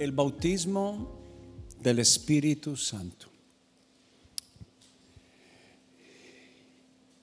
el 0.00 0.12
bautismo 0.12 1.10
del 1.78 1.98
Espíritu 1.98 2.74
Santo. 2.74 3.26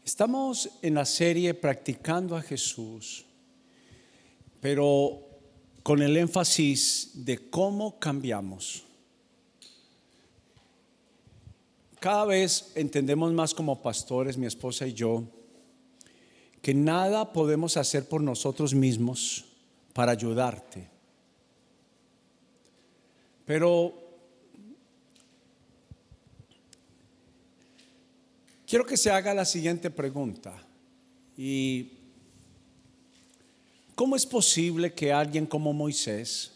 Estamos 0.05 0.69
en 0.83 0.93
la 0.93 1.05
serie 1.05 1.55
practicando 1.55 2.35
a 2.35 2.41
Jesús, 2.43 3.25
pero 4.61 5.19
con 5.81 6.03
el 6.03 6.17
énfasis 6.17 7.13
de 7.15 7.49
cómo 7.49 7.97
cambiamos. 7.97 8.83
Cada 11.99 12.25
vez 12.25 12.73
entendemos 12.75 13.33
más 13.33 13.55
como 13.55 13.81
pastores, 13.81 14.37
mi 14.37 14.45
esposa 14.45 14.85
y 14.85 14.93
yo, 14.93 15.23
que 16.61 16.75
nada 16.75 17.33
podemos 17.33 17.75
hacer 17.75 18.07
por 18.07 18.21
nosotros 18.21 18.75
mismos 18.75 19.45
para 19.93 20.11
ayudarte. 20.11 20.96
Pero 23.47 23.93
quiero 28.67 28.85
que 28.85 28.97
se 28.97 29.09
haga 29.09 29.33
la 29.33 29.45
siguiente 29.45 29.89
pregunta. 29.89 30.61
¿Y 31.37 31.93
cómo 33.95 34.17
es 34.17 34.25
posible 34.25 34.93
que 34.93 35.13
alguien 35.13 35.45
como 35.45 35.71
Moisés, 35.71 36.51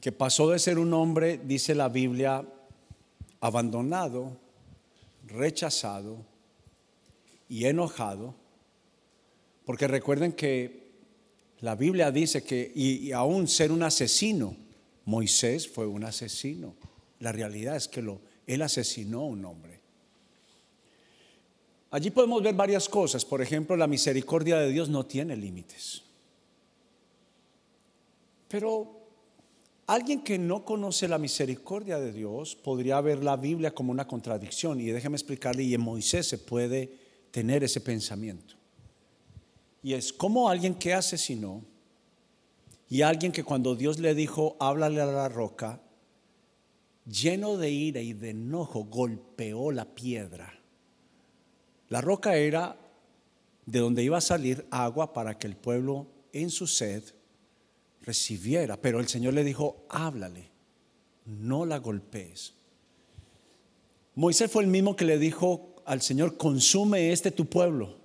que 0.00 0.12
pasó 0.12 0.48
de 0.50 0.60
ser 0.60 0.78
un 0.78 0.94
hombre, 0.94 1.40
dice 1.44 1.74
la 1.74 1.88
Biblia, 1.88 2.46
abandonado, 3.40 4.36
rechazado 5.26 6.24
y 7.48 7.64
enojado, 7.64 8.36
porque 9.64 9.88
recuerden 9.88 10.32
que 10.32 10.80
la 11.60 11.74
Biblia 11.74 12.10
dice 12.10 12.42
que, 12.42 12.72
y, 12.74 13.12
aún 13.12 13.46
ser 13.46 13.70
un 13.70 13.82
asesino, 13.82 14.56
Moisés 15.10 15.68
fue 15.68 15.88
un 15.88 16.04
asesino. 16.04 16.76
La 17.18 17.32
realidad 17.32 17.74
es 17.74 17.88
que 17.88 18.00
él 18.46 18.62
asesinó 18.62 19.22
a 19.22 19.24
un 19.24 19.44
hombre. 19.44 19.80
Allí 21.90 22.10
podemos 22.10 22.40
ver 22.40 22.54
varias 22.54 22.88
cosas. 22.88 23.24
Por 23.24 23.42
ejemplo, 23.42 23.76
la 23.76 23.88
misericordia 23.88 24.58
de 24.58 24.70
Dios 24.70 24.88
no 24.88 25.04
tiene 25.04 25.36
límites. 25.36 26.02
Pero 28.46 29.00
alguien 29.88 30.22
que 30.22 30.38
no 30.38 30.64
conoce 30.64 31.08
la 31.08 31.18
misericordia 31.18 31.98
de 31.98 32.12
Dios 32.12 32.54
podría 32.54 33.00
ver 33.00 33.24
la 33.24 33.36
Biblia 33.36 33.74
como 33.74 33.90
una 33.90 34.06
contradicción. 34.06 34.80
Y 34.80 34.86
déjeme 34.86 35.16
explicarle, 35.16 35.64
y 35.64 35.74
en 35.74 35.80
Moisés 35.80 36.28
se 36.28 36.38
puede 36.38 36.88
tener 37.32 37.64
ese 37.64 37.80
pensamiento. 37.80 38.54
Y 39.82 39.92
es 39.94 40.12
como 40.12 40.48
alguien 40.48 40.76
que 40.76 40.94
asesinó 40.94 41.64
y 42.90 43.02
alguien 43.02 43.30
que 43.30 43.44
cuando 43.44 43.76
Dios 43.76 44.00
le 44.00 44.16
dijo, 44.16 44.56
háblale 44.58 45.00
a 45.00 45.06
la 45.06 45.28
roca, 45.28 45.80
lleno 47.06 47.56
de 47.56 47.70
ira 47.70 48.00
y 48.00 48.12
de 48.14 48.30
enojo, 48.30 48.84
golpeó 48.84 49.70
la 49.70 49.84
piedra. 49.84 50.58
La 51.88 52.00
roca 52.00 52.34
era 52.34 52.76
de 53.64 53.78
donde 53.78 54.02
iba 54.02 54.18
a 54.18 54.20
salir 54.20 54.66
agua 54.72 55.12
para 55.12 55.38
que 55.38 55.46
el 55.46 55.54
pueblo 55.54 56.08
en 56.32 56.50
su 56.50 56.66
sed 56.66 57.04
recibiera. 58.02 58.76
Pero 58.76 58.98
el 58.98 59.06
Señor 59.06 59.34
le 59.34 59.44
dijo, 59.44 59.84
háblale, 59.88 60.50
no 61.26 61.64
la 61.66 61.78
golpees. 61.78 62.54
Moisés 64.16 64.50
fue 64.50 64.64
el 64.64 64.68
mismo 64.68 64.96
que 64.96 65.04
le 65.04 65.18
dijo 65.18 65.76
al 65.84 66.02
Señor, 66.02 66.36
consume 66.36 67.12
este 67.12 67.30
tu 67.30 67.46
pueblo. 67.46 67.98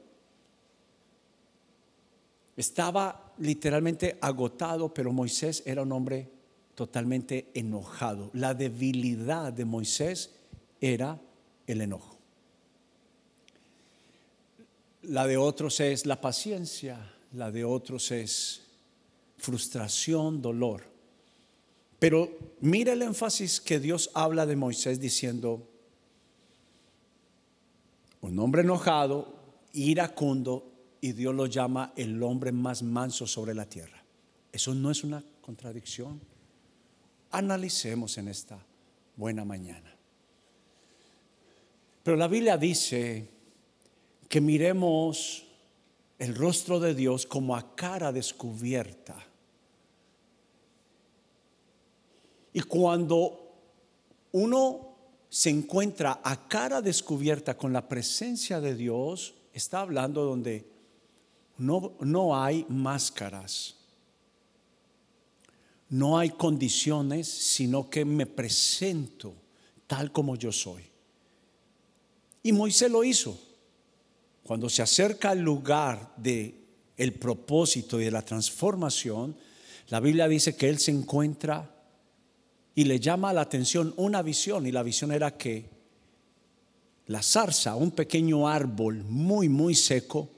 Estaba 2.56 3.25
literalmente 3.40 4.18
agotado, 4.22 4.94
pero 4.94 5.12
Moisés 5.12 5.64
era 5.66 5.82
un 5.82 5.92
hombre 5.92 6.30
totalmente 6.76 7.50
enojado. 7.54 8.30
La 8.34 8.54
debilidad 8.54 9.52
de 9.54 9.66
Moisés 9.66 10.32
era 10.82 11.20
el 11.68 11.82
enojo. 11.82 12.18
La 15.04 15.28
de 15.28 15.38
otros 15.38 15.80
es 15.80 16.06
la 16.06 16.20
paciencia, 16.20 17.14
la 17.34 17.52
de 17.52 17.64
otros 17.64 18.12
es 18.12 18.62
frustración, 19.38 20.42
dolor. 20.42 20.84
Pero 22.00 22.30
mira 22.62 22.94
el 22.94 23.02
énfasis 23.02 23.62
que 23.62 23.80
Dios 23.80 24.10
habla 24.14 24.46
de 24.46 24.56
Moisés 24.56 25.00
diciendo, 25.00 25.68
un 28.22 28.40
hombre 28.40 28.62
enojado, 28.62 29.36
iracundo, 29.74 30.75
y 31.06 31.12
Dios 31.12 31.36
lo 31.36 31.46
llama 31.46 31.94
el 31.96 32.24
hombre 32.24 32.52
más 32.52 32.82
manso 32.82 33.28
sobre 33.28 33.54
la 33.54 33.70
tierra. 33.70 34.04
Eso 34.52 34.74
no 34.74 34.90
es 34.90 35.04
una 35.04 35.24
contradicción. 35.40 36.20
Analicemos 37.30 38.18
en 38.18 38.28
esta 38.28 38.58
buena 39.16 39.46
mañana. 39.46 39.96
Pero 42.02 42.18
la 42.18 42.28
Biblia 42.28 42.58
dice 42.58 43.30
que 44.28 44.42
miremos 44.42 45.46
el 46.18 46.34
rostro 46.34 46.80
de 46.80 46.96
Dios 46.96 47.28
como 47.28 47.56
a 47.56 47.76
cara 47.76 48.12
descubierta. 48.12 49.16
Y 52.52 52.62
cuando 52.62 53.54
uno 54.32 54.96
se 55.30 55.52
encuentra 55.52 56.20
a 56.24 56.48
cara 56.48 56.82
descubierta 56.82 57.56
con 57.56 57.74
la 57.74 57.88
presencia 57.88 58.60
de 58.60 58.74
Dios, 58.74 59.36
está 59.54 59.82
hablando 59.82 60.26
donde 60.26 60.74
no, 61.58 61.94
no 62.00 62.42
hay 62.42 62.66
máscaras, 62.70 63.76
no 65.90 66.18
hay 66.18 66.32
condiciones, 66.32 67.28
sino 67.28 67.90
que 67.90 68.06
me 68.06 68.26
presento 68.26 69.34
tal 69.88 70.12
como 70.12 70.36
yo 70.36 70.52
soy. 70.52 70.84
Y 72.44 72.52
Moisés 72.52 72.92
lo 72.92 73.04
hizo. 73.04 73.40
Cuando 74.44 74.70
se 74.70 74.82
acerca 74.82 75.32
al 75.32 75.40
lugar 75.40 76.14
de 76.18 76.66
el 76.98 77.14
propósito 77.14 78.00
y 78.00 78.06
de 78.06 78.12
la 78.12 78.22
transformación, 78.22 79.36
la 79.90 80.00
Biblia 80.00 80.28
dice 80.28 80.56
que 80.56 80.70
él 80.70 80.80
se 80.80 80.92
encuentra 80.92 81.72
y 82.76 82.84
le 82.84 83.00
llama 83.00 83.34
la 83.34 83.42
atención 83.42 83.94
una 83.98 84.22
visión 84.22 84.68
y 84.68 84.72
la 84.72 84.84
visión 84.84 85.12
era 85.12 85.38
que 85.38 85.70
la 87.08 87.22
zarza, 87.22 87.76
un 87.76 87.92
pequeño 87.92 88.48
árbol 88.48 89.04
muy 89.04 89.48
muy 89.50 89.76
seco, 89.76 90.30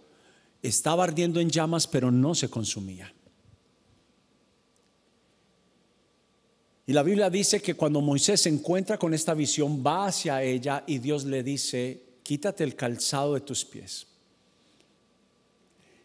estaba 0.62 1.03
ardiendo 1.03 1.40
en 1.40 1.50
llamas, 1.50 1.88
pero 1.88 2.12
no 2.12 2.35
se 2.35 2.50
consumía. 2.50 3.13
Y 6.85 6.94
la 6.94 7.03
Biblia 7.03 7.29
dice 7.29 7.62
que 7.62 7.73
cuando 7.73 8.00
Moisés 8.00 8.41
se 8.41 8.50
encuentra 8.50 8.97
con 8.97 9.13
esta 9.13 9.34
visión, 9.34 9.84
va 9.85 10.07
hacia 10.07 10.41
ella 10.41 10.84
y 10.88 11.00
Dios 11.00 11.25
le 11.25 11.44
dice, 11.44 12.01
quítate 12.23 12.63
el 12.63 12.75
calzado 12.75 13.34
de 13.34 13.41
tus 13.41 13.66
pies, 13.66 14.07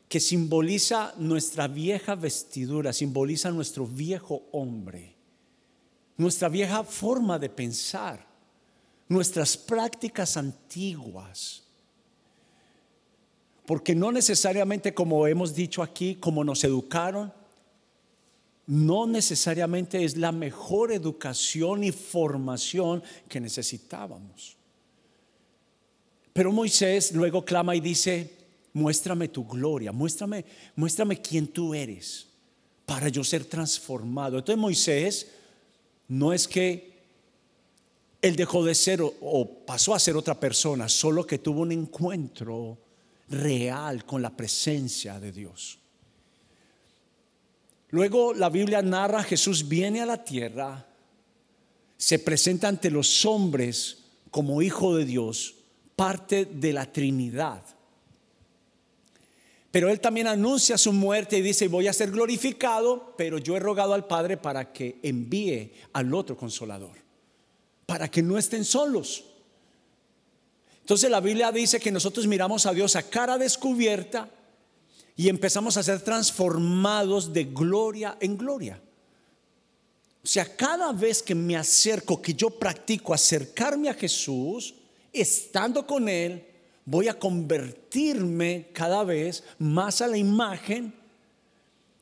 que 0.09 0.19
simboliza 0.19 1.15
nuestra 1.19 1.69
vieja 1.69 2.17
vestidura, 2.17 2.93
simboliza 2.93 3.53
nuestro 3.53 3.87
viejo 3.87 4.43
hombre, 4.51 5.15
nuestra 6.17 6.49
vieja 6.49 6.83
forma 6.83 7.39
de 7.39 7.49
pensar, 7.49 8.27
nuestras 9.09 9.57
prácticas 9.57 10.37
antiguas 10.37 11.62
porque 13.73 13.95
no 13.95 14.13
necesariamente 14.13 14.93
como 14.93 15.27
hemos 15.27 15.55
dicho 15.55 15.83
aquí, 15.83 16.17
como 16.17 16.45
nos 16.45 16.63
educaron, 16.63 17.33
no 18.67 19.07
necesariamente 19.07 20.05
es 20.05 20.19
la 20.19 20.31
mejor 20.31 20.93
educación 20.93 21.83
y 21.83 21.91
formación 21.91 23.03
que 23.31 23.41
necesitábamos. 23.41 24.59
Pero 26.35 26.53
Moisés 26.53 27.13
luego 27.13 27.47
clama 27.47 27.75
y 27.75 27.81
dice, 27.81 28.31
muéstrame 28.75 29.29
tu 29.29 29.47
gloria, 29.47 29.91
muéstrame, 29.91 30.45
muéstrame 30.77 31.23
quién 31.23 31.47
tú 31.47 31.73
eres 31.73 32.27
para 32.85 33.09
yo 33.09 33.25
ser 33.25 33.47
transformado. 33.47 34.37
Entonces 34.37 34.61
Moisés 34.61 35.31
no 36.09 36.35
es 36.35 36.47
que 36.47 36.93
él 38.21 38.37
dejó 38.37 38.67
de 38.67 38.75
ser 38.75 39.01
o, 39.01 39.65
pasó 39.65 39.95
a 39.95 39.99
ser 39.99 40.15
otra 40.15 40.39
persona, 40.39 40.91
solo 40.91 41.27
que 41.27 41.39
tuvo 41.39 41.63
un 41.63 41.73
encuentro 41.73 42.82
real 43.33 44.05
con 44.05 44.23
la 44.23 44.37
presencia 44.37 45.19
de 45.19 45.33
Dios. 45.33 45.79
Luego 47.91 48.33
la 48.33 48.49
Biblia 48.49 48.81
narra, 48.81 49.23
Jesús 49.23 49.69
viene 49.69 50.01
a 50.01 50.07
la 50.07 50.25
tierra, 50.25 50.87
se 51.97 52.19
presenta 52.19 52.69
ante 52.69 52.91
los 52.91 53.25
hombres 53.27 53.99
como 54.31 54.63
hijo 54.63 54.97
de 54.97 55.05
Dios, 55.05 55.55
parte 55.95 56.47
de 56.47 56.73
la 56.73 56.91
Trinidad. 56.91 57.63
Pero 59.71 59.89
él 59.89 60.01
también 60.01 60.27
anuncia 60.27 60.77
su 60.77 60.93
muerte 60.93 61.39
y 61.39 61.43
dice, 61.43 61.69
voy 61.69 61.89
a 61.89 61.93
ser 61.93 62.11
glorificado, 62.11 63.15
pero 63.17 63.39
yo 63.39 63.57
he 63.57 63.61
rogado 63.61 63.95
al 63.95 64.07
Padre 64.07 64.37
para 64.37 64.73
que 64.73 64.99
envíe 65.03 65.73
al 65.93 66.13
otro 66.15 66.37
consolador, 66.37 66.97
para 67.87 68.11
que 68.11 68.23
no 68.23 68.37
estén 68.37 68.65
solos. 68.65 69.32
Entonces 70.83 71.11
la 71.11 71.21
Biblia 71.21 71.51
dice 71.51 71.81
que 71.81 71.91
nosotros 71.91 72.27
miramos 72.27 72.67
a 72.67 72.75
Dios 72.75 72.97
a 72.97 73.09
cara 73.09 73.39
descubierta 73.39 74.29
y 75.17 75.29
empezamos 75.29 75.77
a 75.77 75.83
ser 75.83 76.01
transformados 76.01 77.33
de 77.33 77.45
gloria 77.45 78.17
en 78.21 78.37
gloria. 78.37 78.83
O 80.25 80.27
sea, 80.27 80.57
cada 80.57 80.93
vez 80.93 81.23
que 81.23 81.35
me 81.35 81.57
acerco, 81.57 82.21
que 82.21 82.35
yo 82.35 82.51
practico 82.51 83.15
acercarme 83.15 83.89
a 83.89 83.95
Jesús, 83.95 84.75
estando 85.13 85.87
con 85.87 86.09
Él, 86.09 86.45
voy 86.85 87.09
a 87.09 87.19
convertirme 87.19 88.69
cada 88.73 89.05
vez 89.05 89.45
más 89.59 90.01
a 90.01 90.09
la 90.09 90.17
imagen 90.17 90.95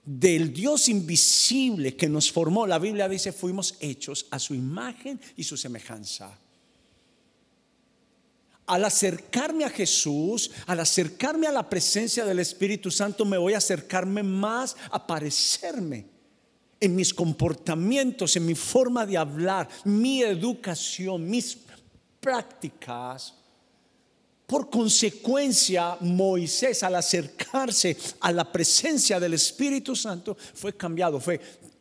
del 0.05 0.53
Dios 0.53 0.88
invisible 0.88 1.97
que 1.97 2.09
nos 2.09 2.33
formó. 2.33 2.67
La 2.67 2.79
Biblia 2.79 3.09
dice, 3.09 3.33
fuimos 3.33 3.76
hechos 3.81 4.26
a 4.31 4.38
su 4.38 4.55
imagen 4.55 5.21
y 5.37 5.44
su 5.44 5.56
semejanza. 5.56 6.38
Al 8.71 8.85
acercarme 8.85 9.65
a 9.65 9.69
Jesús, 9.69 10.53
al 10.65 10.79
acercarme 10.79 11.49
a 11.49 11.53
la 11.53 11.69
presencia 11.69 12.25
del 12.25 12.39
Espíritu 12.39 12.89
Santo, 12.89 13.25
me 13.25 13.37
voy 13.37 13.55
a 13.55 13.59
acercarme 13.59 14.23
más 14.23 14.77
a 14.93 15.05
parecerme 15.05 16.07
en 16.79 16.95
mis 16.95 17.13
comportamientos, 17.13 18.37
en 18.37 18.47
mi 18.47 18.55
forma 18.55 19.05
de 19.05 19.19
hablar, 19.19 19.69
mi 19.85 20.23
educación, 20.23 21.29
mis 21.29 21.59
prácticas. 22.21 23.35
Por 24.47 24.71
consecuencia, 24.71 25.97
Moisés 25.99 26.85
al 26.85 26.95
acercarse 26.95 27.97
a 28.21 28.31
la 28.31 28.53
presencia 28.53 29.19
del 29.19 29.35
Espíritu 29.35 29.97
Santo 29.97 30.37
fue 30.55 30.77
cambiado, 30.77 31.19
fue 31.19 31.41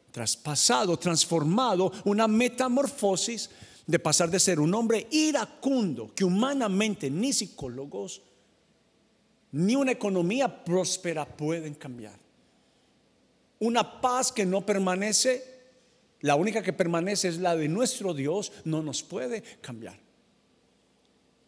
traspasado, 0.09 0.97
transformado, 0.97 1.91
una 2.05 2.27
metamorfosis 2.27 3.47
de 3.89 3.99
pasar 3.99 4.29
de 4.29 4.39
ser 4.39 4.59
un 4.59 4.73
hombre 4.73 5.07
iracundo 5.09 6.13
que 6.13 6.23
humanamente 6.23 7.09
ni 7.09 7.33
psicólogos 7.33 8.21
ni 9.51 9.75
una 9.75 9.91
economía 9.91 10.63
próspera 10.63 11.25
pueden 11.25 11.73
cambiar 11.73 12.19
una 13.59 14.01
paz 14.01 14.31
que 14.31 14.45
no 14.45 14.65
permanece, 14.65 15.43
la 16.21 16.35
única 16.35 16.61
que 16.63 16.73
permanece 16.73 17.27
es 17.27 17.37
la 17.39 17.55
de 17.55 17.67
nuestro 17.67 18.13
Dios, 18.13 18.51
no 18.63 18.81
nos 18.81 19.03
puede 19.03 19.43
cambiar. 19.61 19.97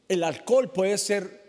El 0.07 0.23
alcohol 0.23 0.71
puede 0.71 0.97
ser 0.97 1.41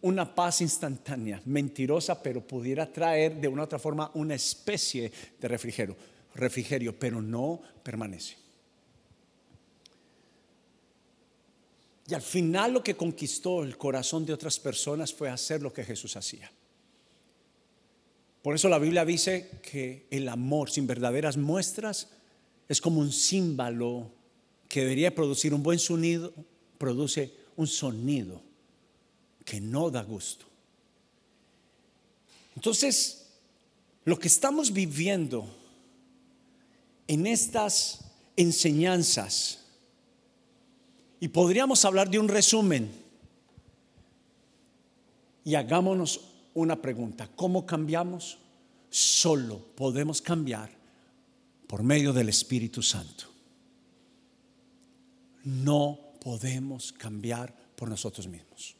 una 0.00 0.34
paz 0.34 0.60
instantánea, 0.60 1.42
mentirosa, 1.44 2.22
pero 2.22 2.46
pudiera 2.46 2.90
traer 2.92 3.40
de 3.40 3.48
una 3.48 3.62
u 3.62 3.64
otra 3.64 3.80
forma 3.80 4.10
una 4.14 4.36
especie 4.36 5.10
de 5.40 5.48
refrigerio, 5.48 5.96
refrigerio, 6.36 6.96
pero 6.96 7.20
no 7.20 7.60
permanece. 7.82 8.47
Y 12.08 12.14
al 12.14 12.22
final 12.22 12.72
lo 12.72 12.82
que 12.82 12.96
conquistó 12.96 13.62
el 13.62 13.76
corazón 13.76 14.24
de 14.24 14.32
otras 14.32 14.58
personas 14.58 15.12
fue 15.12 15.28
hacer 15.28 15.60
lo 15.60 15.72
que 15.72 15.84
Jesús 15.84 16.16
hacía. 16.16 16.50
Por 18.42 18.54
eso 18.54 18.68
la 18.70 18.78
Biblia 18.78 19.04
dice 19.04 19.60
que 19.62 20.06
el 20.10 20.28
amor 20.28 20.70
sin 20.70 20.86
verdaderas 20.86 21.36
muestras 21.36 22.08
es 22.66 22.80
como 22.80 23.00
un 23.00 23.12
símbolo 23.12 24.10
que 24.68 24.80
debería 24.80 25.14
producir 25.14 25.52
un 25.52 25.62
buen 25.62 25.78
sonido, 25.78 26.32
produce 26.78 27.34
un 27.56 27.66
sonido 27.66 28.40
que 29.44 29.60
no 29.60 29.90
da 29.90 30.02
gusto. 30.02 30.46
Entonces, 32.56 33.26
lo 34.04 34.18
que 34.18 34.28
estamos 34.28 34.72
viviendo 34.72 35.46
en 37.06 37.26
estas 37.26 38.00
enseñanzas, 38.36 39.67
y 41.20 41.28
podríamos 41.28 41.84
hablar 41.84 42.10
de 42.10 42.18
un 42.18 42.28
resumen, 42.28 42.90
y 45.44 45.54
hagámonos 45.54 46.20
una 46.52 46.80
pregunta. 46.80 47.28
¿Cómo 47.34 47.64
cambiamos? 47.64 48.38
Solo 48.90 49.58
podemos 49.74 50.20
cambiar 50.20 50.70
por 51.66 51.82
medio 51.82 52.12
del 52.12 52.28
Espíritu 52.28 52.82
Santo. 52.82 53.24
No 55.44 55.98
podemos 56.20 56.92
cambiar 56.92 57.54
por 57.74 57.88
nosotros 57.88 58.26
mismos. 58.26 58.74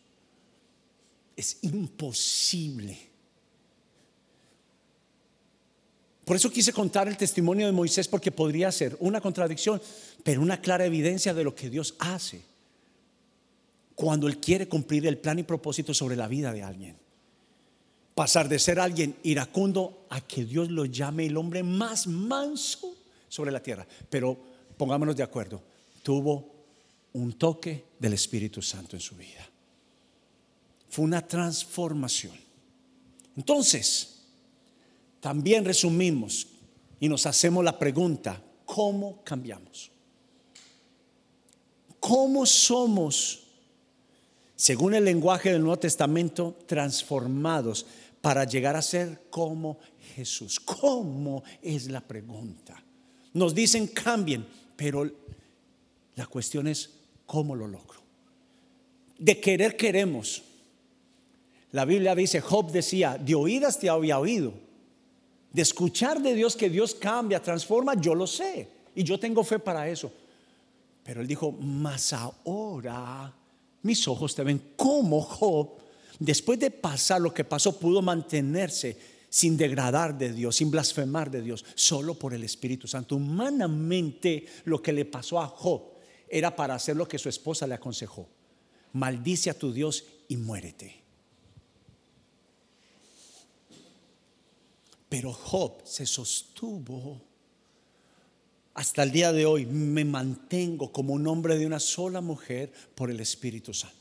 Es 1.37 1.59
imposible. 1.63 2.99
Por 6.29 6.37
eso 6.37 6.51
quise 6.51 6.73
contar 6.73 7.09
el 7.09 7.17
testimonio 7.17 7.67
de 7.67 7.73
Moisés 7.73 8.07
porque 8.07 8.31
podría 8.31 8.71
ser 8.71 8.97
una 9.01 9.21
contradicción, 9.21 9.81
pero 10.23 10.43
una 10.43 10.61
clara 10.61 10.85
evidencia 10.85 11.33
de 11.33 11.43
lo 11.43 11.55
que 11.55 11.71
Dios 11.71 11.95
hace 11.99 12.43
cuando 13.95 14.29
Él 14.29 14.39
quiere 14.39 14.69
cumplir 14.69 15.07
el 15.07 15.19
plan 15.19 15.41
y 15.41 15.43
propósito 15.43 15.93
sobre 15.93 16.15
la 16.15 16.29
vida 16.29 16.53
de 16.53 16.63
alguien 16.63 16.97
pasar 18.19 18.49
de 18.49 18.59
ser 18.59 18.81
alguien 18.81 19.15
iracundo 19.23 20.07
a 20.11 20.21
que 20.21 20.45
Dios 20.45 20.73
lo 20.73 20.87
llame 20.87 21.27
el 21.27 21.37
hombre 21.37 21.63
más 21.63 22.09
manso 22.09 22.97
sobre 23.29 23.53
la 23.53 23.63
tierra. 23.63 23.87
Pero 24.11 24.37
pongámonos 24.77 25.15
de 25.15 25.23
acuerdo, 25.23 25.63
tuvo 26.03 26.53
un 27.13 27.35
toque 27.35 27.85
del 27.97 28.15
Espíritu 28.15 28.61
Santo 28.61 28.97
en 28.97 29.01
su 29.01 29.15
vida. 29.15 29.49
Fue 30.91 31.05
una 31.05 31.25
transformación. 31.25 32.37
Entonces, 33.37 34.18
también 35.21 35.65
resumimos 35.65 36.49
y 37.01 37.09
nos 37.09 37.27
hacemos 37.27 37.65
la 37.65 37.79
pregunta, 37.79 38.43
¿cómo 38.65 39.23
cambiamos? 39.25 39.91
¿Cómo 42.01 42.47
somos, 42.47 43.45
según 44.57 44.95
el 44.95 45.05
lenguaje 45.05 45.53
del 45.53 45.63
Nuevo 45.63 45.79
Testamento, 45.79 46.57
transformados? 46.67 47.87
para 48.21 48.45
llegar 48.45 48.77
a 48.77 48.83
ser 48.83 49.23
como 49.31 49.79
Jesús. 50.15 50.61
¿Cómo 50.61 51.43
es 51.63 51.89
la 51.89 52.01
pregunta? 52.01 52.83
Nos 53.35 53.55
dicen 53.55 53.87
cambien, 53.89 54.47
pero 54.77 55.11
la 56.17 56.27
cuestión 56.27 56.67
es 56.67 56.91
cómo 57.27 57.55
lo 57.55 57.67
logro. 57.67 58.01
De 59.19 59.41
querer 59.41 59.77
queremos. 59.77 60.43
La 61.73 61.85
Biblia 61.85 62.15
dice, 62.15 62.41
Job 62.41 62.73
decía, 62.73 63.19
de 63.19 63.35
oídas 63.35 63.79
te 63.79 63.89
había 63.89 64.19
oído. 64.19 64.55
De 65.53 65.63
escuchar 65.63 66.21
de 66.21 66.35
Dios 66.35 66.57
que 66.57 66.69
Dios 66.69 66.95
cambia, 66.95 67.43
transforma, 67.43 67.95
yo 67.95 68.15
lo 68.15 68.27
sé. 68.27 68.69
Y 68.95 69.03
yo 69.03 69.19
tengo 69.19 69.45
fe 69.45 69.59
para 69.59 69.89
eso. 69.89 70.13
Pero 71.03 71.21
él 71.21 71.27
dijo, 71.27 71.53
mas 71.53 72.13
ahora 72.13 73.33
mis 73.83 74.07
ojos 74.09 74.35
te 74.35 74.43
ven 74.43 74.75
como 74.77 75.23
Job 75.23 75.71
después 76.19 76.59
de 76.59 76.71
pasar 76.71 77.21
lo 77.21 77.33
que 77.33 77.45
pasó, 77.45 77.79
pudo 77.79 78.03
mantenerse 78.03 78.97
sin 79.31 79.57
degradar 79.57 80.17
de 80.17 80.33
Dios, 80.33 80.57
sin 80.57 80.71
blasfemar 80.71 81.31
de 81.31 81.43
Dios, 81.43 81.65
solo 81.75 82.15
por 82.15 82.35
el 82.35 82.45
Espíritu 82.45 82.89
Santo. 82.89 83.17
Humanamente 83.17 84.47
lo 84.65 84.83
que 84.83 84.93
le 84.93 85.05
pasó 85.05 85.41
a 85.41 85.47
Job 85.47 85.83
era 86.29 86.55
para 86.55 86.75
hacer 86.75 86.97
lo 86.97 87.07
que 87.07 87.19
su 87.19 87.29
esposa 87.29 87.67
le 87.67 87.75
aconsejó. 87.75 88.29
Maldice 88.93 89.51
a 89.51 89.59
tu 89.59 89.73
Dios 89.73 90.05
y 90.29 90.37
muérete. 90.37 91.08
Pero 95.09 95.33
Job 95.33 95.83
se 95.85 96.05
sostuvo 96.07 97.21
hasta 98.75 99.03
el 99.03 99.11
día 99.11 99.33
de 99.33 99.47
hoy. 99.47 99.67
Me 99.67 100.05
mantengo 100.05 100.93
como 100.93 101.15
un 101.15 101.27
hombre 101.27 101.59
de 101.59 101.67
una 101.67 101.81
sola 101.81 102.21
mujer 102.21 102.73
por 102.95 103.11
el 103.11 103.21
Espíritu 103.21 103.73
Santo. 103.73 103.99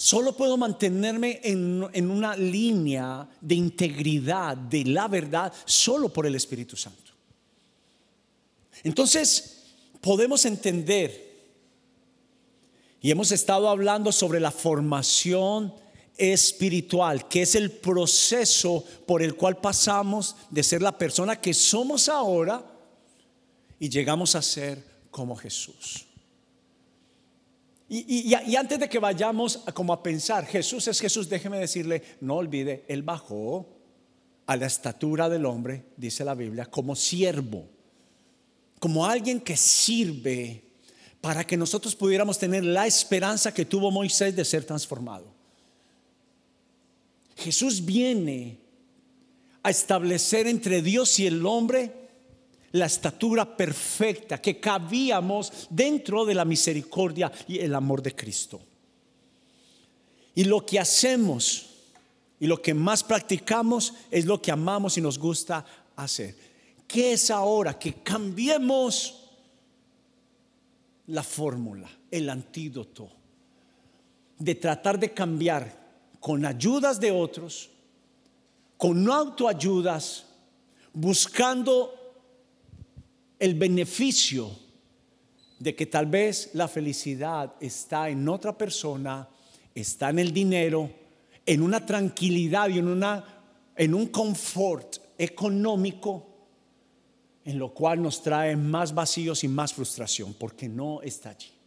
Solo 0.00 0.36
puedo 0.36 0.56
mantenerme 0.56 1.40
en, 1.42 2.10
una 2.10 2.36
línea 2.36 3.28
de 3.40 3.56
integridad, 3.56 4.56
de 4.56 4.84
la 4.84 5.08
verdad, 5.08 5.52
solo 5.64 6.08
por 6.08 6.24
el 6.24 6.36
Espíritu 6.36 6.76
Santo. 6.76 7.12
Entonces, 8.84 9.64
podemos 10.00 10.44
entender, 10.44 11.50
y 13.00 13.10
hemos 13.10 13.32
estado 13.32 13.68
hablando 13.68 14.12
sobre 14.12 14.38
la 14.38 14.52
formación 14.52 15.74
espiritual, 16.18 17.28
que 17.28 17.42
es 17.42 17.54
el 17.54 17.70
proceso 17.70 18.84
por 19.06 19.22
el 19.22 19.36
cual 19.36 19.58
pasamos 19.58 20.34
de 20.50 20.64
ser 20.64 20.82
la 20.82 20.98
persona 20.98 21.40
que 21.40 21.54
somos 21.54 22.08
ahora 22.08 22.62
y 23.78 23.88
llegamos 23.88 24.34
a 24.34 24.42
ser 24.42 24.82
como 25.10 25.36
Jesús. 25.36 26.04
Y, 27.90 28.34
antes 28.54 28.78
de 28.78 28.88
que 28.88 28.98
vayamos 28.98 29.62
a, 29.64 29.72
como 29.72 29.94
a 29.94 30.02
pensar, 30.02 30.44
Jesús 30.44 30.86
es 30.88 31.00
Jesús, 31.00 31.28
déjeme 31.28 31.58
decirle, 31.58 32.02
no 32.20 32.36
olvide, 32.36 32.84
Él 32.86 33.02
bajó 33.02 33.66
a 34.46 34.56
la 34.56 34.66
estatura 34.66 35.30
del 35.30 35.46
hombre, 35.46 35.86
dice 35.96 36.22
la 36.22 36.34
Biblia, 36.34 36.66
como 36.66 36.94
siervo, 36.94 37.66
como 38.78 39.06
alguien 39.06 39.40
que 39.40 39.56
sirve 39.56 40.64
para 41.22 41.46
que 41.46 41.56
nosotros 41.56 41.96
pudiéramos 41.96 42.38
tener 42.38 42.62
la 42.62 42.86
esperanza 42.86 43.54
que 43.54 43.64
tuvo 43.64 43.90
Moisés 43.90 44.36
de 44.36 44.44
ser 44.44 44.64
transformado. 44.64 45.37
Jesús 47.38 47.84
viene 47.84 48.58
a 49.62 49.70
establecer 49.70 50.46
entre 50.46 50.82
Dios 50.82 51.18
y 51.20 51.26
el 51.26 51.46
hombre 51.46 51.94
la 52.72 52.86
estatura 52.86 53.56
perfecta 53.56 54.42
que 54.42 54.60
cabíamos 54.60 55.68
dentro 55.70 56.24
de 56.24 56.34
la 56.34 56.44
misericordia 56.44 57.30
y 57.46 57.58
el 57.60 57.74
amor 57.74 58.02
de 58.02 58.14
Cristo. 58.14 58.60
Y 60.34 60.44
lo 60.44 60.66
que 60.66 60.78
hacemos 60.78 61.64
Y 62.40 62.46
lo 62.46 62.62
que 62.62 62.72
más 62.72 63.02
practicamos 63.02 63.94
es 64.10 64.24
lo 64.24 64.40
que 64.40 64.52
amamos 64.52 64.96
y 64.96 65.00
nos 65.00 65.18
gusta 65.18 65.64
hacer. 65.96 66.36
¿Qué 66.86 67.12
es 67.12 67.30
ahora? 67.30 67.78
Que 67.78 67.94
cambiemos 67.94 69.24
la 71.08 71.22
fórmula, 71.22 71.90
el 72.10 72.30
antídoto 72.30 73.10
de 74.38 74.54
tratar 74.54 75.00
de 75.00 75.12
cambiar 75.12 75.77
con 76.20 76.44
ayudas 76.44 77.00
de 77.00 77.10
otros, 77.10 77.70
con 78.76 79.08
autoayudas, 79.10 80.26
buscando 80.92 81.94
el 83.38 83.54
beneficio 83.54 84.50
de 85.58 85.74
que 85.74 85.86
tal 85.86 86.06
vez 86.06 86.50
la 86.54 86.68
felicidad 86.68 87.54
está 87.60 88.08
en 88.08 88.28
otra 88.28 88.56
persona, 88.56 89.28
está 89.74 90.10
en 90.10 90.18
el 90.20 90.32
dinero, 90.32 90.90
en 91.44 91.62
una 91.62 91.84
tranquilidad 91.84 92.68
y 92.68 92.78
en, 92.78 92.88
una, 92.88 93.24
en 93.76 93.94
un 93.94 94.06
confort 94.08 94.96
económico, 95.16 96.26
en 97.44 97.58
lo 97.58 97.72
cual 97.72 98.02
nos 98.02 98.22
trae 98.22 98.54
más 98.56 98.94
vacíos 98.94 99.42
y 99.42 99.48
más 99.48 99.72
frustración, 99.72 100.34
porque 100.34 100.68
no 100.68 101.00
está 101.02 101.30
allí. 101.30 101.57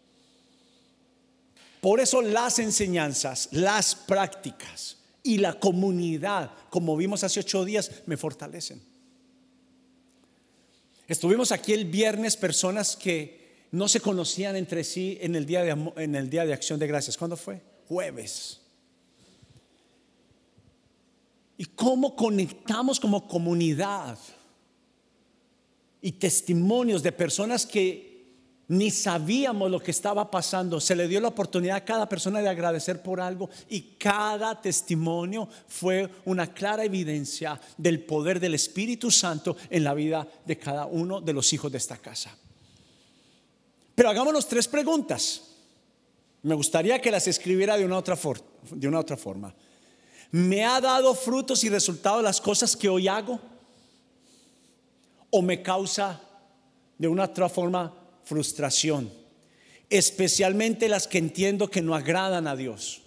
Por 1.81 1.99
eso 1.99 2.21
las 2.21 2.59
enseñanzas, 2.59 3.49
las 3.51 3.95
prácticas 3.95 4.97
y 5.23 5.39
la 5.39 5.59
comunidad, 5.59 6.51
como 6.69 6.95
vimos 6.95 7.23
hace 7.23 7.39
ocho 7.39 7.65
días, 7.65 8.03
me 8.05 8.17
fortalecen. 8.17 8.81
Estuvimos 11.07 11.51
aquí 11.51 11.73
el 11.73 11.85
viernes 11.85 12.37
personas 12.37 12.95
que 12.95 13.65
no 13.71 13.87
se 13.87 13.99
conocían 13.99 14.55
entre 14.55 14.83
sí 14.83 15.17
en 15.21 15.35
el 15.35 15.45
día 15.45 15.63
de, 15.63 15.91
en 15.97 16.15
el 16.15 16.29
día 16.29 16.45
de 16.45 16.53
acción 16.53 16.79
de 16.79 16.87
gracias. 16.87 17.17
¿Cuándo 17.17 17.35
fue? 17.35 17.61
Jueves. 17.87 18.61
Y 21.57 21.65
cómo 21.65 22.15
conectamos 22.15 22.99
como 22.99 23.27
comunidad 23.27 24.19
y 26.01 26.11
testimonios 26.13 27.01
de 27.01 27.11
personas 27.11 27.65
que 27.65 28.10
ni 28.71 28.89
sabíamos 28.89 29.69
lo 29.69 29.81
que 29.81 29.91
estaba 29.91 30.31
pasando. 30.31 30.79
Se 30.79 30.95
le 30.95 31.09
dio 31.09 31.19
la 31.19 31.27
oportunidad 31.27 31.75
a 31.75 31.83
cada 31.83 32.07
persona 32.07 32.39
de 32.39 32.47
agradecer 32.47 33.01
por 33.01 33.19
algo 33.19 33.49
y 33.67 33.81
cada 33.97 34.61
testimonio 34.61 35.49
fue 35.67 36.09
una 36.23 36.53
clara 36.53 36.85
evidencia 36.85 37.59
del 37.77 37.99
poder 38.05 38.39
del 38.39 38.53
Espíritu 38.53 39.11
Santo 39.11 39.57
en 39.69 39.83
la 39.83 39.93
vida 39.93 40.25
de 40.45 40.57
cada 40.57 40.85
uno 40.85 41.19
de 41.19 41.33
los 41.33 41.51
hijos 41.51 41.69
de 41.69 41.79
esta 41.79 41.97
casa. 41.97 42.33
Pero 43.93 44.09
hagámonos 44.09 44.47
tres 44.47 44.69
preguntas. 44.69 45.41
Me 46.43 46.55
gustaría 46.55 47.01
que 47.01 47.11
las 47.11 47.27
escribiera 47.27 47.75
de 47.75 47.83
una 47.83 47.97
otra, 47.97 48.17
de 48.71 48.87
una 48.87 48.99
otra 48.99 49.17
forma. 49.17 49.53
¿Me 50.31 50.63
ha 50.63 50.79
dado 50.79 51.13
frutos 51.13 51.65
y 51.65 51.69
resultados 51.69 52.23
las 52.23 52.39
cosas 52.39 52.77
que 52.77 52.87
hoy 52.87 53.09
hago? 53.09 53.37
¿O 55.29 55.41
me 55.41 55.61
causa 55.61 56.21
de 56.97 57.09
una 57.09 57.25
otra 57.25 57.49
forma 57.49 57.97
frustración, 58.23 59.11
especialmente 59.89 60.89
las 60.89 61.07
que 61.07 61.17
entiendo 61.17 61.69
que 61.69 61.81
no 61.81 61.95
agradan 61.95 62.47
a 62.47 62.55
Dios. 62.55 63.01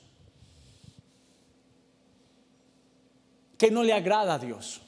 ¿Qué 3.56 3.71
no 3.71 3.83
le 3.83 3.92
agrada 3.92 4.35
a 4.35 4.38
Dios? 4.38 4.80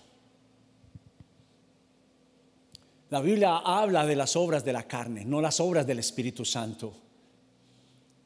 La 3.10 3.20
Biblia 3.20 3.58
habla 3.58 4.04
de 4.04 4.16
las 4.16 4.34
obras 4.34 4.64
de 4.64 4.72
la 4.72 4.82
carne, 4.82 5.24
no 5.24 5.40
las 5.40 5.60
obras 5.60 5.86
del 5.86 6.00
Espíritu 6.00 6.44
Santo, 6.44 6.92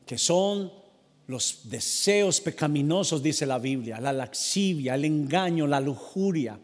que 0.06 0.16
son 0.16 0.72
los 1.26 1.70
deseos 1.70 2.40
pecaminosos, 2.40 3.22
dice 3.22 3.46
la 3.46 3.58
Biblia, 3.58 4.00
la 4.00 4.12
laxivia, 4.12 4.94
el 4.94 5.04
engaño, 5.04 5.66
la 5.66 5.80
lujuria 5.80 6.58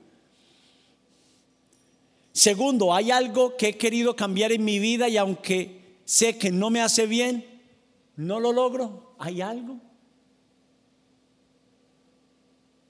Segundo, 2.36 2.92
hay 2.92 3.10
algo 3.10 3.56
que 3.56 3.68
he 3.68 3.78
querido 3.78 4.14
cambiar 4.14 4.52
en 4.52 4.62
mi 4.62 4.78
vida 4.78 5.08
y 5.08 5.16
aunque 5.16 6.00
sé 6.04 6.36
que 6.36 6.50
no 6.50 6.68
me 6.68 6.82
hace 6.82 7.06
bien, 7.06 7.46
no 8.16 8.40
lo 8.40 8.52
logro. 8.52 9.14
¿Hay 9.18 9.40
algo? 9.40 9.80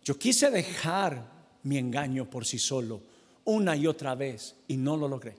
Yo 0.05 0.19
quise 0.19 0.50
dejar 0.50 1.31
mi 1.62 1.79
engaño 1.79 2.29
por 2.29 2.45
sí 2.45 2.59
solo 2.59 3.00
una 3.45 3.76
y 3.76 3.87
otra 3.87 4.17
vez 4.17 4.57
y 4.67 4.76
no 4.76 4.97
lo 4.97 5.07
logré. 5.07 5.37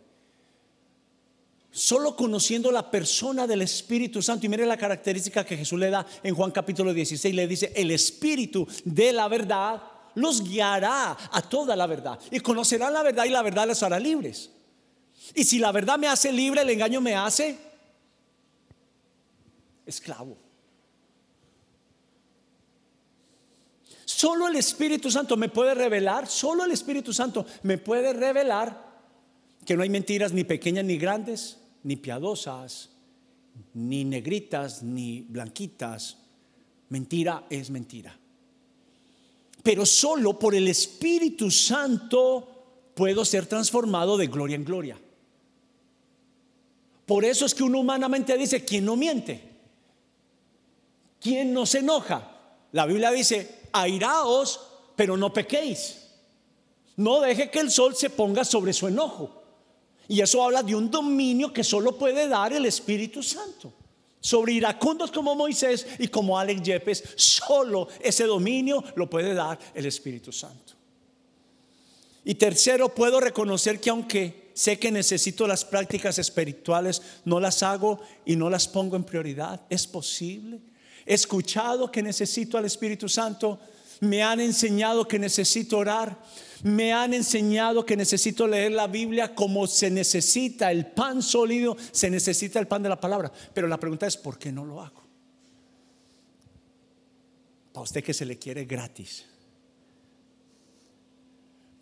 Solo 1.70 2.16
conociendo 2.16 2.72
la 2.72 2.90
persona 2.90 3.46
del 3.46 3.62
Espíritu 3.62 4.22
Santo. 4.22 4.46
Y 4.46 4.50
mire 4.50 4.66
la 4.66 4.78
característica 4.78 5.46
que 5.46 5.58
Jesús 5.58 5.78
le 5.78 5.90
da 5.90 6.08
en 6.24 6.34
Juan 6.34 6.52
capítulo 6.52 6.94
16. 6.94 7.36
Le 7.36 7.46
dice, 7.46 7.74
el 7.76 7.92
Espíritu 7.92 8.66
de 8.86 9.12
la 9.12 9.28
verdad 9.28 9.84
los 10.18 10.44
guiará 10.44 11.16
a 11.32 11.42
toda 11.44 11.76
la 11.76 11.86
verdad. 11.86 12.20
Y 12.32 12.40
conocerán 12.40 12.94
la 12.94 13.04
verdad 13.04 13.26
y 13.26 13.30
la 13.30 13.44
verdad 13.44 13.68
les 13.68 13.82
hará 13.84 14.00
libres. 14.00 14.50
Y 15.36 15.44
si 15.44 15.60
la 15.60 15.72
verdad 15.72 15.98
me 16.00 16.08
hace 16.08 16.32
libre, 16.32 16.62
el 16.62 16.70
engaño 16.70 17.02
me 17.02 17.16
hace 17.16 17.58
esclavo. 19.86 20.36
Solo 24.06 24.48
el 24.48 24.56
Espíritu 24.56 25.12
Santo 25.12 25.38
me 25.38 25.50
puede 25.50 25.76
revelar, 25.76 26.28
solo 26.28 26.66
el 26.66 26.72
Espíritu 26.72 27.14
Santo 27.14 27.46
me 27.62 27.78
puede 27.78 28.14
revelar 28.14 28.88
que 29.66 29.78
no 29.78 29.84
hay 29.84 29.90
mentiras 29.90 30.34
ni 30.34 30.44
pequeñas 30.44 30.86
ni 30.86 30.98
grandes, 30.98 31.60
ni 31.84 31.96
piadosas, 31.96 32.90
ni 33.76 34.04
negritas, 34.04 34.82
ni 34.82 35.22
blanquitas. 35.30 36.18
Mentira 36.90 37.46
es 37.50 37.70
mentira 37.70 38.18
pero 39.64 39.86
solo 39.86 40.38
por 40.38 40.56
el 40.56 40.68
Espíritu 40.68 41.52
Santo 41.52 42.92
puedo 42.94 43.26
ser 43.26 43.46
transformado 43.46 44.18
de 44.18 44.28
gloria 44.28 44.56
en 44.56 44.66
gloria. 44.66 45.00
Por 47.06 47.24
eso 47.24 47.46
es 47.46 47.54
que 47.54 47.64
uno 47.64 47.80
humanamente 47.80 48.38
dice, 48.38 48.66
¿quién 48.66 48.86
no 48.86 48.96
miente? 48.96 49.42
¿Quién 51.20 51.54
no 51.54 51.66
se 51.66 51.80
enoja? 51.80 52.32
La 52.74 52.86
Biblia 52.86 53.12
dice, 53.12 53.62
airaos, 53.72 54.60
pero 54.96 55.16
no 55.16 55.32
pequéis. 55.32 56.04
No 56.98 57.22
deje 57.22 57.50
que 57.50 57.60
el 57.60 57.72
sol 57.72 57.96
se 57.96 58.10
ponga 58.10 58.44
sobre 58.44 58.74
su 58.74 58.88
enojo. 58.88 59.44
Y 60.08 60.22
eso 60.22 60.44
habla 60.44 60.64
de 60.64 60.76
un 60.76 60.90
dominio 60.90 61.54
que 61.54 61.64
solo 61.64 61.98
puede 61.98 62.28
dar 62.28 62.54
el 62.54 62.66
Espíritu 62.66 63.22
Santo 63.24 63.74
sobre 64.20 64.54
iracundos 64.54 65.12
como 65.12 65.36
Moisés 65.36 65.86
y 66.00 66.08
como 66.08 66.38
Alex 66.38 66.62
Yepes, 66.64 67.04
solo 67.16 67.88
ese 68.00 68.26
dominio 68.26 68.84
lo 68.96 69.10
puede 69.10 69.34
dar 69.34 69.58
el 69.74 69.86
Espíritu 69.86 70.32
Santo. 70.32 70.74
Y 72.26 72.36
tercero, 72.36 72.94
puedo 72.94 73.20
reconocer 73.22 73.80
que 73.80 73.90
aunque 73.90 74.52
sé 74.54 74.78
que 74.80 74.92
necesito 74.92 75.48
las 75.48 75.64
prácticas 75.64 76.20
espirituales, 76.20 77.02
no 77.24 77.40
las 77.40 77.64
hago 77.64 78.02
y 78.26 78.36
no 78.36 78.50
las 78.50 78.68
pongo 78.68 78.96
en 78.96 79.06
prioridad. 79.06 79.62
Es 79.70 79.88
posible. 79.88 80.60
He 81.06 81.14
escuchado 81.14 81.90
que 81.90 82.04
necesito 82.04 82.58
al 82.58 82.66
Espíritu 82.66 83.08
Santo. 83.08 83.60
Me 84.00 84.24
han 84.24 84.40
enseñado 84.40 85.08
que 85.08 85.20
necesito 85.20 85.78
orar 85.78 86.18
me 86.64 86.94
han 86.94 87.14
enseñado 87.14 87.86
que 87.86 87.96
necesito 87.96 88.48
leer 88.48 88.72
la 88.72 88.88
Biblia 88.88 89.36
como 89.36 89.68
se 89.68 89.90
necesita 89.90 90.72
el 90.72 90.88
pan 90.88 91.22
sólido, 91.22 91.78
se 91.92 92.10
necesita 92.10 92.60
el 92.60 92.68
pan 92.68 92.84
de 92.84 92.90
la 92.90 93.00
palabra. 93.00 93.32
Pero 93.54 93.68
la 93.68 93.80
pregunta 93.80 94.08
es, 94.08 94.18
¿por 94.18 94.38
qué 94.38 94.52
no 94.52 94.66
lo 94.66 94.82
hago? 94.82 95.04
Para 97.72 97.84
usted 97.84 98.04
que 98.04 98.14
se 98.14 98.26
le 98.26 98.40
quiere 98.40 98.66
gratis. 98.66 99.26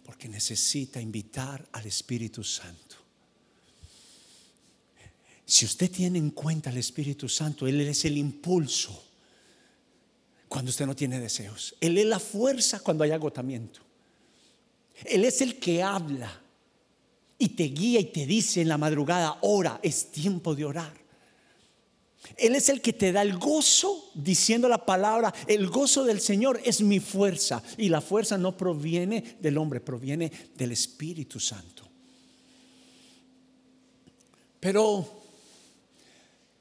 Porque 0.03 0.27
necesita 0.27 0.99
invitar 0.99 1.65
al 1.71 1.85
Espíritu 1.85 2.43
Santo. 2.43 2.97
Si 5.45 5.65
usted 5.65 5.89
tiene 5.91 6.17
en 6.17 6.31
cuenta 6.31 6.69
al 6.69 6.77
Espíritu 6.77 7.29
Santo, 7.29 7.67
Él 7.67 7.79
es 7.81 8.03
el 8.05 8.17
impulso 8.17 9.04
cuando 10.47 10.69
usted 10.69 10.85
no 10.85 10.95
tiene 10.95 11.19
deseos. 11.19 11.75
Él 11.79 11.97
es 11.97 12.05
la 12.05 12.19
fuerza 12.19 12.79
cuando 12.79 13.03
hay 13.03 13.11
agotamiento. 13.11 13.81
Él 15.03 15.25
es 15.25 15.41
el 15.41 15.59
que 15.59 15.83
habla 15.83 16.41
y 17.37 17.49
te 17.49 17.63
guía 17.65 17.99
y 17.99 18.05
te 18.05 18.25
dice 18.25 18.61
en 18.61 18.69
la 18.69 18.77
madrugada, 18.77 19.37
ora, 19.41 19.79
es 19.83 20.11
tiempo 20.11 20.55
de 20.55 20.65
orar. 20.65 21.05
Él 22.37 22.55
es 22.55 22.69
el 22.69 22.81
que 22.81 22.93
te 22.93 23.11
da 23.11 23.21
el 23.21 23.37
gozo 23.37 24.11
diciendo 24.15 24.67
la 24.67 24.85
palabra, 24.85 25.33
el 25.47 25.67
gozo 25.67 26.03
del 26.03 26.21
Señor 26.21 26.59
es 26.63 26.81
mi 26.81 26.99
fuerza. 26.99 27.61
Y 27.77 27.89
la 27.89 28.01
fuerza 28.01 28.37
no 28.37 28.57
proviene 28.57 29.37
del 29.39 29.57
hombre, 29.57 29.79
proviene 29.79 30.31
del 30.55 30.71
Espíritu 30.71 31.39
Santo. 31.39 31.87
Pero, 34.59 35.05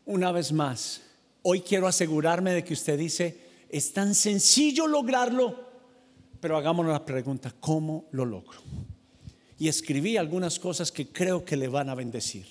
una 0.05 0.33
vez 0.33 0.53
más, 0.53 1.01
hoy 1.43 1.63
quiero 1.63 1.87
asegurarme 1.87 2.53
de 2.53 2.63
que 2.63 2.75
usted 2.75 2.99
dice, 2.99 3.44
es 3.77 3.93
tan 3.93 4.15
sencillo 4.15 4.87
lograrlo 4.87 5.65
pero 6.45 6.59
hagámonos 6.59 6.93
la 6.93 7.07
pregunta, 7.07 7.55
¿cómo 7.59 8.05
lo 8.11 8.27
logro? 8.27 8.59
Y 9.59 9.67
escribí 9.67 10.19
algunas 10.19 10.59
cosas 10.59 10.93
que 10.93 11.09
creo 11.09 11.43
que 11.43 11.57
le 11.57 11.69
van 11.69 11.89
a 11.89 11.95
bendecir. 11.95 12.47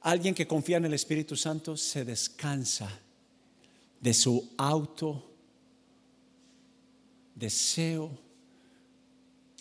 Alguien 0.00 0.34
que 0.34 0.48
confía 0.48 0.78
en 0.78 0.86
el 0.86 0.94
Espíritu 0.94 1.36
Santo 1.36 1.76
se 1.76 2.04
descansa 2.04 2.90
de 4.00 4.12
su 4.12 4.52
auto 4.58 5.30
deseo, 7.36 8.18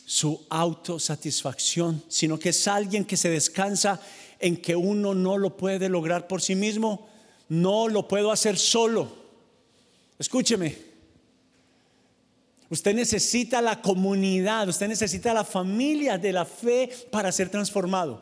su 0.03 0.48
autosatisfacción, 0.50 2.03
sino 2.07 2.39
que 2.39 2.50
es 2.50 2.67
alguien 2.67 3.05
que 3.05 3.17
se 3.17 3.29
descansa 3.29 4.01
en 4.39 4.57
que 4.57 4.75
uno 4.75 5.13
no 5.13 5.37
lo 5.37 5.57
puede 5.57 5.89
lograr 5.89 6.27
por 6.27 6.41
sí 6.41 6.55
mismo, 6.55 7.07
no 7.49 7.87
lo 7.87 8.07
puedo 8.07 8.31
hacer 8.31 8.57
solo. 8.57 9.07
Escúcheme, 10.17 10.77
usted 12.69 12.95
necesita 12.95 13.61
la 13.61 13.81
comunidad, 13.81 14.67
usted 14.69 14.87
necesita 14.87 15.33
la 15.33 15.43
familia 15.43 16.17
de 16.17 16.31
la 16.31 16.45
fe 16.45 16.89
para 17.11 17.31
ser 17.31 17.49
transformado. 17.49 18.21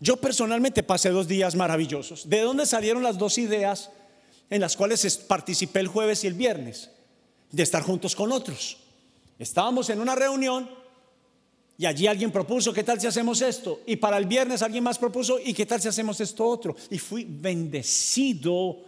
Yo 0.00 0.16
personalmente 0.16 0.82
pasé 0.82 1.10
dos 1.10 1.26
días 1.26 1.54
maravillosos. 1.56 2.28
¿De 2.28 2.40
dónde 2.40 2.66
salieron 2.66 3.02
las 3.02 3.18
dos 3.18 3.36
ideas 3.38 3.90
en 4.48 4.60
las 4.60 4.76
cuales 4.76 5.16
participé 5.16 5.80
el 5.80 5.88
jueves 5.88 6.22
y 6.22 6.28
el 6.28 6.34
viernes? 6.34 6.90
De 7.50 7.62
estar 7.62 7.82
juntos 7.82 8.14
con 8.14 8.30
otros. 8.30 8.78
Estábamos 9.38 9.90
en 9.90 10.00
una 10.00 10.14
reunión 10.14 10.68
y 11.80 11.86
allí 11.86 12.08
alguien 12.08 12.32
propuso, 12.32 12.72
¿qué 12.72 12.82
tal 12.82 13.00
si 13.00 13.06
hacemos 13.06 13.40
esto? 13.40 13.82
Y 13.86 13.94
para 13.94 14.18
el 14.18 14.26
viernes 14.26 14.62
alguien 14.62 14.82
más 14.82 14.98
propuso, 14.98 15.38
¿y 15.38 15.54
qué 15.54 15.64
tal 15.64 15.80
si 15.80 15.86
hacemos 15.86 16.20
esto 16.20 16.44
otro? 16.44 16.74
Y 16.90 16.98
fui 16.98 17.24
bendecido 17.24 18.78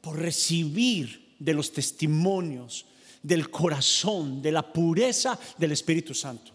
por 0.00 0.18
recibir 0.18 1.34
de 1.38 1.52
los 1.52 1.70
testimonios, 1.72 2.86
del 3.22 3.50
corazón, 3.50 4.40
de 4.40 4.50
la 4.50 4.72
pureza 4.72 5.38
del 5.58 5.72
Espíritu 5.72 6.14
Santo. 6.14 6.52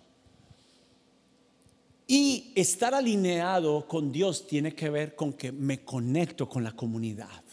Y 2.07 2.51
estar 2.55 2.95
alineado 2.95 3.87
con 3.87 4.11
Dios 4.11 4.47
tiene 4.47 4.73
que 4.73 4.89
ver 4.89 5.15
con 5.15 5.33
que 5.33 5.51
me 5.51 5.83
conecto 5.85 6.49
con 6.49 6.63
la 6.63 6.71
comunidad. 6.71 7.43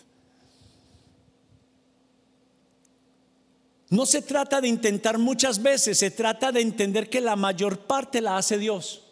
No 3.91 4.05
se 4.05 4.23
trata 4.23 4.61
de 4.61 4.69
intentar 4.69 5.19
muchas 5.19 5.63
veces, 5.63 5.99
se 5.99 6.11
trata 6.11 6.53
de 6.53 6.61
entender 6.61 7.09
que 7.09 7.21
la 7.21 7.37
mayor 7.37 7.79
parte 7.81 8.21
la 8.21 8.37
hace 8.37 8.59
Dios. 8.59 9.03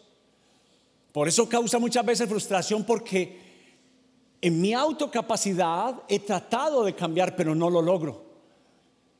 Por 1.11 1.27
eso 1.27 1.49
causa 1.49 1.79
muchas 1.79 2.05
veces 2.05 2.29
frustración 2.29 2.83
porque 2.83 3.39
en 4.39 4.61
mi 4.61 4.73
autocapacidad 4.73 5.95
he 6.07 6.19
tratado 6.19 6.83
de 6.83 6.93
cambiar, 6.93 7.35
pero 7.35 7.55
no 7.55 7.71
lo 7.71 7.81
logro. 7.81 8.23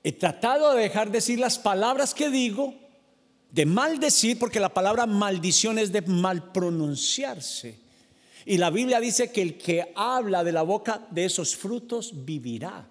He 0.03 0.11
tratado 0.11 0.73
de 0.73 0.83
dejar 0.83 1.11
decir 1.11 1.39
las 1.39 1.57
palabras 1.57 2.13
que 2.13 2.29
digo, 2.29 2.75
de 3.51 3.65
maldecir, 3.65 4.37
porque 4.37 4.59
la 4.59 4.73
palabra 4.73 5.07
maldición 5.07 5.79
es 5.79 5.91
de 5.91 6.01
mal 6.03 6.51
pronunciarse. 6.51 7.79
Y 8.45 8.57
la 8.57 8.69
Biblia 8.69 8.99
dice 8.99 9.31
que 9.31 9.41
el 9.41 9.57
que 9.57 9.91
habla 9.95 10.43
de 10.43 10.51
la 10.51 10.61
boca 10.61 11.01
de 11.09 11.25
esos 11.25 11.55
frutos 11.55 12.11
vivirá. 12.13 12.87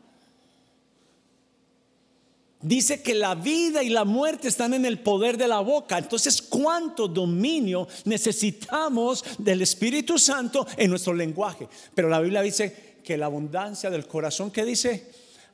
Dice 2.63 3.03
que 3.03 3.15
la 3.15 3.35
vida 3.35 3.83
y 3.83 3.91
la 3.91 4.05
muerte 4.05 4.49
están 4.49 4.73
en 4.73 4.87
el 4.87 5.01
poder 5.01 5.37
de 5.37 5.47
la 5.47 5.61
boca. 5.61 5.99
Entonces, 5.99 6.41
¿cuánto 6.41 7.07
dominio 7.07 7.87
necesitamos 8.05 9.23
del 9.39 9.61
Espíritu 9.63 10.19
Santo 10.19 10.67
en 10.77 10.91
nuestro 10.91 11.13
lenguaje? 11.13 11.69
Pero 11.95 12.09
la 12.09 12.21
Biblia 12.21 12.41
dice 12.41 12.97
que 13.05 13.19
la 13.19 13.27
abundancia 13.27 13.91
del 13.91 14.07
corazón, 14.07 14.51
que 14.51 14.65
dice? 14.65 15.11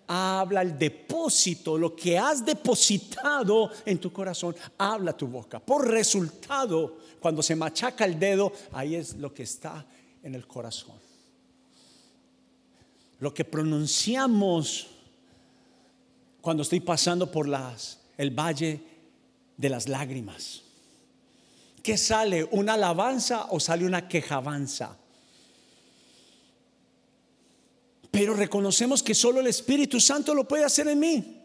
Habla 0.06 0.62
el 0.62 0.78
depósito, 0.78 1.76
lo 1.76 1.94
que 1.94 2.18
has 2.18 2.44
depositado 2.44 3.70
en 3.84 3.98
tu 3.98 4.12
corazón, 4.12 4.54
habla 4.78 5.16
tu 5.16 5.26
boca. 5.26 5.58
Por 5.58 5.88
resultado, 5.88 6.98
cuando 7.20 7.42
se 7.42 7.56
machaca 7.56 8.04
el 8.04 8.18
dedo, 8.18 8.52
ahí 8.72 8.94
es 8.94 9.16
lo 9.16 9.34
que 9.34 9.42
está 9.42 9.84
en 10.22 10.34
el 10.34 10.46
corazón. 10.46 10.96
Lo 13.18 13.34
que 13.34 13.44
pronunciamos 13.44 14.91
cuando 16.42 16.64
estoy 16.64 16.80
pasando 16.80 17.30
por 17.30 17.48
las, 17.48 18.00
el 18.18 18.32
valle 18.32 18.80
de 19.56 19.68
las 19.70 19.88
lágrimas. 19.88 20.62
¿Qué 21.82 21.96
sale? 21.96 22.44
¿Una 22.50 22.74
alabanza 22.74 23.46
o 23.50 23.60
sale 23.60 23.86
una 23.86 24.08
quejabanza? 24.08 24.98
Pero 28.10 28.34
reconocemos 28.34 29.02
que 29.02 29.14
solo 29.14 29.40
el 29.40 29.46
Espíritu 29.46 30.00
Santo 30.00 30.34
lo 30.34 30.46
puede 30.46 30.64
hacer 30.64 30.88
en 30.88 30.98
mí. 30.98 31.38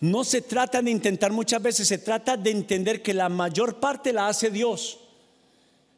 No 0.00 0.22
se 0.22 0.42
trata 0.42 0.80
de 0.80 0.92
intentar 0.92 1.32
muchas 1.32 1.60
veces, 1.60 1.88
se 1.88 1.98
trata 1.98 2.36
de 2.36 2.52
entender 2.52 3.02
que 3.02 3.12
la 3.12 3.28
mayor 3.28 3.80
parte 3.80 4.12
la 4.12 4.28
hace 4.28 4.50
Dios, 4.50 5.00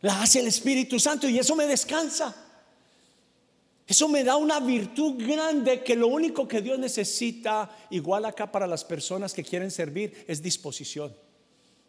la 0.00 0.22
hace 0.22 0.40
el 0.40 0.46
Espíritu 0.46 0.98
Santo 0.98 1.28
y 1.28 1.38
eso 1.38 1.54
me 1.54 1.66
descansa. 1.66 2.34
Eso 3.90 4.08
me 4.08 4.22
da 4.22 4.36
una 4.36 4.60
virtud 4.60 5.16
grande 5.18 5.82
que 5.82 5.96
lo 5.96 6.06
único 6.06 6.46
que 6.46 6.62
Dios 6.62 6.78
necesita, 6.78 7.68
igual 7.90 8.24
acá 8.24 8.52
para 8.52 8.68
las 8.68 8.84
personas 8.84 9.34
que 9.34 9.42
quieren 9.42 9.68
servir, 9.68 10.24
es 10.28 10.40
disposición. 10.40 11.12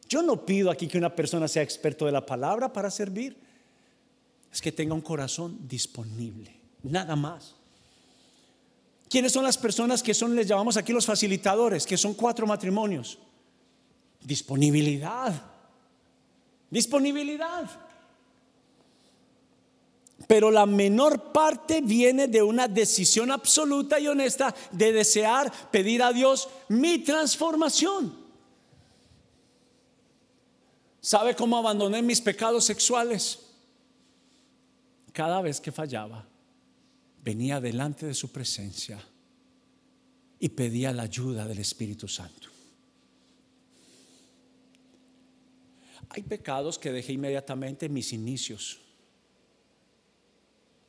Yo 0.10 0.24
no 0.24 0.44
pido 0.44 0.72
aquí 0.72 0.88
que 0.88 0.98
una 0.98 1.16
persona 1.16 1.48
sea 1.48 1.62
experto 1.62 2.08
de 2.08 2.12
la 2.12 2.26
palabra 2.26 2.74
para 2.74 2.90
servir. 2.90 3.38
Es 4.52 4.60
que 4.60 4.72
tenga 4.72 4.96
un 4.96 5.02
corazón 5.02 5.60
disponible, 5.68 6.52
nada 6.82 7.16
más. 7.16 7.54
¿Quiénes 9.08 9.32
son 9.32 9.44
las 9.44 9.60
personas 9.60 10.02
que 10.02 10.16
son, 10.16 10.36
les 10.36 10.48
llamamos 10.48 10.78
aquí 10.78 10.94
los 10.94 11.06
facilitadores, 11.06 11.86
que 11.86 11.98
son 11.98 12.16
cuatro 12.16 12.48
matrimonios? 12.48 13.20
Disponibilidad. 14.24 15.40
Disponibilidad 16.72 17.70
pero 20.32 20.50
la 20.50 20.65
menor 20.65 21.34
parte 21.34 21.82
viene 21.82 22.30
de 22.30 22.41
una 22.41 22.70
decisión 22.70 23.32
absoluta 23.32 24.00
y 24.00 24.08
honesta 24.08 24.56
de 24.72 24.94
desear 24.94 25.52
pedir 25.70 26.02
a 26.02 26.13
Dios 26.13 26.48
mi 26.70 27.00
transformación. 27.00 28.15
¿Sabe 31.02 31.36
cómo 31.36 31.58
abandoné 31.58 32.02
mis 32.02 32.22
pecados 32.22 32.63
sexuales? 32.63 33.39
Cada 35.12 35.41
vez 35.41 35.60
que 35.60 35.74
fallaba, 35.74 36.26
venía 37.22 37.60
delante 37.60 38.06
de 38.06 38.13
su 38.13 38.32
presencia 38.32 39.04
y 40.39 40.48
pedía 40.48 40.94
la 40.94 41.04
ayuda 41.04 41.46
del 41.46 41.60
Espíritu 41.60 42.08
Santo. 42.08 42.48
Hay 46.08 46.24
pecados 46.24 46.80
que 46.80 46.94
dejé 46.94 47.12
inmediatamente 47.12 47.88
en 47.88 47.94
mis 47.94 48.13
inicios 48.13 48.80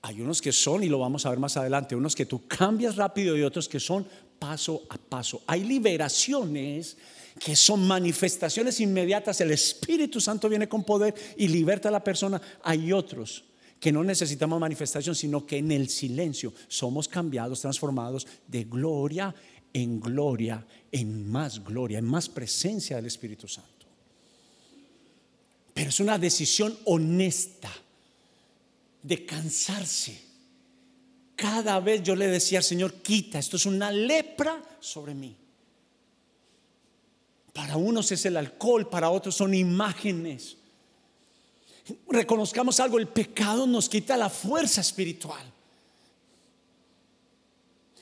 hay 0.02 0.20
unos 0.20 0.42
que 0.42 0.52
son, 0.52 0.82
y 0.82 0.88
lo 0.88 0.98
vamos 0.98 1.24
a 1.24 1.30
ver 1.30 1.38
más 1.38 1.56
adelante, 1.56 1.96
unos 1.96 2.14
que 2.14 2.26
tú 2.26 2.46
cambias 2.46 2.96
rápido 2.96 3.36
y 3.36 3.42
otros 3.42 3.68
que 3.68 3.80
son 3.80 4.06
paso 4.38 4.82
a 4.88 4.98
paso. 4.98 5.42
Hay 5.46 5.62
liberaciones 5.64 6.96
que 7.38 7.54
son 7.56 7.86
manifestaciones 7.86 8.80
inmediatas. 8.80 9.40
El 9.40 9.52
Espíritu 9.52 10.20
Santo 10.20 10.48
viene 10.48 10.68
con 10.68 10.84
poder 10.84 11.14
y 11.36 11.48
liberta 11.48 11.88
a 11.88 11.92
la 11.92 12.02
persona. 12.02 12.40
Hay 12.64 12.92
otros 12.92 13.44
que 13.78 13.92
no 13.92 14.04
necesitamos 14.04 14.60
manifestación, 14.60 15.14
sino 15.14 15.46
que 15.46 15.58
en 15.58 15.72
el 15.72 15.88
silencio 15.88 16.52
somos 16.68 17.08
cambiados, 17.08 17.60
transformados 17.60 18.26
de 18.46 18.64
gloria 18.64 19.34
en 19.72 20.00
gloria, 20.00 20.64
en 20.90 21.30
más 21.30 21.62
gloria, 21.64 21.98
en 21.98 22.04
más 22.04 22.28
presencia 22.28 22.96
del 22.96 23.06
Espíritu 23.06 23.48
Santo. 23.48 23.70
Pero 25.74 25.88
es 25.88 26.00
una 26.00 26.18
decisión 26.18 26.76
honesta 26.84 27.70
de 29.02 29.26
cansarse. 29.26 30.20
Cada 31.36 31.80
vez 31.80 32.02
yo 32.02 32.14
le 32.14 32.28
decía 32.28 32.58
al 32.58 32.64
Señor, 32.64 32.94
quita, 32.94 33.38
esto 33.38 33.56
es 33.56 33.66
una 33.66 33.90
lepra 33.90 34.62
sobre 34.80 35.14
mí. 35.14 35.36
Para 37.52 37.76
unos 37.76 38.10
es 38.12 38.24
el 38.26 38.36
alcohol, 38.36 38.88
para 38.88 39.10
otros 39.10 39.34
son 39.34 39.54
imágenes. 39.54 40.56
Reconozcamos 42.08 42.78
algo, 42.80 42.98
el 42.98 43.08
pecado 43.08 43.66
nos 43.66 43.88
quita 43.88 44.16
la 44.16 44.30
fuerza 44.30 44.80
espiritual. 44.80 45.52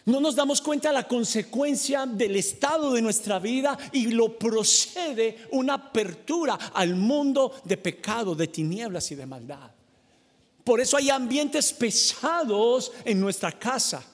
No 0.05 0.21
nos 0.21 0.35
damos 0.35 0.61
cuenta 0.61 0.89
de 0.89 0.95
la 0.95 1.09
consecuencia 1.09 2.07
del 2.07 2.37
estado 2.37 2.93
de 2.93 3.03
nuestra 3.03 3.39
vida 3.39 3.77
y 3.93 4.07
lo 4.09 4.39
procede 4.39 5.47
una 5.53 5.75
apertura 5.75 6.55
al 6.75 6.95
mundo 6.95 7.55
de 7.65 7.77
pecado, 7.77 8.35
de 8.35 8.49
tinieblas 8.49 9.11
y 9.13 9.15
de 9.15 9.27
maldad. 9.27 9.71
Por 10.71 10.81
eso 10.81 10.97
hay 10.97 11.11
ambientes 11.11 11.73
pesados 11.73 12.93
en 13.05 13.19
nuestra 13.19 13.51
casa, 13.51 14.05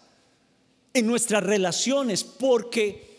en 0.95 1.07
nuestras 1.07 1.43
relaciones, 1.43 2.25
porque 2.25 3.19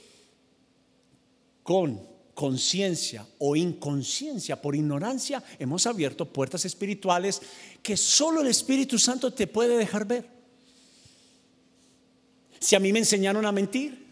con 1.61 2.01
conciencia 2.33 3.27
o 3.37 3.55
inconsciencia, 3.55 4.59
por 4.59 4.75
ignorancia, 4.75 5.43
hemos 5.59 5.85
abierto 5.85 6.25
puertas 6.25 6.65
espirituales 6.65 7.39
que 7.83 7.95
solo 7.95 8.41
el 8.41 8.47
Espíritu 8.47 8.97
Santo 8.97 9.31
te 9.31 9.45
puede 9.45 9.77
dejar 9.77 10.07
ver. 10.07 10.27
Si 12.59 12.75
a 12.75 12.79
mí 12.79 12.91
me 12.91 12.97
enseñaron 12.97 13.45
a 13.45 13.51
mentir, 13.51 14.03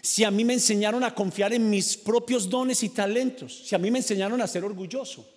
si 0.00 0.24
a 0.24 0.30
mí 0.30 0.46
me 0.46 0.54
enseñaron 0.54 1.04
a 1.04 1.14
confiar 1.14 1.52
en 1.52 1.68
mis 1.68 1.94
propios 1.94 2.48
dones 2.48 2.82
y 2.82 2.88
talentos, 2.88 3.66
si 3.66 3.74
a 3.74 3.78
mí 3.78 3.90
me 3.90 3.98
enseñaron 3.98 4.40
a 4.40 4.46
ser 4.46 4.64
orgulloso, 4.64 5.33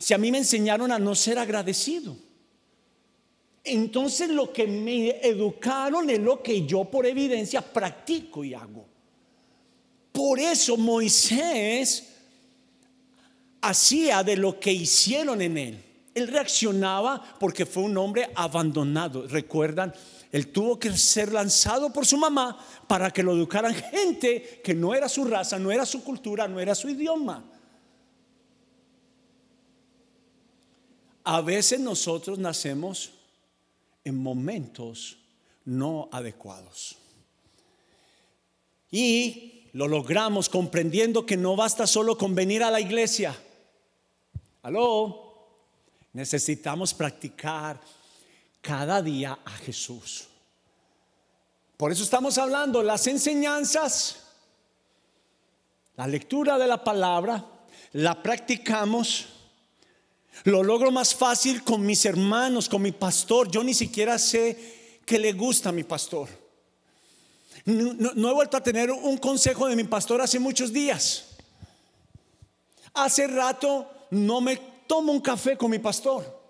si 0.00 0.14
a 0.14 0.18
mí 0.18 0.32
me 0.32 0.38
enseñaron 0.38 0.90
a 0.90 0.98
no 0.98 1.14
ser 1.14 1.38
agradecido, 1.38 2.16
Entonces 3.62 4.30
lo 4.30 4.50
que 4.50 4.66
me 4.66 5.20
educaron 5.20 6.08
es 6.08 6.18
lo 6.18 6.42
que 6.42 6.64
yo 6.64 6.84
por 6.84 7.04
evidencia 7.04 7.60
practico 7.60 8.42
y 8.42 8.54
hago. 8.54 8.86
Por 10.10 10.40
eso 10.40 10.78
Moisés 10.78 12.08
hacía 13.60 14.22
de 14.22 14.38
lo 14.38 14.58
que 14.58 14.72
hicieron 14.72 15.42
en 15.42 15.58
él. 15.58 15.84
Él 16.14 16.28
reaccionaba 16.28 17.22
porque 17.38 17.66
fue 17.66 17.82
un 17.82 17.98
hombre 17.98 18.30
abandonado. 18.34 19.28
Recuerdan, 19.28 19.92
él 20.32 20.48
tuvo 20.48 20.78
que 20.78 20.96
ser 20.96 21.30
lanzado 21.30 21.92
por 21.92 22.06
su 22.06 22.16
mamá 22.16 22.58
para 22.88 23.10
que 23.10 23.22
lo 23.22 23.32
educaran 23.32 23.74
gente 23.74 24.62
que 24.64 24.74
no 24.74 24.94
era 24.94 25.06
su 25.06 25.26
raza, 25.26 25.58
no 25.58 25.70
era 25.70 25.84
su 25.84 26.02
cultura, 26.02 26.48
no 26.48 26.58
era 26.58 26.74
su 26.74 26.88
idioma. 26.88 27.44
A 31.30 31.42
veces 31.42 31.78
nosotros 31.78 32.40
nacemos 32.40 33.12
en 34.02 34.20
momentos 34.20 35.16
no 35.64 36.08
adecuados. 36.10 36.96
Y 38.90 39.68
lo 39.72 39.86
logramos 39.86 40.48
comprendiendo 40.48 41.24
que 41.24 41.36
no 41.36 41.54
basta 41.54 41.86
solo 41.86 42.18
con 42.18 42.34
venir 42.34 42.64
a 42.64 42.70
la 42.72 42.80
iglesia. 42.80 43.40
Aló. 44.62 45.46
Necesitamos 46.14 46.92
practicar 46.94 47.80
cada 48.60 49.00
día 49.00 49.38
a 49.44 49.50
Jesús. 49.52 50.26
Por 51.76 51.92
eso 51.92 52.02
estamos 52.02 52.38
hablando 52.38 52.82
las 52.82 53.06
enseñanzas, 53.06 54.24
la 55.94 56.08
lectura 56.08 56.58
de 56.58 56.66
la 56.66 56.82
palabra, 56.82 57.46
la 57.92 58.20
practicamos. 58.20 59.39
Lo 60.44 60.62
logro 60.62 60.90
más 60.90 61.14
fácil 61.14 61.62
con 61.62 61.84
mis 61.84 62.04
hermanos, 62.04 62.68
con 62.68 62.82
mi 62.82 62.92
pastor. 62.92 63.50
Yo 63.50 63.62
ni 63.62 63.74
siquiera 63.74 64.18
sé 64.18 64.98
que 65.04 65.18
le 65.18 65.32
gusta 65.32 65.68
a 65.68 65.72
mi 65.72 65.84
pastor. 65.84 66.28
No, 67.64 68.12
no, 68.14 68.30
he 68.30 68.34
vuelto 68.34 68.56
a 68.56 68.62
tener 68.62 68.90
un 68.90 69.18
consejo 69.18 69.66
de 69.68 69.76
mi 69.76 69.84
pastor 69.84 70.20
hace 70.20 70.38
muchos 70.38 70.72
días. 70.72 71.36
Hace 72.94 73.26
rato 73.26 74.06
no 74.10 74.40
me 74.40 74.56
tomo 74.86 75.12
un 75.12 75.20
café 75.20 75.56
con 75.56 75.70
mi 75.70 75.78
pastor. 75.78 76.40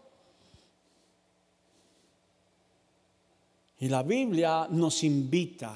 Y 3.78 3.88
la 3.88 4.02
Biblia 4.02 4.66
nos 4.70 5.02
invita 5.02 5.74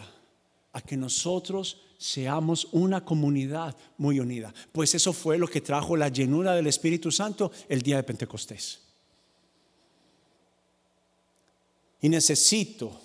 a 0.72 0.80
que 0.82 0.96
nosotros 0.96 1.80
seamos 1.98 2.68
una 2.72 3.04
comunidad 3.04 3.76
muy 3.96 4.20
unida. 4.20 4.52
Pues 4.72 4.94
eso 4.94 5.12
fue 5.12 5.38
lo 5.38 5.48
que 5.48 5.60
trajo 5.60 5.96
la 5.96 6.08
llenura 6.08 6.54
del 6.54 6.66
Espíritu 6.66 7.10
Santo 7.10 7.50
el 7.68 7.82
día 7.82 7.96
de 7.96 8.02
Pentecostés. 8.02 8.80
Y 12.00 12.10
necesito, 12.10 13.00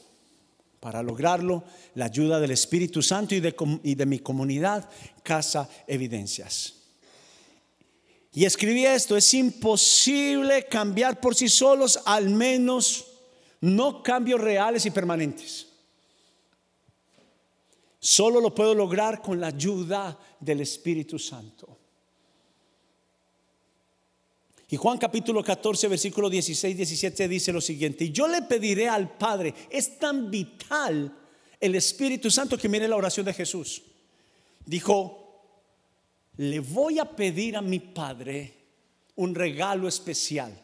para 0.81 1.01
lograrlo, 1.01 1.63
la 1.95 2.05
ayuda 2.05 2.39
del 2.39 2.51
Espíritu 2.51 3.01
Santo 3.01 3.33
y 3.33 3.39
de, 3.39 4.05
mi 4.05 4.19
comunidad, 4.19 4.89
Casa 5.23 5.69
Evidencias. 5.87 6.73
Y 8.33 8.43
escribí 8.43 8.85
esto, 8.85 9.15
es 9.15 9.33
imposible 9.33 10.65
cambiar 10.65 11.21
por 11.21 11.33
sí 11.33 11.47
solos, 11.47 11.99
al 12.05 12.29
menos 12.29 13.05
no 13.61 14.03
cambios 14.03 14.41
reales 14.41 14.85
y 14.85 14.91
permanentes. 14.91 15.68
Solo 17.99 18.39
lo 18.39 18.55
puedo 18.55 18.73
lograr 18.73 19.21
con 19.21 19.39
la 19.39 19.47
ayuda 19.47 20.17
del 20.39 20.61
Espíritu 20.61 21.19
Santo. 21.19 21.77
Y 24.69 24.77
Juan 24.77 24.97
capítulo 24.97 25.43
14, 25.43 25.87
versículo 25.87 26.29
16, 26.29 26.77
17 26.77 27.27
dice 27.27 27.51
lo 27.51 27.59
siguiente, 27.59 28.05
y 28.05 28.11
yo 28.11 28.27
le 28.27 28.43
pediré 28.43 28.87
al 28.87 29.17
Padre, 29.17 29.53
es 29.69 29.97
tan 29.97 30.29
vital 30.29 31.11
el 31.59 31.75
Espíritu 31.75 32.29
Santo 32.29 32.57
que 32.57 32.69
mire 32.69 32.87
la 32.87 32.95
oración 32.95 33.25
de 33.25 33.33
Jesús. 33.33 33.81
Dijo, 34.65 35.41
le 36.37 36.59
voy 36.59 36.99
a 36.99 37.05
pedir 37.05 37.57
a 37.57 37.61
mi 37.61 37.79
Padre 37.79 38.53
un 39.15 39.33
regalo 39.33 39.87
especial 39.87 40.57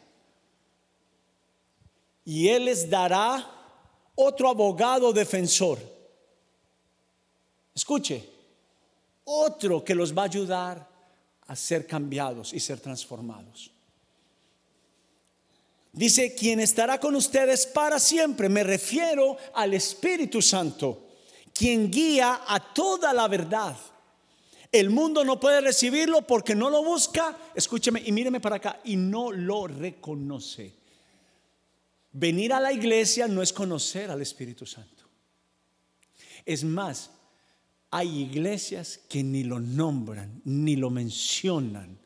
y 2.26 2.48
Él 2.48 2.64
les 2.64 2.90
dará 2.90 3.48
otro 4.16 4.48
abogado 4.48 5.12
defensor. 5.12 5.78
Escuche, 7.76 8.26
otro 9.24 9.84
que 9.84 9.94
los 9.94 10.16
va 10.16 10.22
a 10.22 10.24
ayudar 10.24 10.88
a 11.46 11.54
ser 11.54 11.86
cambiados 11.86 12.54
y 12.54 12.58
ser 12.58 12.80
transformados. 12.80 13.70
Dice, 15.92 16.34
quien 16.34 16.60
estará 16.60 16.98
con 16.98 17.14
ustedes 17.14 17.66
para 17.66 17.98
siempre. 17.98 18.48
Me 18.48 18.64
refiero 18.64 19.36
al 19.54 19.74
Espíritu 19.74 20.40
Santo, 20.40 21.06
quien 21.52 21.90
guía 21.90 22.40
a 22.46 22.72
toda 22.72 23.12
la 23.12 23.28
verdad. 23.28 23.76
El 24.72 24.88
mundo 24.88 25.22
no 25.22 25.38
puede 25.38 25.60
recibirlo 25.60 26.26
porque 26.26 26.54
no 26.54 26.70
lo 26.70 26.82
busca, 26.82 27.36
escúcheme 27.54 28.02
y 28.04 28.10
míreme 28.10 28.40
para 28.40 28.56
acá, 28.56 28.80
y 28.84 28.96
no 28.96 29.32
lo 29.32 29.66
reconoce. 29.66 30.74
Venir 32.12 32.54
a 32.54 32.60
la 32.60 32.72
iglesia 32.72 33.28
no 33.28 33.42
es 33.42 33.52
conocer 33.52 34.10
al 34.10 34.22
Espíritu 34.22 34.64
Santo. 34.64 35.04
Es 36.44 36.64
más, 36.64 37.10
hay 37.96 38.24
iglesias 38.24 39.00
que 39.08 39.22
ni 39.22 39.42
lo 39.42 39.58
nombran, 39.58 40.42
ni 40.44 40.76
lo 40.76 40.90
mencionan. 40.90 41.98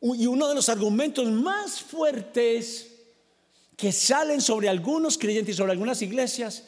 Y 0.00 0.26
uno 0.26 0.46
de 0.46 0.54
los 0.54 0.68
argumentos 0.68 1.28
más 1.32 1.80
fuertes 1.80 2.92
que 3.76 3.90
salen 3.90 4.40
sobre 4.40 4.68
algunos 4.68 5.18
creyentes 5.18 5.56
y 5.56 5.58
sobre 5.58 5.72
algunas 5.72 6.00
iglesias 6.00 6.62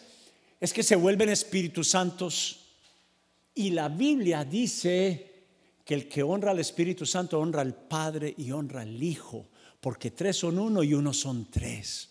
es 0.59 0.73
que 0.73 0.83
se 0.83 0.97
vuelven 0.97 1.29
Espíritus 1.29 1.91
Santos. 1.91 2.65
Y 3.55 3.71
la 3.71 3.91
Biblia 3.91 4.45
dice 4.45 5.45
que 5.85 5.95
el 5.95 6.09
que 6.09 6.25
honra 6.25 6.51
al 6.51 6.59
Espíritu 6.59 7.07
Santo 7.07 7.39
honra 7.39 7.61
al 7.61 7.77
Padre 7.77 8.35
y 8.37 8.51
honra 8.51 8.81
al 8.81 9.01
Hijo 9.01 9.47
porque 9.81 10.11
tres 10.11 10.39
son 10.39 10.59
uno 10.59 10.83
y 10.83 10.95
uno 10.95 11.13
son 11.13 11.49
tres. 11.49 12.09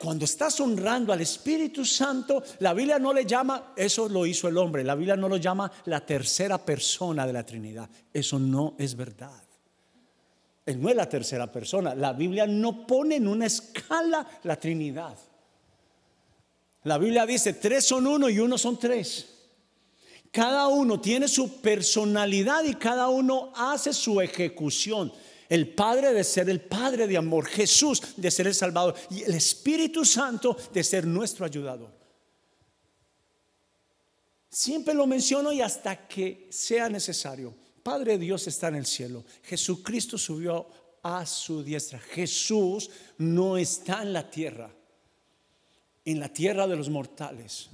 Cuando 0.00 0.24
estás 0.24 0.58
honrando 0.60 1.12
al 1.12 1.20
Espíritu 1.20 1.84
Santo, 1.84 2.42
la 2.60 2.72
Biblia 2.72 2.98
no 2.98 3.12
le 3.12 3.26
llama, 3.26 3.74
eso 3.76 4.08
lo 4.08 4.24
hizo 4.24 4.48
el 4.48 4.56
hombre, 4.56 4.82
la 4.82 4.94
Biblia 4.94 5.14
no 5.14 5.28
lo 5.28 5.36
llama 5.36 5.70
la 5.84 6.00
tercera 6.00 6.56
persona 6.56 7.26
de 7.26 7.34
la 7.34 7.44
Trinidad. 7.44 7.86
Eso 8.10 8.38
no 8.38 8.76
es 8.78 8.96
verdad. 8.96 9.42
Él 10.64 10.80
no 10.80 10.88
es 10.88 10.96
la 10.96 11.06
tercera 11.06 11.52
persona. 11.52 11.94
La 11.94 12.14
Biblia 12.14 12.46
no 12.46 12.86
pone 12.86 13.16
en 13.16 13.28
una 13.28 13.44
escala 13.44 14.26
la 14.44 14.56
Trinidad. 14.56 15.18
La 16.84 16.96
Biblia 16.96 17.26
dice, 17.26 17.52
tres 17.52 17.84
son 17.84 18.06
uno 18.06 18.30
y 18.30 18.38
uno 18.38 18.56
son 18.56 18.78
tres. 18.78 19.26
Cada 20.30 20.68
uno 20.68 20.98
tiene 20.98 21.28
su 21.28 21.60
personalidad 21.60 22.64
y 22.64 22.72
cada 22.76 23.08
uno 23.08 23.52
hace 23.54 23.92
su 23.92 24.18
ejecución. 24.22 25.12
El 25.50 25.74
Padre 25.74 26.12
de 26.12 26.22
ser 26.22 26.48
el 26.48 26.60
Padre 26.60 27.08
de 27.08 27.16
amor, 27.16 27.44
Jesús 27.44 28.00
de 28.16 28.30
ser 28.30 28.46
el 28.46 28.54
Salvador 28.54 28.94
y 29.10 29.24
el 29.24 29.34
Espíritu 29.34 30.04
Santo 30.04 30.56
de 30.72 30.84
ser 30.84 31.04
nuestro 31.04 31.44
ayudador. 31.44 31.90
Siempre 34.48 34.94
lo 34.94 35.08
menciono 35.08 35.52
y 35.52 35.60
hasta 35.60 36.06
que 36.06 36.46
sea 36.50 36.88
necesario. 36.88 37.52
Padre 37.82 38.16
Dios 38.16 38.46
está 38.46 38.68
en 38.68 38.76
el 38.76 38.86
cielo. 38.86 39.24
Jesucristo 39.42 40.16
subió 40.16 40.68
a 41.02 41.26
su 41.26 41.64
diestra. 41.64 41.98
Jesús 41.98 42.88
no 43.18 43.56
está 43.56 44.02
en 44.02 44.12
la 44.12 44.30
tierra, 44.30 44.70
en 46.04 46.20
la 46.20 46.32
tierra 46.32 46.68
de 46.68 46.76
los 46.76 46.88
mortales. 46.88 47.70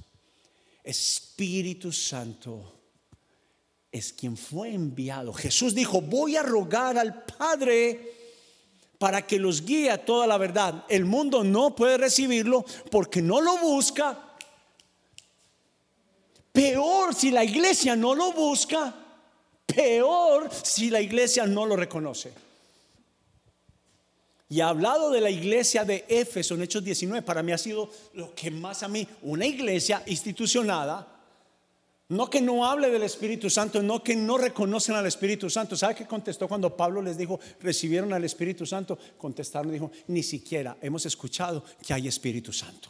Espíritu 0.83 1.91
Santo 1.91 2.76
es 3.97 4.13
quien 4.13 4.37
fue 4.37 4.73
enviado. 4.73 5.33
Jesús 5.33 5.73
dijo, 5.75 6.01
voy 6.01 6.35
a 6.35 6.43
rogar 6.43 6.97
al 6.97 7.23
Padre 7.23 8.13
para 8.97 9.25
que 9.25 9.39
los 9.39 9.63
guíe 9.65 9.91
a 9.91 10.03
toda 10.03 10.27
la 10.27 10.37
verdad. 10.37 10.85
El 10.89 11.05
mundo 11.05 11.43
no 11.43 11.75
puede 11.75 11.97
recibirlo 11.97 12.65
porque 12.89 13.21
no 13.21 13.41
lo 13.41 13.57
busca. 13.57 14.35
Peor 16.51 17.13
si 17.13 17.31
la 17.31 17.43
iglesia 17.43 17.95
no 17.95 18.15
lo 18.15 18.31
busca. 18.31 18.93
Peor 19.65 20.49
si 20.63 20.89
la 20.89 21.01
iglesia 21.01 21.45
no 21.45 21.65
lo 21.65 21.75
reconoce. 21.75 22.33
Y 24.49 24.61
ha 24.61 24.69
hablado 24.69 25.11
de 25.11 25.19
la 25.19 25.29
iglesia 25.29 25.83
de 25.83 26.05
Éfeso 26.07 26.55
en 26.55 26.63
Hechos 26.63 26.83
19. 26.83 27.21
Para 27.21 27.43
mí 27.43 27.51
ha 27.51 27.57
sido 27.57 27.89
lo 28.13 28.33
que 28.33 28.49
más 28.49 28.81
a 28.81 28.87
mí, 28.87 29.05
una 29.23 29.45
iglesia 29.45 30.01
institucionada. 30.05 31.16
No 32.09 32.29
que 32.29 32.39
no 32.39 32.65
hable 32.65 32.89
del 32.89 33.03
Espíritu 33.03 33.49
Santo, 33.49 33.83
no 33.83 34.01
que 34.01 34.15
no 34.15 34.37
reconocen 34.37 34.95
al 34.95 35.05
Espíritu 35.05 35.49
Santo. 35.49 35.75
¿Sabe 35.75 35.95
qué 35.95 36.05
contestó 36.05 36.47
cuando 36.47 36.75
Pablo 36.75 37.01
les 37.01 37.17
dijo, 37.17 37.39
recibieron 37.59 38.13
al 38.13 38.23
Espíritu 38.23 38.65
Santo? 38.65 38.97
Contestaron 39.17 39.73
dijo, 39.73 39.91
ni 40.07 40.23
siquiera 40.23 40.77
hemos 40.81 41.05
escuchado 41.05 41.63
que 41.85 41.93
hay 41.93 42.07
Espíritu 42.07 42.53
Santo. 42.53 42.89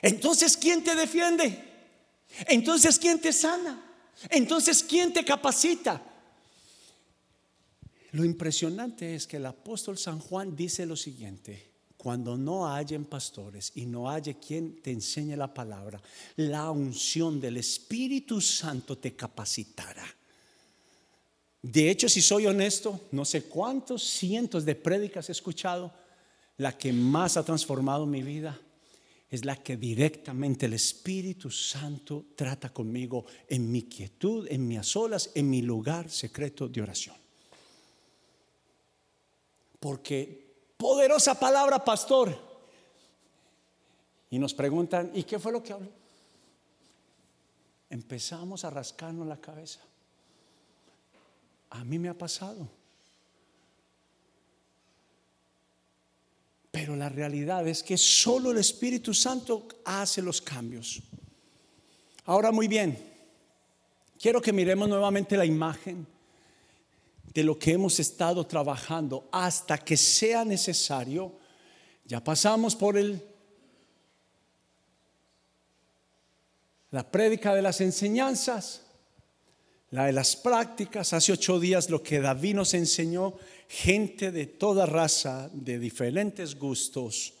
Entonces, 0.00 0.56
¿quién 0.56 0.82
te 0.82 0.96
defiende? 0.96 1.62
Entonces, 2.48 2.98
¿quién 2.98 3.20
te 3.20 3.32
sana? 3.32 3.80
Entonces, 4.28 4.82
¿quién 4.82 5.12
te 5.12 5.24
capacita? 5.24 6.02
Lo 8.10 8.24
impresionante 8.24 9.14
es 9.14 9.28
que 9.28 9.36
el 9.36 9.46
apóstol 9.46 9.96
San 9.96 10.18
Juan 10.18 10.56
dice 10.56 10.86
lo 10.86 10.96
siguiente, 10.96 11.71
cuando 12.02 12.36
no 12.36 12.66
hayen 12.66 13.04
pastores 13.04 13.70
y 13.76 13.86
no 13.86 14.10
haya 14.10 14.34
quien 14.34 14.82
te 14.82 14.90
enseñe 14.90 15.36
la 15.36 15.54
palabra, 15.54 16.02
la 16.34 16.68
unción 16.72 17.40
del 17.40 17.58
Espíritu 17.58 18.40
Santo 18.40 18.98
te 18.98 19.14
capacitará. 19.14 20.04
De 21.62 21.88
hecho, 21.88 22.08
si 22.08 22.20
soy 22.20 22.48
honesto, 22.48 23.02
no 23.12 23.24
sé 23.24 23.44
cuántos 23.44 24.02
cientos 24.02 24.64
de 24.64 24.74
prédicas 24.74 25.28
he 25.28 25.32
escuchado, 25.32 25.92
la 26.56 26.76
que 26.76 26.92
más 26.92 27.36
ha 27.36 27.44
transformado 27.44 28.04
mi 28.04 28.24
vida 28.24 28.60
es 29.30 29.44
la 29.44 29.54
que 29.62 29.76
directamente 29.76 30.66
el 30.66 30.72
Espíritu 30.72 31.52
Santo 31.52 32.24
trata 32.34 32.72
conmigo 32.72 33.26
en 33.46 33.70
mi 33.70 33.84
quietud, 33.84 34.48
en 34.50 34.66
mis 34.66 34.84
solas, 34.84 35.30
en 35.36 35.48
mi 35.48 35.62
lugar 35.62 36.10
secreto 36.10 36.66
de 36.66 36.82
oración. 36.82 37.14
Porque 39.78 40.41
poderosa 40.82 41.38
palabra, 41.38 41.84
pastor. 41.84 42.36
Y 44.30 44.38
nos 44.38 44.52
preguntan, 44.52 45.12
¿y 45.14 45.22
qué 45.22 45.38
fue 45.38 45.52
lo 45.52 45.62
que 45.62 45.72
habló? 45.72 45.88
Empezamos 47.88 48.64
a 48.64 48.70
rascarnos 48.70 49.26
la 49.28 49.36
cabeza. 49.36 49.78
A 51.70 51.84
mí 51.84 51.98
me 51.98 52.08
ha 52.08 52.18
pasado. 52.18 52.68
Pero 56.72 56.96
la 56.96 57.08
realidad 57.08 57.68
es 57.68 57.82
que 57.82 57.96
solo 57.96 58.50
el 58.50 58.58
Espíritu 58.58 59.14
Santo 59.14 59.68
hace 59.84 60.20
los 60.20 60.40
cambios. 60.40 61.00
Ahora 62.24 62.50
muy 62.50 62.66
bien, 62.66 62.98
quiero 64.18 64.40
que 64.40 64.52
miremos 64.52 64.88
nuevamente 64.88 65.36
la 65.36 65.44
imagen 65.44 66.06
de 67.34 67.42
lo 67.42 67.58
que 67.58 67.72
hemos 67.72 67.98
estado 67.98 68.46
trabajando 68.46 69.28
hasta 69.32 69.78
que 69.78 69.96
sea 69.96 70.44
necesario. 70.44 71.32
Ya 72.04 72.22
pasamos 72.22 72.76
por 72.76 72.96
el 72.96 73.22
la 76.90 77.10
prédica 77.10 77.54
de 77.54 77.62
las 77.62 77.80
enseñanzas, 77.80 78.82
la 79.90 80.06
de 80.06 80.12
las 80.12 80.36
prácticas. 80.36 81.14
Hace 81.14 81.32
ocho 81.32 81.58
días 81.58 81.88
lo 81.88 82.02
que 82.02 82.20
David 82.20 82.54
nos 82.54 82.74
enseñó, 82.74 83.34
gente 83.66 84.30
de 84.30 84.46
toda 84.46 84.84
raza, 84.84 85.48
de 85.54 85.78
diferentes 85.78 86.58
gustos, 86.58 87.32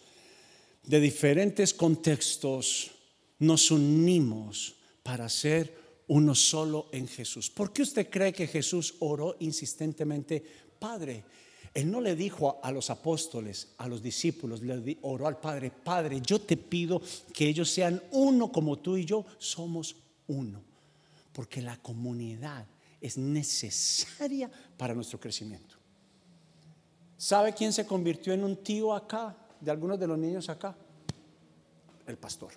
de 0.84 1.00
diferentes 1.00 1.74
contextos, 1.74 2.92
nos 3.38 3.70
unimos 3.70 4.74
para 5.02 5.28
ser 5.28 5.81
uno 6.12 6.34
solo 6.34 6.88
en 6.92 7.08
Jesús. 7.08 7.50
¿Por 7.50 7.72
qué 7.72 7.82
usted 7.82 8.08
cree 8.10 8.32
que 8.32 8.46
Jesús 8.46 8.96
oró 9.00 9.36
insistentemente, 9.40 10.44
Padre? 10.78 11.24
Él 11.74 11.90
no 11.90 12.00
le 12.00 12.14
dijo 12.14 12.60
a 12.62 12.70
los 12.70 12.90
apóstoles, 12.90 13.74
a 13.78 13.88
los 13.88 14.02
discípulos, 14.02 14.60
le 14.62 14.98
oró 15.02 15.26
al 15.26 15.40
Padre, 15.40 15.70
Padre, 15.70 16.20
yo 16.20 16.40
te 16.40 16.56
pido 16.56 17.00
que 17.32 17.48
ellos 17.48 17.70
sean 17.70 18.02
uno 18.10 18.52
como 18.52 18.78
tú 18.78 18.96
y 18.96 19.04
yo 19.04 19.24
somos 19.38 19.96
uno 20.26 20.72
porque 21.32 21.62
la 21.62 21.76
comunidad 21.78 22.66
es 23.00 23.18
necesaria 23.18 24.50
para 24.76 24.94
nuestro 24.94 25.18
crecimiento. 25.18 25.76
¿Sabe 27.16 27.52
quién 27.52 27.72
se 27.72 27.86
convirtió 27.86 28.32
en 28.32 28.44
un 28.44 28.56
tío 28.56 28.94
acá, 28.94 29.36
de 29.60 29.70
algunos 29.70 29.98
de 29.98 30.06
los 30.06 30.18
niños 30.18 30.48
acá? 30.48 30.76
El 32.06 32.18
pastor. 32.18 32.52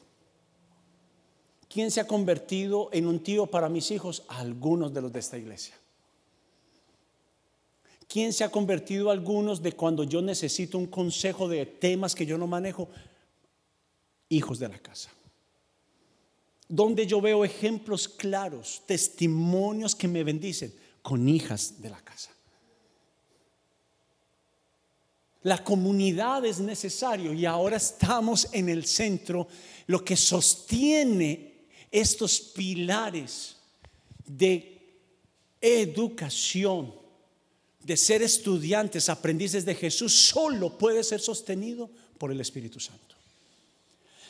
¿Quién 1.75 1.91
se 1.91 1.99
ha 1.99 2.07
convertido 2.07 2.87
en 2.93 3.05
un 3.05 3.19
tío 3.19 3.47
para 3.47 3.67
mis 3.67 3.91
hijos? 3.91 4.23
Algunos 4.29 4.93
de 4.93 5.01
los 5.01 5.11
de 5.11 5.19
esta 5.19 5.37
iglesia. 5.37 5.75
¿Quién 8.07 8.31
se 8.31 8.45
ha 8.45 8.49
convertido 8.49 9.11
algunos 9.11 9.61
de 9.61 9.73
cuando 9.73 10.05
yo 10.05 10.21
necesito 10.21 10.77
un 10.77 10.85
consejo 10.85 11.49
de 11.49 11.65
temas 11.65 12.15
que 12.15 12.25
yo 12.25 12.37
no 12.37 12.47
manejo? 12.47 12.87
Hijos 14.29 14.57
de 14.57 14.69
la 14.69 14.79
casa 14.79 15.09
donde 16.69 17.05
yo 17.05 17.19
veo 17.19 17.43
ejemplos 17.43 18.07
claros, 18.07 18.83
testimonios 18.85 19.93
que 19.93 20.07
me 20.07 20.23
bendicen 20.23 20.73
con 21.01 21.27
hijas 21.27 21.81
de 21.81 21.89
la 21.89 21.99
casa. 21.99 22.31
La 25.43 25.61
comunidad 25.61 26.45
es 26.45 26.61
necesario 26.61 27.33
y 27.33 27.45
ahora 27.45 27.75
estamos 27.75 28.47
en 28.53 28.69
el 28.69 28.85
centro, 28.85 29.45
lo 29.87 30.05
que 30.05 30.15
sostiene 30.15 31.54
estos 32.01 32.39
pilares 32.39 33.55
de 34.25 34.81
educación, 35.61 36.93
de 37.83 37.97
ser 37.97 38.21
estudiantes, 38.21 39.09
aprendices 39.09 39.65
de 39.65 39.75
Jesús, 39.75 40.13
solo 40.13 40.77
puede 40.77 41.03
ser 41.03 41.19
sostenido 41.19 41.89
por 42.17 42.31
el 42.31 42.41
Espíritu 42.41 42.79
Santo 42.79 43.15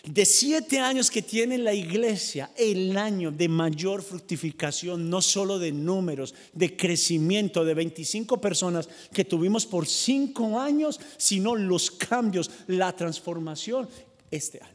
de 0.05 0.25
siete 0.25 0.79
años 0.79 1.09
que 1.09 1.21
tiene 1.21 1.57
la 1.57 1.73
iglesia, 1.73 2.51
el 2.55 2.95
año 2.95 3.31
de 3.31 3.49
mayor 3.49 4.03
fructificación, 4.03 5.09
no 5.09 5.21
solo 5.21 5.57
de 5.57 5.71
números, 5.71 6.35
de 6.53 6.77
crecimiento 6.77 7.65
de 7.65 7.73
25 7.73 8.39
personas 8.39 8.87
que 9.11 9.25
tuvimos 9.25 9.65
por 9.65 9.87
cinco 9.87 10.59
años, 10.59 10.99
sino 11.17 11.55
los 11.55 11.89
cambios, 11.89 12.51
la 12.67 12.95
transformación 12.95 13.89
este 14.29 14.61
año. 14.61 14.74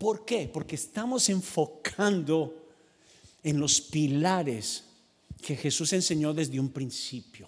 ¿Por 0.00 0.24
qué? 0.24 0.48
Porque 0.50 0.76
estamos 0.76 1.28
enfocando 1.28 2.54
en 3.42 3.60
los 3.60 3.82
pilares 3.82 4.84
que 5.42 5.54
Jesús 5.56 5.92
enseñó 5.92 6.32
desde 6.32 6.58
un 6.58 6.70
principio. 6.70 7.46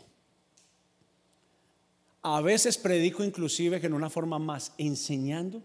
A 2.21 2.43
veces 2.43 2.77
predico 2.77 3.25
inclusive 3.25 3.81
que 3.81 3.87
en 3.87 3.95
una 3.95 4.11
forma 4.11 4.39
más 4.39 4.75
enseñando 4.77 5.63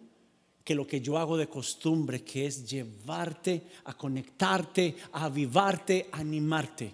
que 0.63 0.75
lo 0.75 0.87
que 0.87 1.01
yo 1.01 1.17
hago 1.17 1.35
de 1.35 1.49
costumbre, 1.49 2.23
que 2.23 2.45
es 2.45 2.65
llevarte 2.65 3.63
a 3.83 3.93
conectarte, 3.93 4.95
a 5.11 5.25
avivarte, 5.25 6.07
a 6.13 6.19
animarte. 6.19 6.93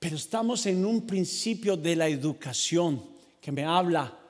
Pero 0.00 0.16
estamos 0.16 0.66
en 0.66 0.84
un 0.84 1.06
principio 1.06 1.76
de 1.76 1.94
la 1.94 2.08
educación 2.08 3.00
que 3.40 3.52
me 3.52 3.64
habla 3.64 4.21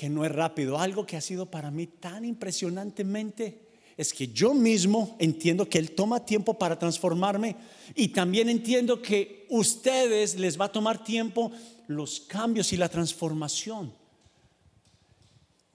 que 0.00 0.08
no 0.08 0.24
es 0.24 0.32
rápido. 0.32 0.78
Algo 0.78 1.04
que 1.04 1.18
ha 1.18 1.20
sido 1.20 1.44
para 1.44 1.70
mí 1.70 1.86
tan 1.86 2.24
impresionantemente 2.24 3.68
es 3.98 4.14
que 4.14 4.28
yo 4.28 4.54
mismo 4.54 5.14
entiendo 5.18 5.68
que 5.68 5.76
Él 5.76 5.90
toma 5.90 6.24
tiempo 6.24 6.54
para 6.58 6.78
transformarme 6.78 7.54
y 7.94 8.08
también 8.08 8.48
entiendo 8.48 9.02
que 9.02 9.44
ustedes 9.50 10.38
les 10.38 10.58
va 10.58 10.64
a 10.64 10.72
tomar 10.72 11.04
tiempo 11.04 11.52
los 11.86 12.18
cambios 12.20 12.72
y 12.72 12.78
la 12.78 12.88
transformación 12.88 13.92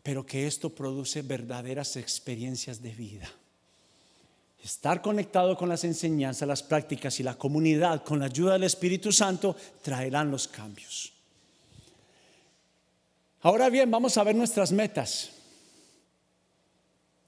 pero 0.02 0.24
que 0.24 0.46
esto 0.46 0.70
produce 0.70 1.24
verdaderas 1.24 1.96
experiencias 1.96 2.80
de 2.80 2.92
vida. 2.92 3.28
Estar 4.64 5.02
conectado 5.02 5.58
con 5.58 5.68
las 5.68 5.84
enseñanzas, 5.84 6.48
las 6.48 6.62
prácticas 6.62 7.20
y 7.20 7.24
la 7.24 7.36
comunidad 7.36 8.04
con 8.04 8.20
la 8.20 8.26
ayuda 8.26 8.54
del 8.54 8.66
Espíritu 8.66 9.12
Santo 9.12 9.56
traerán 9.82 10.30
los 10.30 10.48
cambios. 10.48 11.15
Ahora 13.46 13.70
bien, 13.70 13.92
vamos 13.92 14.18
a 14.18 14.24
ver 14.24 14.36
nuestras 14.36 14.72
metas. 14.72 15.30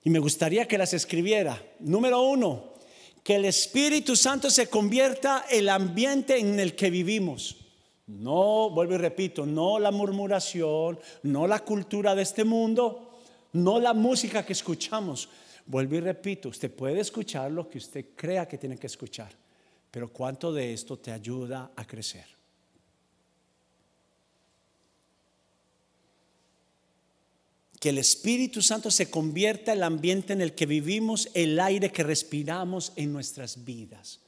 Y 0.04 0.10
me 0.10 0.18
gustaría 0.18 0.68
que 0.68 0.80
las 0.80 0.92
escribiera. 0.96 1.62
Número 1.78 2.24
uno, 2.24 2.74
que 3.24 3.36
el 3.36 3.46
Espíritu 3.46 4.16
Santo 4.16 4.50
se 4.50 4.68
convierta 4.68 5.46
el 5.48 5.70
ambiente 5.70 6.40
en 6.40 6.60
el 6.60 6.76
que 6.76 6.90
vivimos. 6.90 7.58
No, 8.08 8.72
vuelvo 8.72 8.96
y 8.96 8.98
repito, 8.98 9.46
no 9.46 9.78
la 9.78 9.92
murmuración, 9.92 11.00
no 11.22 11.46
la 11.46 11.60
cultura 11.60 12.16
de 12.16 12.24
este 12.24 12.44
mundo, 12.44 13.20
no 13.54 13.80
la 13.80 13.94
música 13.94 14.44
que 14.44 14.54
escuchamos. 14.54 15.30
Vuelvo 15.68 15.98
y 15.98 16.00
repito, 16.00 16.50
usted 16.50 16.72
puede 16.72 17.00
escuchar 17.02 17.52
lo 17.52 17.70
que 17.70 17.78
usted 17.78 18.06
crea 18.16 18.48
que 18.48 18.58
tiene 18.58 18.80
que 18.80 18.88
escuchar, 18.88 19.30
pero 19.92 20.12
¿cuánto 20.12 20.52
de 20.52 20.74
esto 20.74 20.98
te 20.98 21.12
ayuda 21.12 21.74
a 21.76 21.86
crecer? 21.86 22.37
Que 27.80 27.90
el 27.90 27.98
Espíritu 27.98 28.62
Santo 28.62 28.90
se 28.90 29.10
convierta 29.10 29.74
el 29.74 29.84
ambiente 29.84 30.34
en 30.34 30.42
el 30.42 30.56
que 30.56 30.66
vivimos, 30.66 31.30
el 31.34 31.60
aire 31.60 31.92
que 31.92 32.04
respiramos 32.04 32.94
en 32.96 33.14
nuestras 33.14 33.64
vidas. 33.64 34.20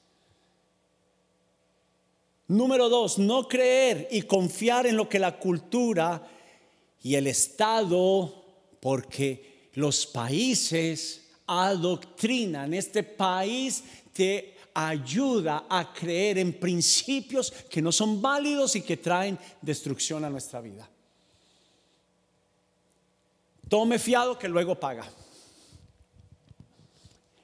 Número 2.47 2.89
dos, 2.89 3.19
no 3.19 3.47
creer 3.47 4.07
y 4.11 4.23
confiar 4.23 4.87
en 4.87 4.97
lo 4.97 5.07
que 5.07 5.19
la 5.19 5.37
cultura 5.37 6.27
y 7.01 7.15
el 7.15 7.27
Estado, 7.27 8.43
porque 8.79 9.69
los 9.75 10.07
países 10.07 11.27
adoctrinan, 11.45 12.73
este 12.73 13.03
país 13.03 13.83
te 14.13 14.55
ayuda 14.73 15.65
a 15.69 15.93
creer 15.93 16.37
en 16.37 16.53
principios 16.59 17.51
que 17.69 17.81
no 17.81 17.91
son 17.91 18.21
válidos 18.21 18.75
y 18.75 18.81
que 18.81 18.97
traen 18.97 19.37
destrucción 19.61 20.25
a 20.25 20.29
nuestra 20.29 20.61
vida. 20.61 20.89
Tome 23.69 23.99
fiado 23.99 24.37
que 24.37 24.49
luego 24.49 24.75
paga. 24.79 25.05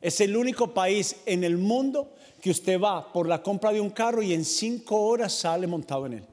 Es 0.01 0.19
el 0.21 0.35
único 0.35 0.73
país 0.73 1.15
en 1.25 1.43
el 1.43 1.57
mundo 1.57 2.15
que 2.41 2.49
usted 2.49 2.79
va 2.79 3.13
por 3.13 3.27
la 3.27 3.41
compra 3.41 3.71
de 3.71 3.79
un 3.79 3.91
carro 3.91 4.21
y 4.21 4.33
en 4.33 4.43
cinco 4.43 5.01
horas 5.01 5.33
sale 5.33 5.67
montado 5.67 6.07
en 6.07 6.13
él. 6.13 6.25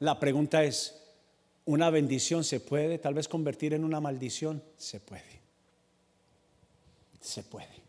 La 0.00 0.18
pregunta 0.18 0.62
es, 0.64 0.94
¿una 1.64 1.88
bendición 1.90 2.44
se 2.44 2.60
puede 2.60 2.98
tal 2.98 3.14
vez 3.14 3.28
convertir 3.28 3.74
en 3.74 3.84
una 3.84 4.00
maldición? 4.00 4.62
Se 4.76 5.00
puede. 5.00 5.40
Se 7.20 7.42
puede. 7.42 7.82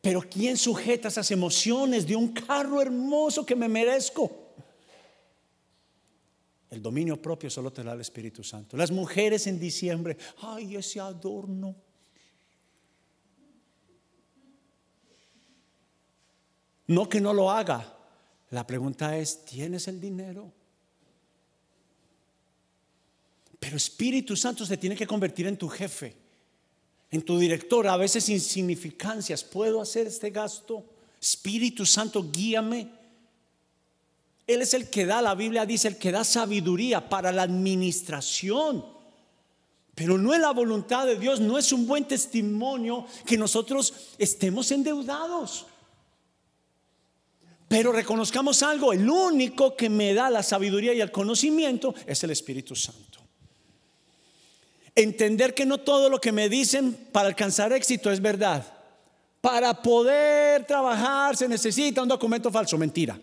Pero 0.00 0.20
¿quién 0.20 0.56
sujeta 0.56 1.08
esas 1.08 1.30
emociones 1.30 2.06
de 2.06 2.16
un 2.16 2.28
carro 2.28 2.82
hermoso 2.82 3.46
que 3.46 3.54
me 3.54 3.68
merezco? 3.68 4.41
El 6.72 6.82
dominio 6.82 7.20
propio 7.20 7.50
solo 7.50 7.72
te 7.72 7.84
da 7.84 7.92
el 7.92 8.00
Espíritu 8.00 8.42
Santo. 8.42 8.76
Las 8.76 8.90
mujeres 8.90 9.46
en 9.46 9.60
diciembre, 9.60 10.16
ay, 10.38 10.76
ese 10.76 10.98
adorno. 11.00 11.76
No 16.88 17.08
que 17.08 17.20
no 17.20 17.32
lo 17.32 17.50
haga. 17.50 17.96
La 18.50 18.66
pregunta 18.66 19.16
es, 19.16 19.44
¿tienes 19.44 19.86
el 19.86 20.00
dinero? 20.00 20.50
Pero 23.60 23.76
Espíritu 23.76 24.34
Santo 24.34 24.66
se 24.66 24.76
tiene 24.76 24.96
que 24.96 25.06
convertir 25.06 25.46
en 25.46 25.56
tu 25.56 25.68
jefe 25.68 26.22
en 27.12 27.20
tu 27.20 27.38
director, 27.38 27.86
a 27.86 27.98
veces 27.98 28.30
insignificancias. 28.30 29.44
¿Puedo 29.44 29.82
hacer 29.82 30.06
este 30.06 30.30
gasto? 30.30 30.82
Espíritu 31.20 31.84
Santo, 31.84 32.30
guíame. 32.32 32.88
Él 34.46 34.62
es 34.62 34.74
el 34.74 34.90
que 34.90 35.06
da, 35.06 35.22
la 35.22 35.34
Biblia 35.34 35.66
dice, 35.66 35.88
el 35.88 35.98
que 35.98 36.12
da 36.12 36.24
sabiduría 36.24 37.08
para 37.08 37.32
la 37.32 37.42
administración. 37.42 38.84
Pero 39.94 40.18
no 40.18 40.34
es 40.34 40.40
la 40.40 40.52
voluntad 40.52 41.06
de 41.06 41.16
Dios, 41.16 41.40
no 41.40 41.58
es 41.58 41.72
un 41.72 41.86
buen 41.86 42.06
testimonio 42.06 43.06
que 43.26 43.36
nosotros 43.36 43.92
estemos 44.18 44.70
endeudados. 44.72 45.66
Pero 47.68 47.92
reconozcamos 47.92 48.62
algo, 48.62 48.92
el 48.92 49.08
único 49.08 49.76
que 49.76 49.88
me 49.88 50.12
da 50.12 50.28
la 50.28 50.42
sabiduría 50.42 50.92
y 50.92 51.00
el 51.00 51.10
conocimiento 51.10 51.94
es 52.06 52.22
el 52.24 52.30
Espíritu 52.30 52.74
Santo. 52.74 53.20
Entender 54.94 55.54
que 55.54 55.64
no 55.64 55.78
todo 55.78 56.10
lo 56.10 56.20
que 56.20 56.32
me 56.32 56.48
dicen 56.48 57.08
para 57.12 57.28
alcanzar 57.28 57.72
éxito 57.72 58.10
es 58.10 58.20
verdad. 58.20 58.66
Para 59.40 59.80
poder 59.80 60.66
trabajar 60.66 61.36
se 61.36 61.48
necesita 61.48 62.02
un 62.02 62.08
documento 62.08 62.50
falso. 62.50 62.76
Mentira. 62.76 63.18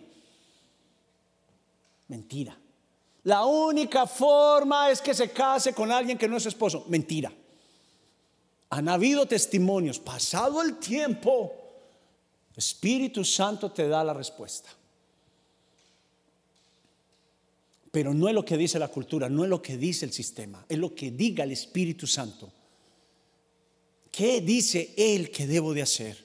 Mentira. 2.10 2.58
La 3.22 3.44
única 3.44 4.04
forma 4.04 4.90
es 4.90 5.00
que 5.00 5.14
se 5.14 5.30
case 5.30 5.72
con 5.72 5.92
alguien 5.92 6.18
que 6.18 6.26
no 6.26 6.38
es 6.38 6.46
esposo. 6.46 6.84
Mentira. 6.88 7.32
Han 8.70 8.88
habido 8.88 9.26
testimonios. 9.26 10.00
Pasado 10.00 10.60
el 10.60 10.78
tiempo, 10.78 11.52
Espíritu 12.56 13.24
Santo 13.24 13.70
te 13.70 13.86
da 13.86 14.02
la 14.02 14.12
respuesta. 14.12 14.70
Pero 17.92 18.12
no 18.12 18.28
es 18.28 18.34
lo 18.34 18.44
que 18.44 18.56
dice 18.56 18.80
la 18.80 18.88
cultura, 18.88 19.28
no 19.28 19.44
es 19.44 19.50
lo 19.50 19.62
que 19.62 19.76
dice 19.76 20.04
el 20.04 20.12
sistema, 20.12 20.64
es 20.68 20.78
lo 20.78 20.94
que 20.96 21.12
diga 21.12 21.44
el 21.44 21.52
Espíritu 21.52 22.08
Santo. 22.08 22.50
¿Qué 24.10 24.40
dice 24.40 24.94
Él 24.96 25.30
que 25.30 25.46
debo 25.46 25.74
de 25.74 25.82
hacer? 25.82 26.24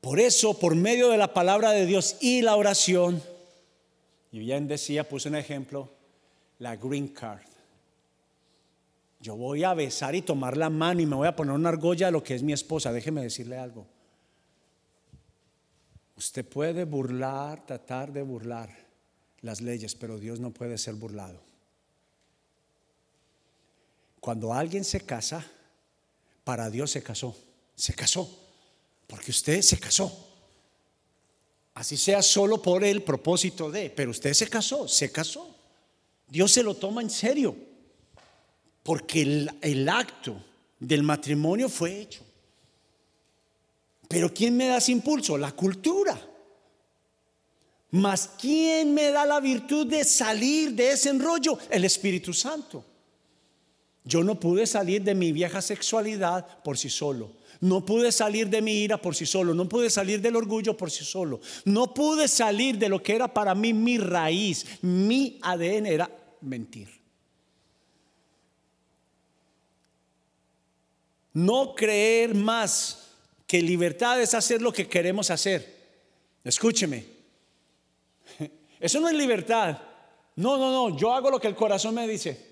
Por 0.00 0.20
eso, 0.20 0.54
por 0.54 0.76
medio 0.76 1.08
de 1.08 1.18
la 1.18 1.34
palabra 1.34 1.72
de 1.72 1.86
Dios 1.86 2.16
y 2.20 2.42
la 2.42 2.54
oración, 2.54 3.20
y 4.30 4.38
bien 4.38 4.68
decía, 4.68 5.08
puse 5.08 5.28
un 5.28 5.36
ejemplo, 5.36 5.90
la 6.58 6.76
green 6.76 7.08
card. 7.08 7.46
Yo 9.20 9.36
voy 9.36 9.64
a 9.64 9.74
besar 9.74 10.14
y 10.14 10.22
tomar 10.22 10.56
la 10.56 10.70
mano 10.70 11.00
y 11.00 11.06
me 11.06 11.16
voy 11.16 11.26
a 11.26 11.34
poner 11.34 11.54
una 11.54 11.70
argolla 11.70 12.08
a 12.08 12.10
lo 12.10 12.22
que 12.22 12.34
es 12.34 12.42
mi 12.42 12.52
esposa. 12.52 12.92
Déjeme 12.92 13.22
decirle 13.22 13.58
algo. 13.58 13.86
Usted 16.16 16.44
puede 16.44 16.84
burlar, 16.84 17.64
tratar 17.64 18.12
de 18.12 18.22
burlar 18.22 18.70
las 19.40 19.60
leyes, 19.60 19.94
pero 19.94 20.18
Dios 20.18 20.40
no 20.40 20.50
puede 20.50 20.78
ser 20.78 20.94
burlado. 20.94 21.40
Cuando 24.20 24.52
alguien 24.52 24.84
se 24.84 25.00
casa, 25.00 25.44
para 26.44 26.70
Dios 26.70 26.90
se 26.90 27.02
casó, 27.02 27.36
se 27.74 27.94
casó, 27.94 28.28
porque 29.06 29.30
usted 29.30 29.62
se 29.62 29.78
casó. 29.78 30.27
Así 31.78 31.96
sea 31.96 32.22
solo 32.22 32.60
por 32.60 32.82
el 32.82 33.04
propósito 33.04 33.70
de, 33.70 33.88
pero 33.88 34.10
usted 34.10 34.34
se 34.34 34.48
casó, 34.48 34.88
se 34.88 35.12
casó. 35.12 35.54
Dios 36.26 36.50
se 36.50 36.64
lo 36.64 36.74
toma 36.74 37.02
en 37.02 37.08
serio, 37.08 37.54
porque 38.82 39.22
el, 39.60 39.88
acto 39.88 40.44
del 40.80 41.04
matrimonio 41.04 41.68
fue 41.68 42.00
hecho. 42.00 42.24
Pero 44.08 44.34
¿quién 44.34 44.56
me 44.56 44.66
da 44.66 44.78
ese 44.78 44.90
impulso? 44.90 45.38
La 45.38 45.52
cultura. 45.52 46.20
Mas 47.92 48.28
¿quién 48.40 48.92
me 48.92 49.12
da 49.12 49.24
la 49.24 49.38
virtud 49.38 49.86
de 49.86 50.02
salir 50.02 50.72
de 50.72 50.90
ese 50.90 51.10
enrollo? 51.10 51.60
El 51.70 51.84
Espíritu 51.84 52.34
Santo. 52.34 52.84
Yo 54.02 54.24
no 54.24 54.40
pude 54.40 54.66
salir 54.66 55.04
de 55.04 55.14
mi 55.14 55.30
vieja 55.30 55.62
sexualidad 55.62 56.60
por 56.64 56.76
sí 56.76 56.90
solo. 56.90 57.30
No 57.60 57.84
pude 57.84 58.12
salir 58.12 58.48
de 58.48 58.62
mi 58.62 58.72
ira 58.72 58.98
por 58.98 59.14
sí 59.14 59.26
solo. 59.26 59.52
No 59.52 59.68
pude 59.68 59.90
salir 59.90 60.20
del 60.20 60.36
orgullo 60.36 60.76
por 60.76 60.90
sí 60.90 61.04
solo. 61.04 61.40
No 61.64 61.92
pude 61.92 62.28
salir 62.28 62.78
de 62.78 62.88
lo 62.88 63.02
que 63.02 63.16
era 63.16 63.32
para 63.32 63.54
mí 63.54 63.72
mi 63.72 63.98
raíz. 63.98 64.64
Mi 64.82 65.38
ADN 65.42 65.86
era 65.86 66.10
mentir. 66.40 66.88
No 71.32 71.74
creer 71.74 72.34
más 72.34 73.08
que 73.46 73.60
libertad 73.62 74.20
es 74.20 74.34
hacer 74.34 74.62
lo 74.62 74.72
que 74.72 74.88
queremos 74.88 75.30
hacer. 75.30 75.76
Escúcheme. 76.44 77.04
Eso 78.80 79.00
no 79.00 79.08
es 79.08 79.14
libertad. 79.14 79.78
No, 80.36 80.56
no, 80.56 80.70
no, 80.70 80.96
yo 80.96 81.12
hago 81.12 81.30
lo 81.30 81.40
que 81.40 81.48
el 81.48 81.56
corazón 81.56 81.94
me 81.94 82.06
dice. 82.06 82.46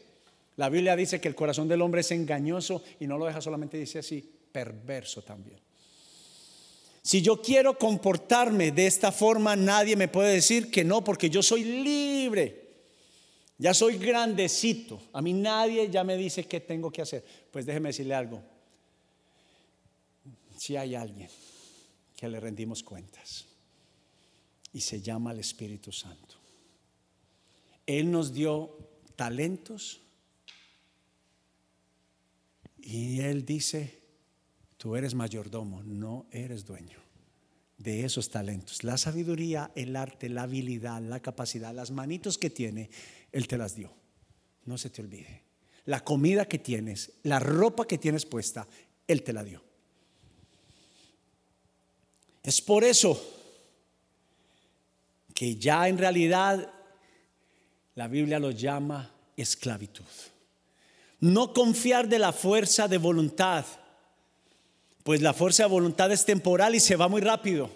La 0.57 0.69
Biblia 0.69 0.97
dice 0.97 1.21
que 1.21 1.29
el 1.29 1.35
corazón 1.35 1.69
del 1.69 1.83
hombre 1.83 2.01
es 2.01 2.11
engañoso 2.11 2.83
y 2.99 3.07
no 3.07 3.19
lo 3.19 3.27
deja 3.27 3.41
solamente, 3.41 3.77
dice 3.77 3.99
así, 3.99 4.36
perverso 4.57 5.21
también. 5.21 5.61
Si 7.03 7.21
yo 7.21 7.43
quiero 7.43 7.79
comportarme 7.79 8.73
de 8.73 8.87
esta 8.87 9.13
forma, 9.13 9.55
nadie 9.55 9.97
me 9.97 10.09
puede 10.09 10.33
decir 10.33 10.71
que 10.71 10.83
no, 10.83 11.05
porque 11.05 11.29
yo 11.29 11.43
soy 11.43 11.63
libre. 11.63 12.71
Ya 13.59 13.75
soy 13.75 13.99
grandecito. 13.99 14.99
A 15.13 15.21
mí 15.21 15.35
nadie 15.35 15.91
ya 15.91 16.05
me 16.05 16.17
dice 16.17 16.47
qué 16.47 16.61
tengo 16.61 16.91
que 16.91 17.03
hacer. 17.03 17.23
Pues 17.51 17.67
déjeme 17.67 17.91
decirle 17.91 18.15
algo. 18.15 18.43
Si 20.57 20.75
hay 20.75 20.95
alguien 20.95 21.29
que 22.17 22.27
le 22.27 22.41
rendimos 22.41 22.83
cuentas 22.83 23.45
y 24.73 24.81
se 24.81 25.03
llama 25.03 25.33
el 25.33 25.41
Espíritu 25.41 25.93
Santo. 25.93 26.37
Él 27.85 28.11
nos 28.11 28.33
dio 28.33 28.75
talentos 29.17 30.01
y 32.87 33.21
Él 33.21 33.45
dice, 33.45 34.06
tú 34.87 34.95
eres 34.95 35.17
mayordomo, 35.17 35.83
no 35.83 36.27
eres 36.31 36.65
dueño 36.65 37.01
de 37.77 38.05
esos 38.05 38.31
talentos. 38.31 38.85
La 38.85 38.97
sabiduría, 38.97 39.73
el 39.75 39.97
arte, 39.97 40.29
la 40.29 40.43
habilidad, 40.43 41.03
la 41.03 41.19
capacidad, 41.19 41.75
las 41.75 41.91
manitos 41.91 42.39
que 42.39 42.51
tiene, 42.51 42.89
Él 43.33 43.49
te 43.49 43.59
las 43.59 43.75
dio. 43.75 43.93
No 44.65 44.79
se 44.79 44.89
te 44.91 45.03
olvide. 45.03 45.43
La 45.87 46.05
comida 46.05 46.45
que 46.45 46.61
tienes, 46.61 47.15
la 47.25 47.41
ropa 47.41 47.85
que 47.85 47.99
tienes 47.99 48.25
puesta, 48.27 48.69
Él 49.09 49.25
te 49.25 49.33
la 49.33 49.43
dio. 49.43 49.61
Es 52.45 52.63
por 52.63 52.85
eso 52.85 53.21
que 55.35 55.57
ya 55.57 55.89
en 55.89 55.99
realidad 55.99 56.73
la 57.97 58.07
Biblia 58.07 58.39
lo 58.39 58.53
llama 58.53 59.13
esclavitud. 59.37 60.05
No 61.19 61.53
confiar 61.53 62.09
de 62.09 62.21
la 62.21 62.33
fuerza 62.33 62.87
de 62.87 62.99
voluntad, 62.99 63.67
pues 65.07 65.23
la 65.23 65.33
fuerza 65.33 65.63
de 65.63 65.69
voluntad 65.69 66.11
es 66.11 66.25
temporal 66.25 66.75
y 66.75 66.81
se 66.81 66.97
va 66.97 67.07
muy 67.07 67.21
rápido. 67.21 67.71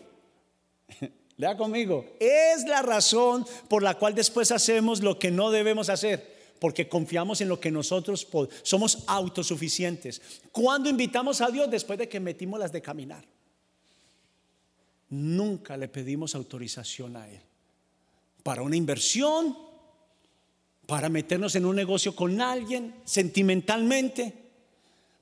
Lea 1.36 1.56
conmigo, 1.56 2.04
es 2.18 2.64
la 2.64 2.82
razón 2.82 3.46
por 3.68 3.84
la 3.84 3.94
cual 3.94 4.16
después 4.16 4.50
hacemos 4.50 5.00
lo 5.00 5.16
que 5.16 5.30
no 5.30 5.52
debemos 5.52 5.90
hacer 5.90 6.56
porque 6.58 6.88
confiamos 6.88 7.40
en 7.40 7.48
lo 7.48 7.60
que 7.60 7.70
nosotros 7.70 8.26
somos 8.64 9.04
autosuficientes. 9.06 10.20
Cuando 10.50 10.88
invitamos 10.90 11.40
a 11.40 11.52
Dios 11.52 11.70
después 11.70 12.00
de 12.00 12.08
que 12.08 12.18
metimos 12.18 12.58
las 12.58 12.72
de 12.72 12.82
caminar? 12.82 13.24
Nunca 15.10 15.76
le 15.76 15.86
pedimos 15.86 16.34
autorización 16.34 17.16
a 17.16 17.28
Él 17.28 17.40
para 18.42 18.62
una 18.62 18.74
inversión, 18.74 19.56
para 20.84 21.08
meternos 21.08 21.54
en 21.54 21.64
un 21.64 21.76
negocio 21.76 22.16
con 22.16 22.40
alguien 22.40 22.96
sentimentalmente, 23.04 24.49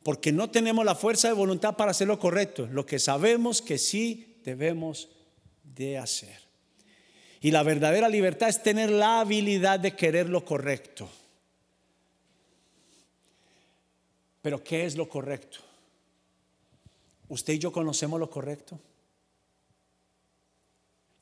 porque 0.09 0.33
no 0.33 0.49
tenemos 0.49 0.87
la 0.87 0.95
fuerza 0.95 1.29
de 1.29 1.35
voluntad 1.35 1.77
para 1.77 1.91
hacer 1.91 2.09
lo 2.09 2.19
correcto, 2.19 2.67
lo 2.73 2.87
que 2.87 2.99
sabemos 2.99 3.61
que 3.61 3.77
sí 3.77 4.41
debemos 4.43 5.11
de 5.63 5.99
hacer. 5.99 6.35
Y 7.43 7.51
la 7.51 7.63
verdadera 7.63 8.09
libertad 8.09 8.49
es 8.49 8.63
tener 8.63 8.89
la 8.89 9.21
habilidad 9.21 9.79
de 9.79 9.95
querer 9.95 10.31
lo 10.31 10.47
correcto. 10.47 11.11
Pero 14.41 14.65
¿qué 14.65 14.87
es 14.87 14.97
lo 14.97 15.11
correcto? 15.11 15.59
¿Usted 17.29 17.53
y 17.53 17.59
yo 17.59 17.71
conocemos 17.71 18.19
lo 18.19 18.31
correcto? 18.31 18.81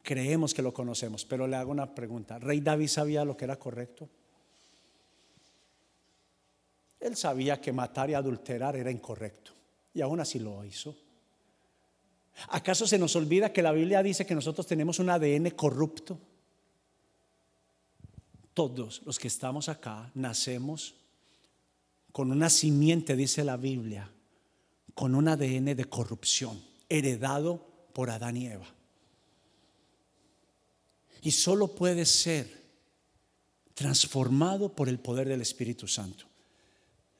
Creemos 0.00 0.54
que 0.54 0.62
lo 0.62 0.72
conocemos, 0.72 1.24
pero 1.24 1.48
le 1.48 1.56
hago 1.56 1.72
una 1.72 1.92
pregunta. 1.92 2.38
¿Rey 2.38 2.60
David 2.60 2.86
sabía 2.86 3.24
lo 3.24 3.36
que 3.36 3.46
era 3.46 3.56
correcto? 3.56 4.08
Él 7.06 7.16
sabía 7.16 7.60
que 7.60 7.72
matar 7.72 8.10
y 8.10 8.14
adulterar 8.14 8.74
era 8.74 8.90
incorrecto 8.90 9.52
y 9.94 10.00
aún 10.00 10.18
así 10.18 10.40
lo 10.40 10.64
hizo. 10.64 10.96
¿Acaso 12.48 12.84
se 12.84 12.98
nos 12.98 13.14
olvida 13.14 13.52
que 13.52 13.62
la 13.62 13.70
Biblia 13.70 14.02
dice 14.02 14.26
que 14.26 14.34
nosotros 14.34 14.66
tenemos 14.66 14.98
un 14.98 15.10
ADN 15.10 15.50
corrupto? 15.50 16.18
Todos 18.52 19.02
los 19.04 19.20
que 19.20 19.28
estamos 19.28 19.68
acá 19.68 20.10
nacemos 20.14 20.96
con 22.10 22.32
una 22.32 22.50
simiente, 22.50 23.14
dice 23.14 23.44
la 23.44 23.56
Biblia, 23.56 24.10
con 24.94 25.14
un 25.14 25.28
ADN 25.28 25.76
de 25.76 25.84
corrupción, 25.84 26.60
heredado 26.88 27.64
por 27.92 28.10
Adán 28.10 28.36
y 28.36 28.48
Eva. 28.48 28.66
Y 31.22 31.30
solo 31.30 31.68
puede 31.68 32.04
ser 32.04 32.64
transformado 33.74 34.74
por 34.74 34.88
el 34.88 34.98
poder 34.98 35.28
del 35.28 35.42
Espíritu 35.42 35.86
Santo. 35.86 36.26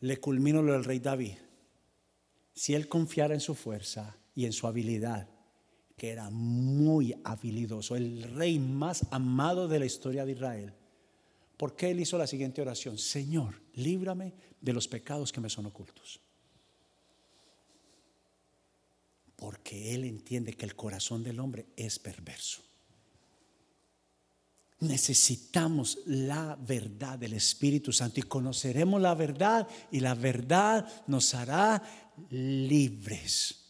Le 0.01 0.19
culmino 0.19 0.63
lo 0.63 0.73
del 0.73 0.85
rey 0.85 0.99
David. 0.99 1.35
Si 2.53 2.75
él 2.75 2.89
confiara 2.89 3.35
en 3.35 3.41
su 3.41 3.55
fuerza 3.55 4.17
y 4.35 4.47
en 4.47 4.53
su 4.53 4.67
habilidad, 4.67 5.29
que 5.97 6.11
era 6.11 6.29
muy 6.31 7.15
habilidoso, 7.25 7.97
el 7.97 8.23
rey 8.35 8.59
más 8.59 9.07
amado 9.11 9.69
de 9.69 9.79
la 9.79 9.87
historia 9.87 10.27
de 10.27 10.33
Israel, 10.33 10.75
¿por 11.57 11.75
qué 11.75 11.91
él 11.91 12.01
hizo 12.01 12.19
la 12.19 12.27
siguiente 12.27 12.61
oración? 12.61 12.99
Señor, 12.99 13.61
líbrame 13.75 14.35
de 14.61 14.73
los 14.73 14.89
pecados 14.89 15.33
que 15.33 15.41
me 15.41 15.51
son 15.51 15.67
ocultos. 15.67 16.21
Porque 19.37 19.95
él 19.95 20.05
entiende 20.05 20.55
que 20.55 20.65
el 20.65 20.77
corazón 20.77 21.23
del 21.23 21.41
hombre 21.41 21.67
es 21.77 21.99
perverso. 21.99 22.66
Necesitamos 24.81 25.99
la 26.05 26.57
verdad 26.61 27.19
del 27.19 27.33
Espíritu 27.33 27.93
Santo 27.93 28.21
y 28.21 28.25
conoceremos 28.25 29.01
la 29.01 29.15
verdad 29.15 29.67
y 29.91 30.01
la 30.01 30.15
verdad 30.15 30.87
nos 31.07 31.35
hará 31.35 31.83
libres. 32.31 33.63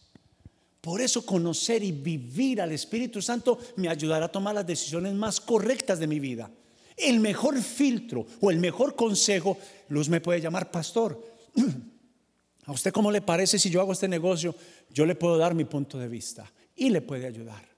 Por 0.81 1.01
eso 1.01 1.25
conocer 1.25 1.83
y 1.83 1.91
vivir 1.91 2.61
al 2.61 2.71
Espíritu 2.71 3.21
Santo 3.21 3.57
me 3.77 3.89
ayudará 3.89 4.25
a 4.25 4.31
tomar 4.31 4.55
las 4.55 4.67
decisiones 4.67 5.13
más 5.13 5.39
correctas 5.39 5.99
de 5.99 6.07
mi 6.07 6.19
vida. 6.19 6.51
El 6.97 7.19
mejor 7.19 7.61
filtro 7.61 8.25
o 8.41 8.51
el 8.51 8.57
mejor 8.57 8.95
consejo, 8.95 9.57
Luz 9.89 10.09
me 10.09 10.19
puede 10.19 10.41
llamar 10.41 10.71
pastor. 10.71 11.23
¿A 12.65 12.71
usted 12.73 12.91
cómo 12.91 13.11
le 13.11 13.21
parece 13.21 13.57
si 13.59 13.69
yo 13.69 13.79
hago 13.79 13.93
este 13.93 14.09
negocio? 14.09 14.53
Yo 14.89 15.05
le 15.05 15.15
puedo 15.15 15.37
dar 15.37 15.55
mi 15.55 15.63
punto 15.63 15.97
de 15.97 16.09
vista 16.09 16.51
y 16.75 16.89
le 16.89 17.01
puede 17.01 17.27
ayudar. 17.27 17.76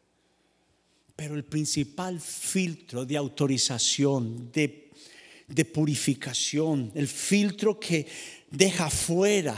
Pero 1.20 1.36
el 1.36 1.43
principal 1.43 2.22
filtro 2.22 3.05
de 3.05 3.17
autorización, 3.17 4.53
de, 4.53 4.89
de 5.49 5.65
purificación, 5.65 6.93
el 6.95 7.09
filtro 7.09 7.78
que 7.78 8.07
deja 8.49 8.89
fuera 8.89 9.53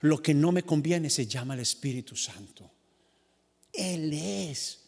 lo 0.00 0.20
que 0.20 0.34
no 0.34 0.50
me 0.50 0.64
conviene, 0.64 1.08
se 1.08 1.28
llama 1.28 1.54
el 1.54 1.60
Espíritu 1.60 2.16
Santo. 2.16 2.68
Él 3.72 4.12
es 4.12 4.80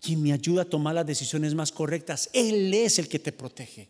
quien 0.00 0.22
me 0.22 0.32
ayuda 0.32 0.62
a 0.62 0.70
tomar 0.70 0.94
las 0.94 1.06
decisiones 1.06 1.56
más 1.56 1.72
correctas. 1.72 2.30
Él 2.32 2.72
es 2.72 3.00
el 3.00 3.08
que 3.08 3.18
te 3.18 3.32
protege. 3.32 3.88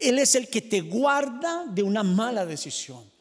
Él 0.00 0.18
es 0.18 0.34
el 0.34 0.48
que 0.48 0.60
te 0.60 0.80
guarda 0.80 1.66
de 1.66 1.84
una 1.84 2.02
mala 2.02 2.44
decisión 2.44 3.13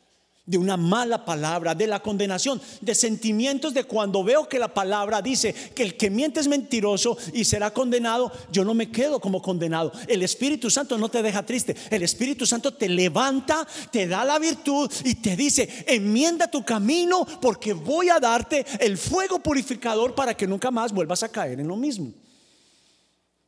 de 0.46 0.58
una 0.58 0.76
mala 0.76 1.24
palabra, 1.24 1.74
de 1.74 1.88
la 1.88 2.02
condenación, 2.02 2.62
de 2.82 2.94
sentimientos 2.94 3.74
de 3.74 3.86
cuando 3.86 4.26
veo 4.26 4.50
que 4.50 4.60
la 4.60 4.74
palabra 4.74 5.22
dice 5.22 5.54
que 5.54 5.84
el 5.84 5.96
que 5.96 6.10
miente 6.10 6.42
es 6.42 6.50
mentiroso 6.50 7.18
y 7.34 7.46
será 7.46 7.72
condenado, 7.72 8.30
yo 8.52 8.66
no 8.66 8.74
me 8.74 8.92
quedo 8.92 9.22
como 9.22 9.42
condenado. 9.42 9.94
El 10.08 10.22
Espíritu 10.22 10.70
Santo 10.70 10.98
no 10.98 11.08
te 11.08 11.22
deja 11.22 11.46
triste, 11.46 11.78
el 11.90 12.04
Espíritu 12.04 12.46
Santo 12.46 12.74
te 12.74 12.90
levanta, 12.90 13.66
te 13.90 14.06
da 14.06 14.26
la 14.26 14.38
virtud 14.38 14.92
y 15.06 15.16
te 15.16 15.38
dice, 15.38 15.86
enmienda 15.88 16.52
tu 16.52 16.66
camino 16.66 17.26
porque 17.42 17.72
voy 17.72 18.10
a 18.10 18.20
darte 18.20 18.66
el 18.82 18.98
fuego 18.98 19.40
purificador 19.40 20.14
para 20.14 20.36
que 20.36 20.46
nunca 20.46 20.72
más 20.72 20.92
vuelvas 20.92 21.24
a 21.24 21.30
caer 21.30 21.62
en 21.62 21.70
lo 21.70 21.78
mismo. 21.78 22.12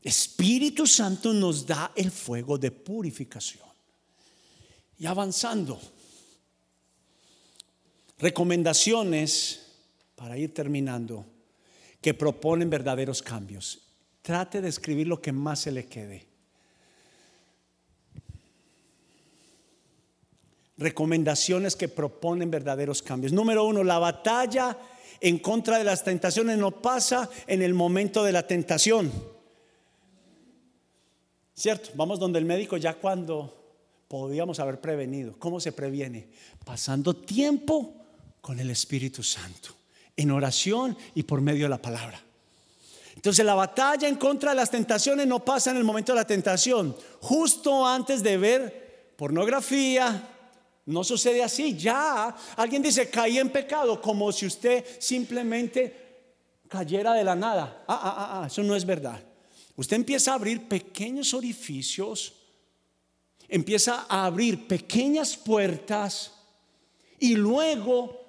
Espíritu 0.02 0.88
Santo 0.88 1.34
nos 1.34 1.66
da 1.66 1.92
el 1.96 2.10
fuego 2.10 2.58
de 2.58 2.72
purificación. 2.72 3.66
Y 4.98 5.08
avanzando 5.08 5.78
recomendaciones 8.26 9.62
para 10.16 10.36
ir 10.36 10.52
terminando 10.52 11.28
que 12.02 12.16
proponen 12.16 12.72
verdaderos 12.72 13.22
cambios. 13.22 13.84
Trate 14.24 14.62
de 14.62 14.70
escribir 14.70 15.06
lo 15.06 15.22
que 15.22 15.32
más 15.32 15.60
se 15.60 15.72
le 15.72 15.86
quede. 15.86 16.26
Recomendaciones 20.78 21.76
que 21.76 21.88
proponen 21.88 22.50
verdaderos 22.50 23.04
cambios. 23.04 23.32
Número 23.32 23.64
uno, 23.64 23.84
la 23.84 24.00
batalla 24.00 24.76
en 25.22 25.38
contra 25.38 25.78
de 25.78 25.84
las 25.84 26.04
tentaciones 26.04 26.58
no 26.58 26.82
pasa 26.82 27.30
en 27.46 27.62
el 27.62 27.76
momento 27.76 28.24
de 28.24 28.32
la 28.32 28.48
tentación. 28.48 29.12
¿Cierto? 31.54 31.92
Vamos 31.94 32.20
donde 32.20 32.40
el 32.40 32.46
médico 32.46 32.78
ya 32.78 32.96
cuando 32.96 33.54
podíamos 34.08 34.60
haber 34.60 34.82
prevenido. 34.82 35.36
¿Cómo 35.38 35.60
se 35.60 35.72
previene? 35.72 36.28
Pasando 36.66 37.16
tiempo 37.16 38.02
con 38.46 38.60
el 38.60 38.70
Espíritu 38.70 39.24
Santo, 39.24 39.70
en 40.16 40.30
oración 40.30 40.96
y 41.16 41.24
por 41.24 41.42
medio 41.42 41.66
de 41.66 41.70
la 41.70 41.82
palabra. 41.82 42.22
Entonces 43.16 43.44
la 43.44 43.56
batalla 43.56 44.08
en 44.08 44.18
contra 44.18 44.52
de 44.52 44.58
las 44.58 44.70
tentaciones 44.70 45.26
no 45.26 45.44
pasa 45.44 45.72
en 45.72 45.78
el 45.78 45.84
momento 45.84 46.12
de 46.12 46.20
la 46.20 46.28
tentación, 46.28 46.96
justo 47.22 47.88
antes 47.88 48.22
de 48.22 48.38
ver 48.38 49.14
pornografía. 49.18 50.30
No 50.86 51.04
sucede 51.04 51.42
así, 51.42 51.76
ya 51.76 52.36
alguien 52.56 52.84
dice 52.84 53.10
caí 53.10 53.40
en 53.40 53.50
pecado 53.50 54.00
como 54.00 54.32
si 54.32 54.46
usted 54.46 54.86
simplemente 55.00 56.62
cayera 56.68 57.14
de 57.14 57.24
la 57.24 57.36
nada. 57.36 57.84
Ah, 57.88 58.00
ah, 58.00 58.16
ah, 58.16 58.42
ah 58.44 58.46
eso 58.46 58.62
no 58.62 58.76
es 58.76 58.86
verdad. 58.86 59.24
Usted 59.76 59.96
empieza 59.96 60.34
a 60.34 60.36
abrir 60.36 60.68
pequeños 60.68 61.34
orificios, 61.34 62.34
empieza 63.48 64.06
a 64.08 64.28
abrir 64.28 64.68
pequeñas 64.68 65.36
puertas 65.36 66.32
y 67.18 67.34
luego 67.34 68.25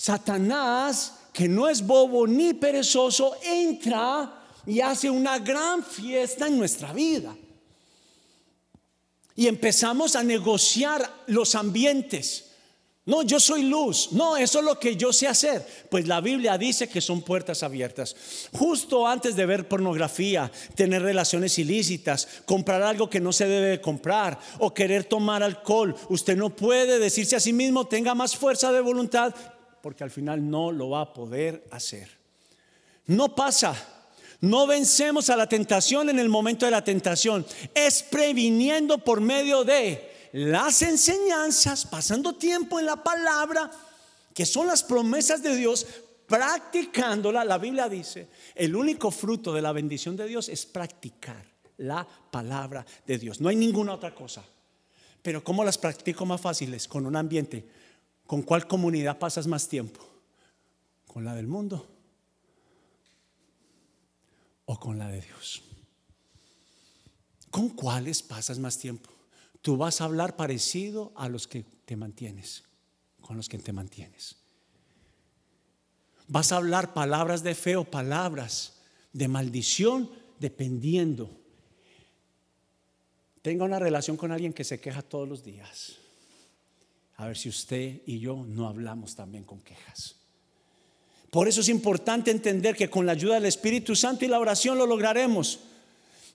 Satanás, 0.00 1.12
que 1.30 1.46
no 1.46 1.68
es 1.68 1.86
bobo 1.86 2.26
ni 2.26 2.54
perezoso, 2.54 3.36
entra 3.44 4.32
y 4.64 4.80
hace 4.80 5.10
una 5.10 5.38
gran 5.38 5.84
fiesta 5.84 6.46
en 6.46 6.56
nuestra 6.56 6.94
vida. 6.94 7.36
Y 9.36 9.46
empezamos 9.46 10.16
a 10.16 10.22
negociar 10.22 11.06
los 11.26 11.54
ambientes. 11.54 12.46
No, 13.04 13.24
yo 13.24 13.38
soy 13.38 13.64
luz. 13.64 14.12
No, 14.12 14.38
eso 14.38 14.60
es 14.60 14.64
lo 14.64 14.80
que 14.80 14.96
yo 14.96 15.12
sé 15.12 15.28
hacer. 15.28 15.66
Pues 15.90 16.08
la 16.08 16.22
Biblia 16.22 16.56
dice 16.56 16.88
que 16.88 17.02
son 17.02 17.20
puertas 17.20 17.62
abiertas. 17.62 18.16
Justo 18.52 19.06
antes 19.06 19.36
de 19.36 19.44
ver 19.44 19.68
pornografía, 19.68 20.50
tener 20.74 21.02
relaciones 21.02 21.58
ilícitas, 21.58 22.26
comprar 22.46 22.80
algo 22.80 23.10
que 23.10 23.20
no 23.20 23.34
se 23.34 23.46
debe 23.46 23.68
de 23.68 23.80
comprar 23.82 24.38
o 24.60 24.72
querer 24.72 25.04
tomar 25.04 25.42
alcohol, 25.42 25.94
usted 26.08 26.38
no 26.38 26.48
puede 26.48 26.98
decirse 26.98 27.36
a 27.36 27.40
sí 27.40 27.52
mismo, 27.52 27.86
tenga 27.86 28.14
más 28.14 28.34
fuerza 28.34 28.72
de 28.72 28.80
voluntad 28.80 29.34
porque 29.82 30.04
al 30.04 30.10
final 30.10 30.48
no 30.48 30.72
lo 30.72 30.90
va 30.90 31.02
a 31.02 31.12
poder 31.12 31.66
hacer. 31.70 32.08
No 33.06 33.34
pasa. 33.34 33.74
No 34.40 34.66
vencemos 34.66 35.28
a 35.28 35.36
la 35.36 35.48
tentación 35.48 36.08
en 36.08 36.18
el 36.18 36.28
momento 36.28 36.64
de 36.64 36.70
la 36.70 36.82
tentación. 36.82 37.44
Es 37.74 38.02
previniendo 38.02 38.98
por 38.98 39.20
medio 39.20 39.64
de 39.64 40.10
las 40.32 40.80
enseñanzas, 40.82 41.86
pasando 41.86 42.34
tiempo 42.34 42.78
en 42.78 42.86
la 42.86 43.02
palabra, 43.02 43.70
que 44.32 44.46
son 44.46 44.66
las 44.66 44.82
promesas 44.82 45.42
de 45.42 45.56
Dios, 45.56 45.86
practicándola. 46.26 47.44
La 47.44 47.58
Biblia 47.58 47.88
dice, 47.88 48.28
el 48.54 48.74
único 48.76 49.10
fruto 49.10 49.52
de 49.52 49.60
la 49.60 49.72
bendición 49.72 50.16
de 50.16 50.26
Dios 50.26 50.48
es 50.48 50.64
practicar 50.64 51.44
la 51.78 52.06
palabra 52.30 52.86
de 53.06 53.18
Dios. 53.18 53.40
No 53.40 53.48
hay 53.48 53.56
ninguna 53.56 53.94
otra 53.94 54.14
cosa. 54.14 54.44
Pero 55.22 55.44
¿cómo 55.44 55.64
las 55.64 55.76
practico 55.76 56.24
más 56.24 56.40
fáciles? 56.40 56.88
Con 56.88 57.04
un 57.04 57.16
ambiente 57.16 57.68
¿Con 58.30 58.42
cuál 58.42 58.68
comunidad 58.68 59.18
pasas 59.18 59.48
más 59.48 59.68
tiempo? 59.68 60.00
¿Con 61.08 61.24
la 61.24 61.34
del 61.34 61.48
mundo? 61.48 61.84
¿O 64.66 64.78
con 64.78 65.00
la 65.00 65.08
de 65.08 65.20
Dios? 65.20 65.64
¿Con 67.50 67.70
cuáles 67.70 68.22
pasas 68.22 68.60
más 68.60 68.78
tiempo? 68.78 69.10
Tú 69.62 69.76
vas 69.76 70.00
a 70.00 70.04
hablar 70.04 70.36
parecido 70.36 71.10
a 71.16 71.28
los 71.28 71.48
que 71.48 71.64
te 71.84 71.96
mantienes, 71.96 72.62
con 73.20 73.36
los 73.36 73.48
que 73.48 73.58
te 73.58 73.72
mantienes. 73.72 74.36
Vas 76.28 76.52
a 76.52 76.58
hablar 76.58 76.94
palabras 76.94 77.42
de 77.42 77.56
fe 77.56 77.74
o 77.74 77.82
palabras 77.82 78.74
de 79.12 79.26
maldición 79.26 80.08
dependiendo. 80.38 81.36
Tenga 83.42 83.64
una 83.64 83.80
relación 83.80 84.16
con 84.16 84.30
alguien 84.30 84.52
que 84.52 84.62
se 84.62 84.78
queja 84.78 85.02
todos 85.02 85.28
los 85.28 85.42
días. 85.42 85.99
A 87.20 87.26
ver 87.26 87.36
si 87.36 87.50
usted 87.50 88.00
y 88.06 88.18
yo 88.18 88.46
no 88.48 88.66
hablamos 88.66 89.14
también 89.14 89.44
con 89.44 89.60
quejas. 89.60 90.16
Por 91.30 91.48
eso 91.48 91.60
es 91.60 91.68
importante 91.68 92.30
entender 92.30 92.74
que 92.74 92.88
con 92.88 93.04
la 93.04 93.12
ayuda 93.12 93.34
del 93.34 93.44
Espíritu 93.44 93.94
Santo 93.94 94.24
y 94.24 94.28
la 94.28 94.38
oración 94.38 94.78
lo 94.78 94.86
lograremos. 94.86 95.60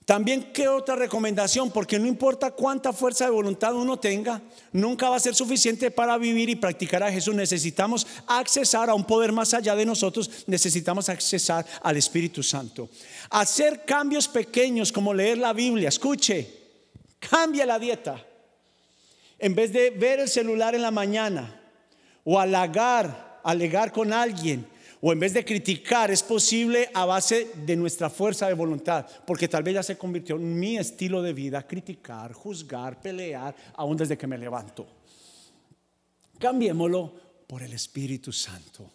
También, 0.05 0.51
¿qué 0.53 0.67
otra 0.67 0.95
recomendación? 0.95 1.71
Porque 1.71 1.97
no 1.97 2.05
importa 2.05 2.51
cuánta 2.51 2.93
fuerza 2.93 3.25
de 3.25 3.31
voluntad 3.31 3.73
uno 3.73 3.97
tenga, 3.97 4.43
nunca 4.73 5.09
va 5.09 5.15
a 5.15 5.19
ser 5.19 5.33
suficiente 5.33 5.89
para 5.89 6.19
vivir 6.19 6.49
y 6.49 6.55
practicar 6.55 7.01
a 7.01 7.11
Jesús. 7.11 7.33
Necesitamos 7.33 8.05
accesar 8.27 8.87
a 8.87 8.93
un 8.93 9.05
poder 9.05 9.31
más 9.31 9.55
allá 9.55 9.75
de 9.75 9.87
nosotros, 9.87 10.43
necesitamos 10.45 11.09
accesar 11.09 11.65
al 11.81 11.97
Espíritu 11.97 12.43
Santo. 12.43 12.89
Hacer 13.31 13.85
cambios 13.85 14.27
pequeños 14.27 14.91
como 14.91 15.15
leer 15.15 15.39
la 15.39 15.51
Biblia. 15.51 15.89
Escuche, 15.89 16.47
cambia 17.19 17.65
la 17.65 17.79
dieta. 17.79 18.23
En 19.39 19.55
vez 19.55 19.71
de 19.73 19.89
ver 19.89 20.19
el 20.19 20.29
celular 20.29 20.75
en 20.75 20.81
la 20.81 20.91
mañana 20.91 21.61
o 22.23 22.39
halagar, 22.39 23.39
alegar 23.43 23.91
con 23.91 24.13
alguien, 24.13 24.65
o 25.01 25.11
en 25.11 25.19
vez 25.19 25.33
de 25.33 25.45
criticar, 25.45 26.09
es 26.09 26.23
posible 26.23 26.89
a 26.93 27.05
base 27.05 27.51
de 27.65 27.75
nuestra 27.75 28.09
fuerza 28.09 28.47
de 28.47 28.53
voluntad, 28.53 29.05
porque 29.27 29.47
tal 29.47 29.61
vez 29.61 29.75
ya 29.75 29.83
se 29.83 29.97
convirtió 29.97 30.35
en 30.37 30.57
mi 30.57 30.77
estilo 30.77 31.21
de 31.21 31.33
vida, 31.33 31.67
criticar, 31.67 32.33
juzgar, 32.33 32.99
pelear, 32.99 33.55
aún 33.75 33.97
desde 33.97 34.17
que 34.17 34.25
me 34.25 34.37
levanto. 34.37 34.87
Cambiémoslo 36.39 37.13
por 37.45 37.61
el 37.61 37.73
Espíritu 37.73 38.31
Santo. 38.31 38.89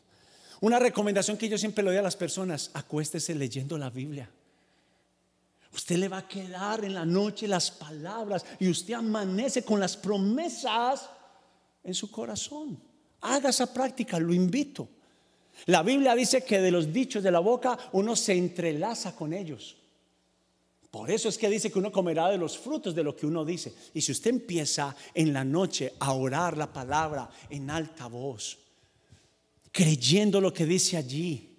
Una 0.62 0.78
recomendación 0.78 1.36
que 1.36 1.48
yo 1.48 1.56
siempre 1.56 1.84
le 1.84 1.90
doy 1.90 1.98
a 1.98 2.02
las 2.02 2.16
personas, 2.16 2.70
acuéstese 2.74 3.34
leyendo 3.34 3.78
la 3.78 3.88
Biblia. 3.88 4.28
Usted 5.72 5.96
le 5.96 6.08
va 6.08 6.18
a 6.18 6.28
quedar 6.28 6.84
en 6.84 6.94
la 6.94 7.04
noche 7.04 7.46
las 7.46 7.70
palabras 7.70 8.44
y 8.58 8.68
usted 8.68 8.94
amanece 8.94 9.62
con 9.62 9.78
las 9.78 9.96
promesas 9.96 11.08
en 11.84 11.94
su 11.94 12.10
corazón. 12.10 12.80
Haga 13.20 13.50
esa 13.50 13.72
práctica, 13.72 14.18
lo 14.18 14.34
invito. 14.34 14.88
La 15.66 15.82
Biblia 15.82 16.14
dice 16.14 16.42
que 16.42 16.60
de 16.60 16.70
los 16.70 16.92
dichos 16.92 17.22
de 17.22 17.30
la 17.30 17.40
boca 17.40 17.78
uno 17.92 18.16
se 18.16 18.32
entrelaza 18.32 19.14
con 19.14 19.32
ellos. 19.32 19.76
Por 20.90 21.08
eso 21.10 21.28
es 21.28 21.38
que 21.38 21.48
dice 21.48 21.70
que 21.70 21.78
uno 21.78 21.92
comerá 21.92 22.28
de 22.30 22.38
los 22.38 22.58
frutos 22.58 22.94
de 22.94 23.04
lo 23.04 23.14
que 23.14 23.26
uno 23.26 23.44
dice. 23.44 23.72
Y 23.94 24.00
si 24.00 24.10
usted 24.10 24.30
empieza 24.30 24.96
en 25.14 25.32
la 25.32 25.44
noche 25.44 25.92
a 26.00 26.12
orar 26.14 26.56
la 26.56 26.72
palabra 26.72 27.30
en 27.48 27.70
alta 27.70 28.08
voz, 28.08 28.58
creyendo 29.70 30.40
lo 30.40 30.52
que 30.52 30.66
dice 30.66 30.96
allí, 30.96 31.56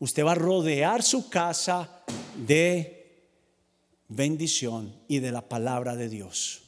usted 0.00 0.24
va 0.24 0.32
a 0.32 0.36
rodear 0.36 1.04
su 1.04 1.28
casa 1.28 2.02
de 2.36 3.03
bendición 4.08 4.94
y 5.08 5.18
de 5.18 5.32
la 5.32 5.48
palabra 5.48 5.96
de 5.96 6.08
Dios. 6.08 6.60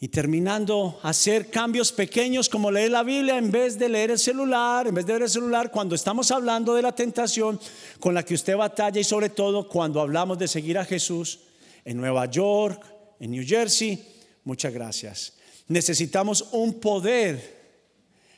Y 0.00 0.08
terminando, 0.08 0.98
hacer 1.04 1.48
cambios 1.48 1.92
pequeños 1.92 2.48
como 2.48 2.72
leer 2.72 2.90
la 2.90 3.04
Biblia 3.04 3.38
en 3.38 3.52
vez 3.52 3.78
de 3.78 3.88
leer 3.88 4.10
el 4.10 4.18
celular, 4.18 4.88
en 4.88 4.96
vez 4.96 5.06
de 5.06 5.12
ver 5.12 5.22
el 5.22 5.30
celular, 5.30 5.70
cuando 5.70 5.94
estamos 5.94 6.32
hablando 6.32 6.74
de 6.74 6.82
la 6.82 6.92
tentación 6.92 7.60
con 8.00 8.12
la 8.12 8.24
que 8.24 8.34
usted 8.34 8.56
batalla 8.56 9.00
y 9.00 9.04
sobre 9.04 9.28
todo 9.28 9.68
cuando 9.68 10.00
hablamos 10.00 10.38
de 10.38 10.48
seguir 10.48 10.76
a 10.76 10.84
Jesús 10.84 11.38
en 11.84 11.98
Nueva 11.98 12.26
York, 12.26 12.84
en 13.20 13.30
New 13.30 13.46
Jersey. 13.46 14.04
Muchas 14.42 14.72
gracias. 14.72 15.34
Necesitamos 15.68 16.48
un 16.50 16.80
poder 16.80 17.62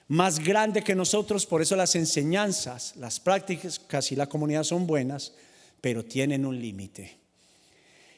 más 0.08 0.38
grande 0.38 0.84
que 0.84 0.94
nosotros, 0.94 1.46
por 1.46 1.62
eso 1.62 1.76
las 1.76 1.94
enseñanzas, 1.94 2.94
las 2.96 3.18
prácticas, 3.18 3.78
casi 3.78 4.14
la 4.14 4.26
comunidad 4.26 4.64
son 4.64 4.86
buenas, 4.86 5.32
pero 5.80 6.04
tienen 6.04 6.44
un 6.44 6.60
límite 6.60 7.23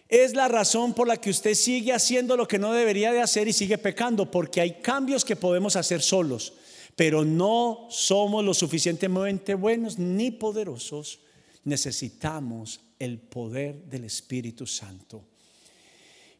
es 0.09 0.35
la 0.35 0.49
razón 0.49 0.95
por 0.95 1.09
la 1.09 1.17
que 1.17 1.31
usted 1.31 1.55
sigue 1.55 1.93
haciendo 1.93 2.37
lo 2.37 2.47
que 2.47 2.59
no 2.59 2.73
debería 2.73 3.13
de 3.13 3.21
hacer 3.21 3.49
y 3.49 3.53
sigue 3.53 3.79
pecando, 3.79 4.31
porque 4.31 4.61
hay 4.61 4.81
cambios 4.81 5.25
que 5.25 5.37
podemos 5.37 5.75
hacer 5.75 6.01
solos, 6.01 6.53
pero 6.95 7.25
no 7.25 7.87
somos 7.91 8.45
lo 8.45 8.55
suficientemente 8.55 9.55
buenos 9.55 9.99
ni 9.99 10.31
poderosos. 10.31 11.21
Necesitamos 11.65 12.81
el 12.99 13.19
poder 13.19 13.85
del 13.87 14.05
Espíritu 14.05 14.67
Santo. 14.67 15.25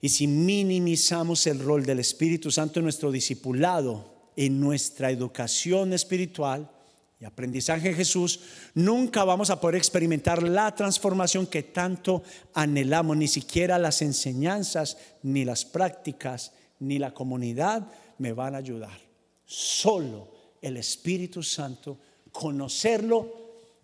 Y 0.01 0.09
si 0.09 0.27
minimizamos 0.27 1.47
el 1.47 1.59
rol 1.59 1.85
del 1.85 1.99
Espíritu 1.99 2.51
Santo 2.53 2.79
en 2.79 2.85
nuestro 2.85 3.11
discipulado, 3.11 4.31
en 4.37 4.61
nuestra 4.61 5.11
educación 5.11 5.93
espiritual, 5.93 6.71
y 7.19 7.25
aprendizaje 7.25 7.91
en 7.91 7.97
Jesús, 7.97 8.41
nunca 8.75 9.25
vamos 9.25 9.49
a 9.51 9.61
poder 9.61 9.77
experimentar 9.77 10.43
la 10.43 10.75
transformación 10.75 11.47
que 11.47 11.63
tanto 11.63 12.23
anhelamos, 12.53 13.17
ni 13.17 13.27
siquiera 13.27 13.79
las 13.79 14.03
enseñanzas, 14.03 14.99
ni 15.23 15.45
las 15.45 15.65
prácticas, 15.65 16.53
ni 16.79 16.99
la 16.99 17.15
comunidad 17.15 17.91
me 18.19 18.33
van 18.33 18.55
a 18.55 18.59
ayudar. 18.59 18.99
Solo 19.47 20.29
el 20.61 20.77
Espíritu 20.77 21.43
Santo, 21.43 21.99
conocerlo 22.33 23.33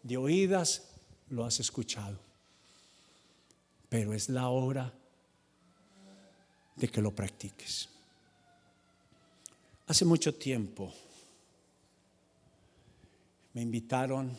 de 0.02 0.16
oídas, 0.16 0.82
lo 1.30 1.44
has 1.44 1.58
escuchado. 1.60 2.18
Pero 3.88 4.12
es 4.12 4.28
la 4.28 4.48
hora 4.48 4.92
de 6.76 6.88
que 6.88 7.00
lo 7.00 7.14
practiques. 7.14 7.88
Hace 9.86 10.04
mucho 10.04 10.34
tiempo, 10.34 10.92
me 13.54 13.62
invitaron 13.62 14.36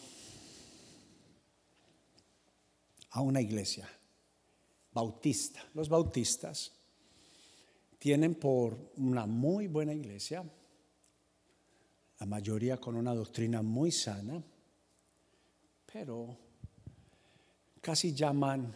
a 3.12 3.22
una 3.22 3.42
iglesia 3.42 3.88
bautista. 4.92 5.64
Los 5.74 5.90
bautistas 5.90 6.72
tienen 8.00 8.36
por 8.36 8.92
una 8.98 9.26
muy 9.26 9.68
buena 9.68 9.94
iglesia, 9.94 10.44
la 12.20 12.26
mayoría 12.26 12.78
con 12.78 12.96
una 12.96 13.14
doctrina 13.14 13.62
muy 13.62 13.92
sana, 13.92 14.44
pero 15.92 16.38
casi 17.82 18.14
llaman 18.14 18.74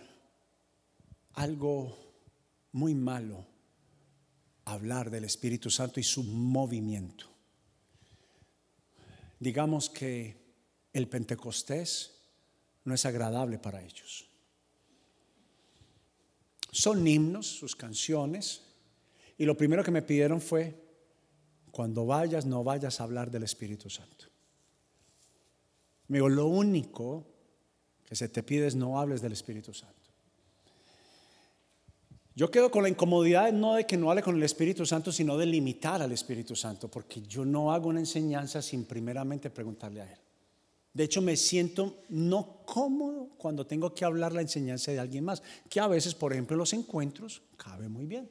algo 1.34 1.98
muy 2.74 2.94
malo 2.94 3.46
hablar 4.66 5.10
del 5.10 5.24
Espíritu 5.24 5.70
Santo 5.70 6.00
y 6.00 6.04
su 6.04 6.24
movimiento 6.24 7.37
digamos 9.40 9.90
que 9.90 10.38
el 10.94 11.08
Pentecostés 11.08 12.16
no 12.84 12.94
es 12.94 13.06
agradable 13.06 13.60
para 13.60 13.82
ellos. 13.84 14.30
Son 16.72 17.06
himnos, 17.08 17.48
sus 17.48 17.76
canciones, 17.76 18.62
y 19.38 19.46
lo 19.46 19.56
primero 19.56 19.84
que 19.84 19.92
me 19.92 20.02
pidieron 20.02 20.42
fue, 20.42 20.76
cuando 21.72 22.06
vayas, 22.06 22.46
no 22.46 22.64
vayas 22.64 23.00
a 23.00 23.04
hablar 23.04 23.30
del 23.30 23.44
Espíritu 23.44 23.90
Santo. 23.90 24.26
Me 26.08 26.18
digo, 26.18 26.30
lo 26.30 26.48
único 26.48 27.26
que 28.06 28.16
se 28.16 28.30
te 28.30 28.42
pide 28.42 28.68
es 28.68 28.76
no 28.76 29.00
hables 29.00 29.22
del 29.22 29.34
Espíritu 29.34 29.74
Santo. 29.74 30.07
Yo 32.38 32.52
quedo 32.52 32.70
con 32.70 32.84
la 32.84 32.90
incomodidad 32.90 33.52
no 33.52 33.74
de 33.74 33.88
que 33.88 33.98
no 33.98 34.12
hable 34.12 34.22
con 34.22 34.36
el 34.36 34.44
Espíritu 34.44 34.86
Santo, 34.86 35.12
sino 35.12 35.40
de 35.40 35.48
limitar 35.48 36.04
al 36.04 36.12
Espíritu 36.12 36.56
Santo, 36.56 36.88
porque 36.88 37.24
yo 37.24 37.44
no 37.44 37.74
hago 37.74 37.90
una 37.90 38.00
enseñanza 38.00 38.62
sin 38.62 38.86
primeramente 38.86 39.50
preguntarle 39.50 40.02
a 40.02 40.14
Él. 40.14 40.20
De 40.94 41.04
hecho, 41.04 41.20
me 41.20 41.36
siento 41.36 42.04
no 42.10 42.60
cómodo 42.64 43.30
cuando 43.40 43.66
tengo 43.66 43.92
que 43.96 44.06
hablar 44.06 44.34
la 44.34 44.42
enseñanza 44.42 44.92
de 44.92 45.00
alguien 45.00 45.26
más, 45.26 45.42
que 45.68 45.80
a 45.80 45.88
veces, 45.88 46.14
por 46.14 46.32
ejemplo, 46.32 46.54
en 46.54 46.60
los 46.60 46.74
encuentros 46.74 47.42
cabe 47.58 47.90
muy 47.90 48.06
bien. 48.06 48.30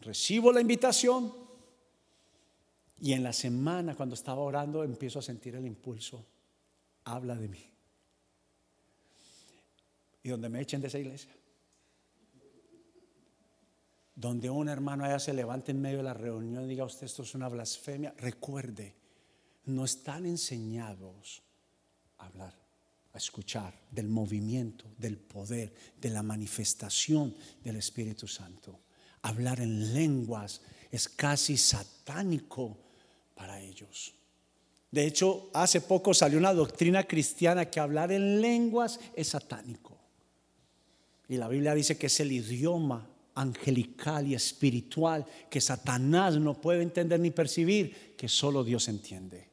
Recibo 0.00 0.52
la 0.52 0.60
invitación 0.60 1.32
y 3.00 3.12
en 3.12 3.22
la 3.22 3.32
semana, 3.32 3.94
cuando 3.94 4.16
estaba 4.16 4.40
orando, 4.40 4.82
empiezo 4.82 5.20
a 5.20 5.22
sentir 5.22 5.54
el 5.54 5.66
impulso, 5.66 6.26
habla 7.04 7.36
de 7.36 7.46
mí 7.46 7.71
y 10.22 10.28
donde 10.28 10.48
me 10.48 10.60
echen 10.60 10.80
de 10.80 10.88
esa 10.88 10.98
iglesia. 10.98 11.32
Donde 14.14 14.50
un 14.50 14.68
hermano 14.68 15.04
allá 15.04 15.18
se 15.18 15.32
levante 15.32 15.72
en 15.72 15.80
medio 15.80 15.98
de 15.98 16.04
la 16.04 16.14
reunión 16.14 16.64
y 16.64 16.68
diga 16.68 16.84
usted 16.84 17.06
esto 17.06 17.22
es 17.22 17.34
una 17.34 17.48
blasfemia, 17.48 18.14
recuerde, 18.18 18.94
no 19.64 19.84
están 19.84 20.26
enseñados 20.26 21.42
a 22.18 22.26
hablar, 22.26 22.54
a 23.12 23.18
escuchar 23.18 23.74
del 23.90 24.08
movimiento, 24.08 24.84
del 24.98 25.18
poder, 25.18 25.72
de 26.00 26.10
la 26.10 26.22
manifestación 26.22 27.34
del 27.64 27.76
Espíritu 27.76 28.28
Santo. 28.28 28.80
Hablar 29.22 29.60
en 29.60 29.94
lenguas 29.94 30.60
es 30.90 31.08
casi 31.08 31.56
satánico 31.56 32.76
para 33.34 33.60
ellos. 33.60 34.14
De 34.90 35.06
hecho, 35.06 35.48
hace 35.54 35.80
poco 35.80 36.12
salió 36.12 36.38
una 36.38 36.52
doctrina 36.52 37.04
cristiana 37.04 37.70
que 37.70 37.80
hablar 37.80 38.12
en 38.12 38.42
lenguas 38.42 39.00
es 39.16 39.28
satánico. 39.28 39.91
Y 41.32 41.38
la 41.38 41.48
Biblia 41.48 41.74
dice 41.74 41.96
que 41.96 42.08
es 42.08 42.20
el 42.20 42.30
idioma 42.30 43.08
angelical 43.36 44.26
y 44.26 44.34
espiritual 44.34 45.24
que 45.48 45.62
Satanás 45.62 46.36
no 46.36 46.60
puede 46.60 46.82
entender 46.82 47.18
ni 47.20 47.30
percibir, 47.30 48.14
que 48.18 48.28
solo 48.28 48.62
Dios 48.62 48.86
entiende. 48.88 49.48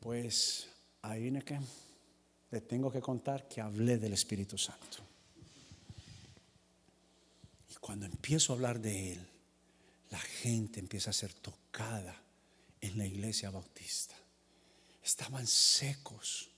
Pues 0.00 0.68
ahí 1.02 1.20
viene 1.20 1.42
que 1.42 1.60
le 2.50 2.62
tengo 2.62 2.90
que 2.90 3.02
contar 3.02 3.46
que 3.46 3.60
hablé 3.60 3.98
del 3.98 4.14
Espíritu 4.14 4.56
Santo. 4.56 5.02
Y 7.70 7.74
cuando 7.74 8.06
empiezo 8.06 8.54
a 8.54 8.56
hablar 8.56 8.80
de 8.80 9.12
Él, 9.12 9.28
la 10.08 10.18
gente 10.18 10.80
empieza 10.80 11.10
a 11.10 11.12
ser 11.12 11.34
tocada 11.34 12.22
en 12.80 12.96
la 12.96 13.04
iglesia 13.04 13.50
bautista. 13.50 14.14
Estaban 15.02 15.46
secos, 15.46 16.48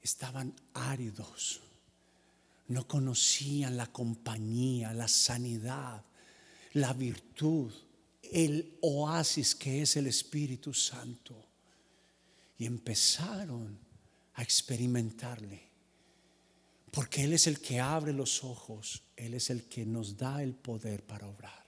estaban 0.00 0.54
áridos, 0.74 1.60
no 2.68 2.86
conocían 2.86 3.76
la 3.76 3.86
compañía, 3.86 4.92
la 4.92 5.08
sanidad, 5.08 6.04
la 6.72 6.92
virtud, 6.92 7.72
el 8.22 8.78
oasis 8.80 9.54
que 9.54 9.82
es 9.82 9.96
el 9.96 10.06
Espíritu 10.06 10.72
Santo. 10.72 11.48
Y 12.58 12.66
empezaron 12.66 13.78
a 14.34 14.42
experimentarle. 14.42 15.70
Porque 16.90 17.24
Él 17.24 17.32
es 17.32 17.46
el 17.46 17.60
que 17.60 17.80
abre 17.80 18.12
los 18.12 18.44
ojos, 18.44 19.02
Él 19.16 19.34
es 19.34 19.50
el 19.50 19.64
que 19.64 19.84
nos 19.84 20.16
da 20.16 20.42
el 20.42 20.54
poder 20.54 21.04
para 21.04 21.26
obrar. 21.26 21.64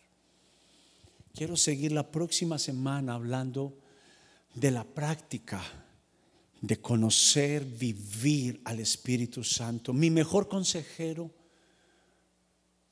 Quiero 1.35 1.57
seguir 1.57 1.93
la 1.93 2.11
próxima 2.11 2.59
semana 2.59 3.15
hablando 3.15 3.77
de 4.55 4.71
la 4.71 4.85
práctica 4.85 5.84
de 6.67 6.81
conocer, 6.81 7.63
vivir 7.65 8.61
al 8.65 8.81
Espíritu 8.81 9.45
Santo. 9.45 9.93
Mi 9.93 10.11
mejor 10.11 10.49
consejero 10.49 11.31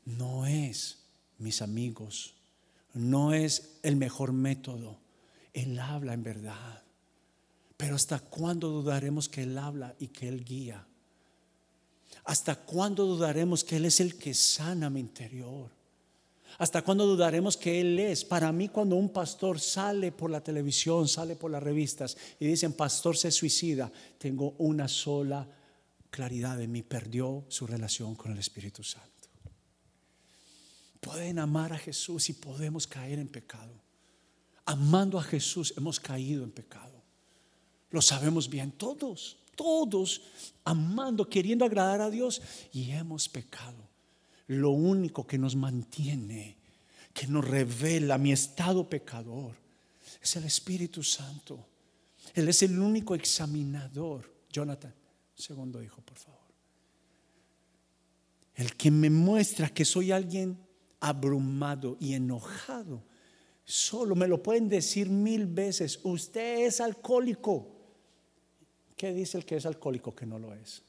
no 0.04 0.46
es 0.46 0.98
mis 1.38 1.62
amigos, 1.62 2.34
no 2.92 3.32
es 3.32 3.78
el 3.82 3.96
mejor 3.96 4.32
método. 4.32 4.98
Él 5.54 5.78
habla 5.78 6.12
en 6.12 6.22
verdad. 6.22 6.82
Pero 7.78 7.96
¿hasta 7.96 8.20
cuándo 8.20 8.68
dudaremos 8.68 9.28
que 9.28 9.44
Él 9.44 9.56
habla 9.56 9.96
y 9.98 10.08
que 10.08 10.28
Él 10.28 10.44
guía? 10.44 10.86
¿Hasta 12.24 12.56
cuándo 12.56 13.06
dudaremos 13.06 13.64
que 13.64 13.76
Él 13.76 13.86
es 13.86 14.00
el 14.00 14.18
que 14.18 14.34
sana 14.34 14.90
mi 14.90 15.00
interior? 15.00 15.70
¿Hasta 16.58 16.82
cuándo 16.82 17.06
dudaremos 17.06 17.56
que 17.56 17.80
Él 17.80 17.98
es? 17.98 18.24
Para 18.24 18.52
mí 18.52 18.68
cuando 18.68 18.96
un 18.96 19.08
pastor 19.10 19.58
sale 19.58 20.12
por 20.12 20.30
la 20.30 20.42
televisión, 20.42 21.08
sale 21.08 21.36
por 21.36 21.50
las 21.50 21.62
revistas 21.62 22.16
y 22.38 22.46
dicen, 22.46 22.72
pastor 22.74 23.16
se 23.16 23.30
suicida, 23.30 23.90
tengo 24.18 24.54
una 24.58 24.88
sola 24.88 25.48
claridad 26.10 26.58
de 26.58 26.68
mí, 26.68 26.82
perdió 26.82 27.44
su 27.48 27.66
relación 27.66 28.14
con 28.14 28.32
el 28.32 28.38
Espíritu 28.38 28.82
Santo. 28.82 29.08
Pueden 31.00 31.38
amar 31.38 31.72
a 31.72 31.78
Jesús 31.78 32.28
y 32.28 32.34
podemos 32.34 32.86
caer 32.86 33.18
en 33.18 33.28
pecado. 33.28 33.72
Amando 34.66 35.18
a 35.18 35.22
Jesús 35.22 35.74
hemos 35.76 35.98
caído 35.98 36.44
en 36.44 36.52
pecado. 36.52 37.02
Lo 37.90 38.00
sabemos 38.00 38.48
bien 38.48 38.72
todos, 38.72 39.38
todos 39.56 40.22
amando, 40.64 41.28
queriendo 41.28 41.64
agradar 41.64 42.00
a 42.00 42.10
Dios 42.10 42.40
y 42.72 42.90
hemos 42.92 43.28
pecado 43.28 43.91
lo 44.52 44.70
único 44.70 45.26
que 45.26 45.38
nos 45.38 45.56
mantiene, 45.56 46.56
que 47.12 47.26
nos 47.26 47.46
revela 47.46 48.18
mi 48.18 48.32
estado 48.32 48.88
pecador, 48.88 49.54
es 50.22 50.36
el 50.36 50.44
Espíritu 50.44 51.02
Santo. 51.02 51.66
Él 52.34 52.48
es 52.48 52.62
el 52.62 52.78
único 52.78 53.14
examinador. 53.14 54.30
Jonathan, 54.50 54.94
segundo 55.34 55.82
hijo, 55.82 56.00
por 56.02 56.16
favor. 56.16 56.40
El 58.54 58.76
que 58.76 58.90
me 58.90 59.10
muestra 59.10 59.68
que 59.68 59.84
soy 59.84 60.12
alguien 60.12 60.58
abrumado 61.00 61.96
y 61.98 62.14
enojado. 62.14 63.02
Solo 63.64 64.14
me 64.14 64.28
lo 64.28 64.42
pueden 64.42 64.68
decir 64.68 65.08
mil 65.08 65.46
veces. 65.46 66.00
Usted 66.02 66.66
es 66.66 66.80
alcohólico. 66.80 67.68
¿Qué 68.96 69.12
dice 69.12 69.38
el 69.38 69.44
que 69.44 69.56
es 69.56 69.66
alcohólico 69.66 70.14
que 70.14 70.26
no 70.26 70.38
lo 70.38 70.54
es? 70.54 70.82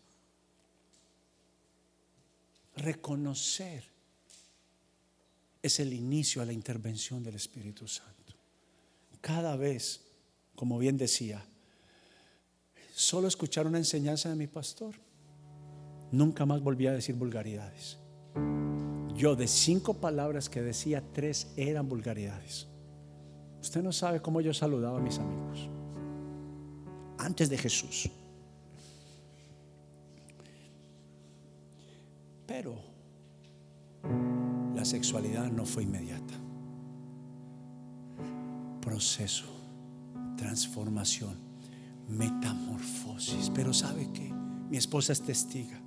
Reconocer 2.75 3.83
es 5.61 5.79
el 5.79 5.93
inicio 5.93 6.41
a 6.41 6.45
la 6.45 6.53
intervención 6.53 7.23
del 7.23 7.35
Espíritu 7.35 7.87
Santo. 7.87 8.33
Cada 9.21 9.55
vez, 9.55 10.01
como 10.55 10.77
bien 10.77 10.97
decía, 10.97 11.43
solo 12.93 13.27
escuchar 13.27 13.67
una 13.67 13.77
enseñanza 13.77 14.29
de 14.29 14.35
mi 14.35 14.47
pastor, 14.47 14.95
nunca 16.11 16.45
más 16.45 16.61
volví 16.61 16.87
a 16.87 16.93
decir 16.93 17.15
vulgaridades. 17.15 17.97
Yo 19.15 19.35
de 19.35 19.47
cinco 19.47 19.93
palabras 19.93 20.49
que 20.49 20.61
decía, 20.61 21.03
tres 21.13 21.47
eran 21.55 21.87
vulgaridades. 21.87 22.67
Usted 23.61 23.81
no 23.81 23.93
sabe 23.93 24.21
cómo 24.21 24.41
yo 24.41 24.53
saludaba 24.53 24.97
a 24.97 25.01
mis 25.01 25.19
amigos. 25.19 25.69
Antes 27.17 27.49
de 27.49 27.57
Jesús. 27.57 28.09
Pero 32.45 32.75
la 34.75 34.85
sexualidad 34.85 35.51
no 35.51 35.65
fue 35.65 35.83
inmediata. 35.83 36.33
Proceso, 38.81 39.45
transformación, 40.37 41.37
metamorfosis. 42.09 43.49
Pero 43.53 43.73
¿sabe 43.73 44.11
que 44.11 44.33
Mi 44.69 44.77
esposa 44.77 45.13
es 45.13 45.21
testiga. 45.21 45.79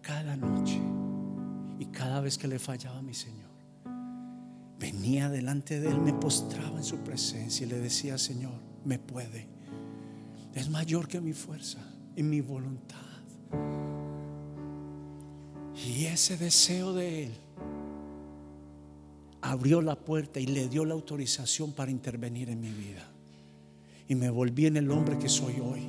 Cada 0.00 0.34
noche 0.34 0.80
y 1.78 1.86
cada 1.86 2.20
vez 2.20 2.38
que 2.38 2.48
le 2.48 2.58
fallaba 2.58 2.98
a 2.98 3.02
mi 3.02 3.12
Señor, 3.12 3.50
venía 4.78 5.28
delante 5.28 5.78
de 5.78 5.88
Él, 5.88 6.00
me 6.00 6.14
postraba 6.14 6.78
en 6.78 6.84
su 6.84 6.96
presencia 6.98 7.66
y 7.66 7.68
le 7.68 7.78
decía, 7.78 8.16
Señor, 8.16 8.58
me 8.84 8.98
puede. 8.98 9.48
Es 10.54 10.70
mayor 10.70 11.06
que 11.06 11.20
mi 11.20 11.34
fuerza 11.34 11.78
y 12.16 12.22
mi 12.22 12.40
voluntad. 12.40 13.09
Y 15.86 16.06
ese 16.06 16.36
deseo 16.36 16.92
de 16.92 17.24
Él 17.24 17.32
abrió 19.40 19.80
la 19.80 19.96
puerta 19.96 20.38
y 20.40 20.46
le 20.46 20.68
dio 20.68 20.84
la 20.84 20.94
autorización 20.94 21.72
para 21.72 21.90
intervenir 21.90 22.50
en 22.50 22.60
mi 22.60 22.70
vida. 22.70 23.08
Y 24.08 24.14
me 24.14 24.28
volví 24.28 24.66
en 24.66 24.76
el 24.76 24.90
hombre 24.90 25.18
que 25.18 25.28
soy 25.28 25.60
hoy. 25.60 25.86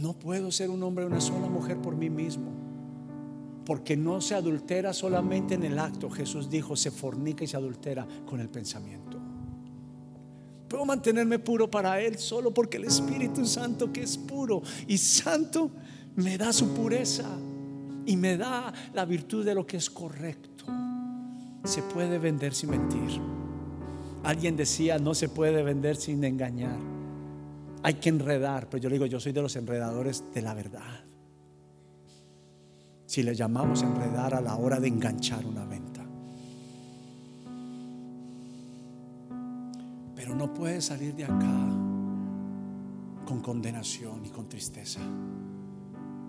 No 0.00 0.12
puedo 0.12 0.50
ser 0.50 0.70
un 0.70 0.82
hombre 0.82 1.04
o 1.04 1.06
una 1.08 1.20
sola 1.20 1.48
mujer 1.48 1.78
por 1.78 1.96
mí 1.96 2.10
mismo. 2.10 2.52
Porque 3.64 3.96
no 3.96 4.20
se 4.20 4.34
adultera 4.34 4.92
solamente 4.92 5.54
en 5.54 5.64
el 5.64 5.78
acto. 5.78 6.10
Jesús 6.10 6.50
dijo, 6.50 6.76
se 6.76 6.90
fornica 6.90 7.44
y 7.44 7.46
se 7.46 7.56
adultera 7.56 8.06
con 8.26 8.40
el 8.40 8.50
pensamiento. 8.50 9.18
Puedo 10.68 10.84
mantenerme 10.84 11.38
puro 11.38 11.70
para 11.70 12.00
Él 12.00 12.18
solo 12.18 12.52
porque 12.52 12.76
el 12.76 12.84
Espíritu 12.84 13.46
Santo 13.46 13.92
que 13.92 14.02
es 14.02 14.18
puro 14.18 14.62
y 14.88 14.98
santo 14.98 15.70
me 16.16 16.36
da 16.36 16.52
su 16.52 16.74
pureza 16.74 17.28
y 18.06 18.16
me 18.16 18.36
da 18.36 18.72
la 18.92 19.04
virtud 19.04 19.44
de 19.44 19.54
lo 19.54 19.66
que 19.66 19.76
es 19.76 19.90
correcto. 19.90 20.64
Se 21.64 21.82
puede 21.82 22.18
vender 22.18 22.54
sin 22.54 22.70
mentir. 22.70 23.20
Alguien 24.22 24.56
decía, 24.56 24.98
no 24.98 25.14
se 25.14 25.28
puede 25.28 25.62
vender 25.62 25.96
sin 25.96 26.22
engañar. 26.24 26.78
Hay 27.82 27.94
que 27.94 28.08
enredar, 28.08 28.68
pero 28.68 28.82
yo 28.82 28.90
digo, 28.90 29.06
yo 29.06 29.20
soy 29.20 29.32
de 29.32 29.42
los 29.42 29.56
enredadores 29.56 30.24
de 30.32 30.42
la 30.42 30.54
verdad. 30.54 31.04
Si 33.06 33.22
le 33.22 33.34
llamamos 33.34 33.82
enredar 33.82 34.34
a 34.34 34.40
la 34.40 34.56
hora 34.56 34.80
de 34.80 34.88
enganchar 34.88 35.44
una 35.44 35.64
venta. 35.66 36.02
Pero 40.16 40.34
no 40.34 40.52
puede 40.54 40.80
salir 40.80 41.14
de 41.14 41.24
acá 41.24 41.68
con 43.26 43.40
condenación 43.40 44.24
y 44.24 44.30
con 44.30 44.48
tristeza 44.48 45.00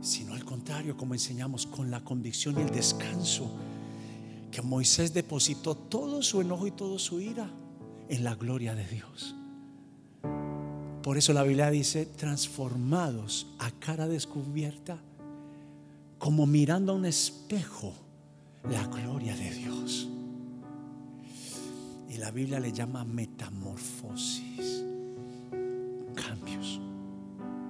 sino 0.06 0.36
al 0.36 0.46
contrario, 0.46 0.96
como 0.96 1.16
enseñamos, 1.16 1.66
con 1.66 1.90
la 1.90 2.04
convicción 2.04 2.60
y 2.60 2.62
el 2.62 2.70
descanso 2.70 3.50
que 4.52 4.62
Moisés 4.62 5.16
depositó 5.16 5.74
todo 5.74 6.22
su 6.22 6.42
enojo 6.42 6.68
y 6.68 6.72
toda 6.72 7.00
su 7.00 7.20
ira 7.20 7.50
en 8.08 8.24
la 8.24 8.36
gloria 8.36 8.76
de 8.76 8.86
Dios. 8.86 9.36
Por 11.02 11.18
eso 11.18 11.34
la 11.34 11.42
Biblia 11.42 11.72
dice, 11.72 12.06
transformados 12.06 13.48
a 13.58 13.72
cara 13.72 14.08
descubierta, 14.08 15.00
como 16.20 16.46
mirando 16.46 16.92
a 16.92 16.96
un 16.96 17.06
espejo, 17.06 17.94
la 18.70 18.86
gloria 18.86 19.36
de 19.36 19.52
Dios. 19.56 20.08
Y 22.10 22.18
la 22.18 22.30
Biblia 22.30 22.60
le 22.60 22.72
llama 22.72 23.04
metamorfosis, 23.04 24.84
cambios 26.16 26.80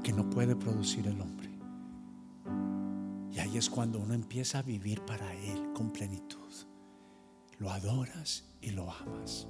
que 0.04 0.12
no 0.12 0.30
puede 0.30 0.56
producir 0.56 1.08
el 1.08 1.20
hombre 1.22 1.35
es 3.58 3.70
cuando 3.70 4.00
uno 4.00 4.14
empieza 4.14 4.60
a 4.60 4.64
vivir 4.64 5.02
para 5.06 5.34
Él 5.34 5.72
con 5.74 5.92
plenitud. 5.92 6.54
Lo 7.58 7.70
adoras 7.70 8.44
y 8.62 8.72
lo 8.72 8.92
amas. 8.92 9.48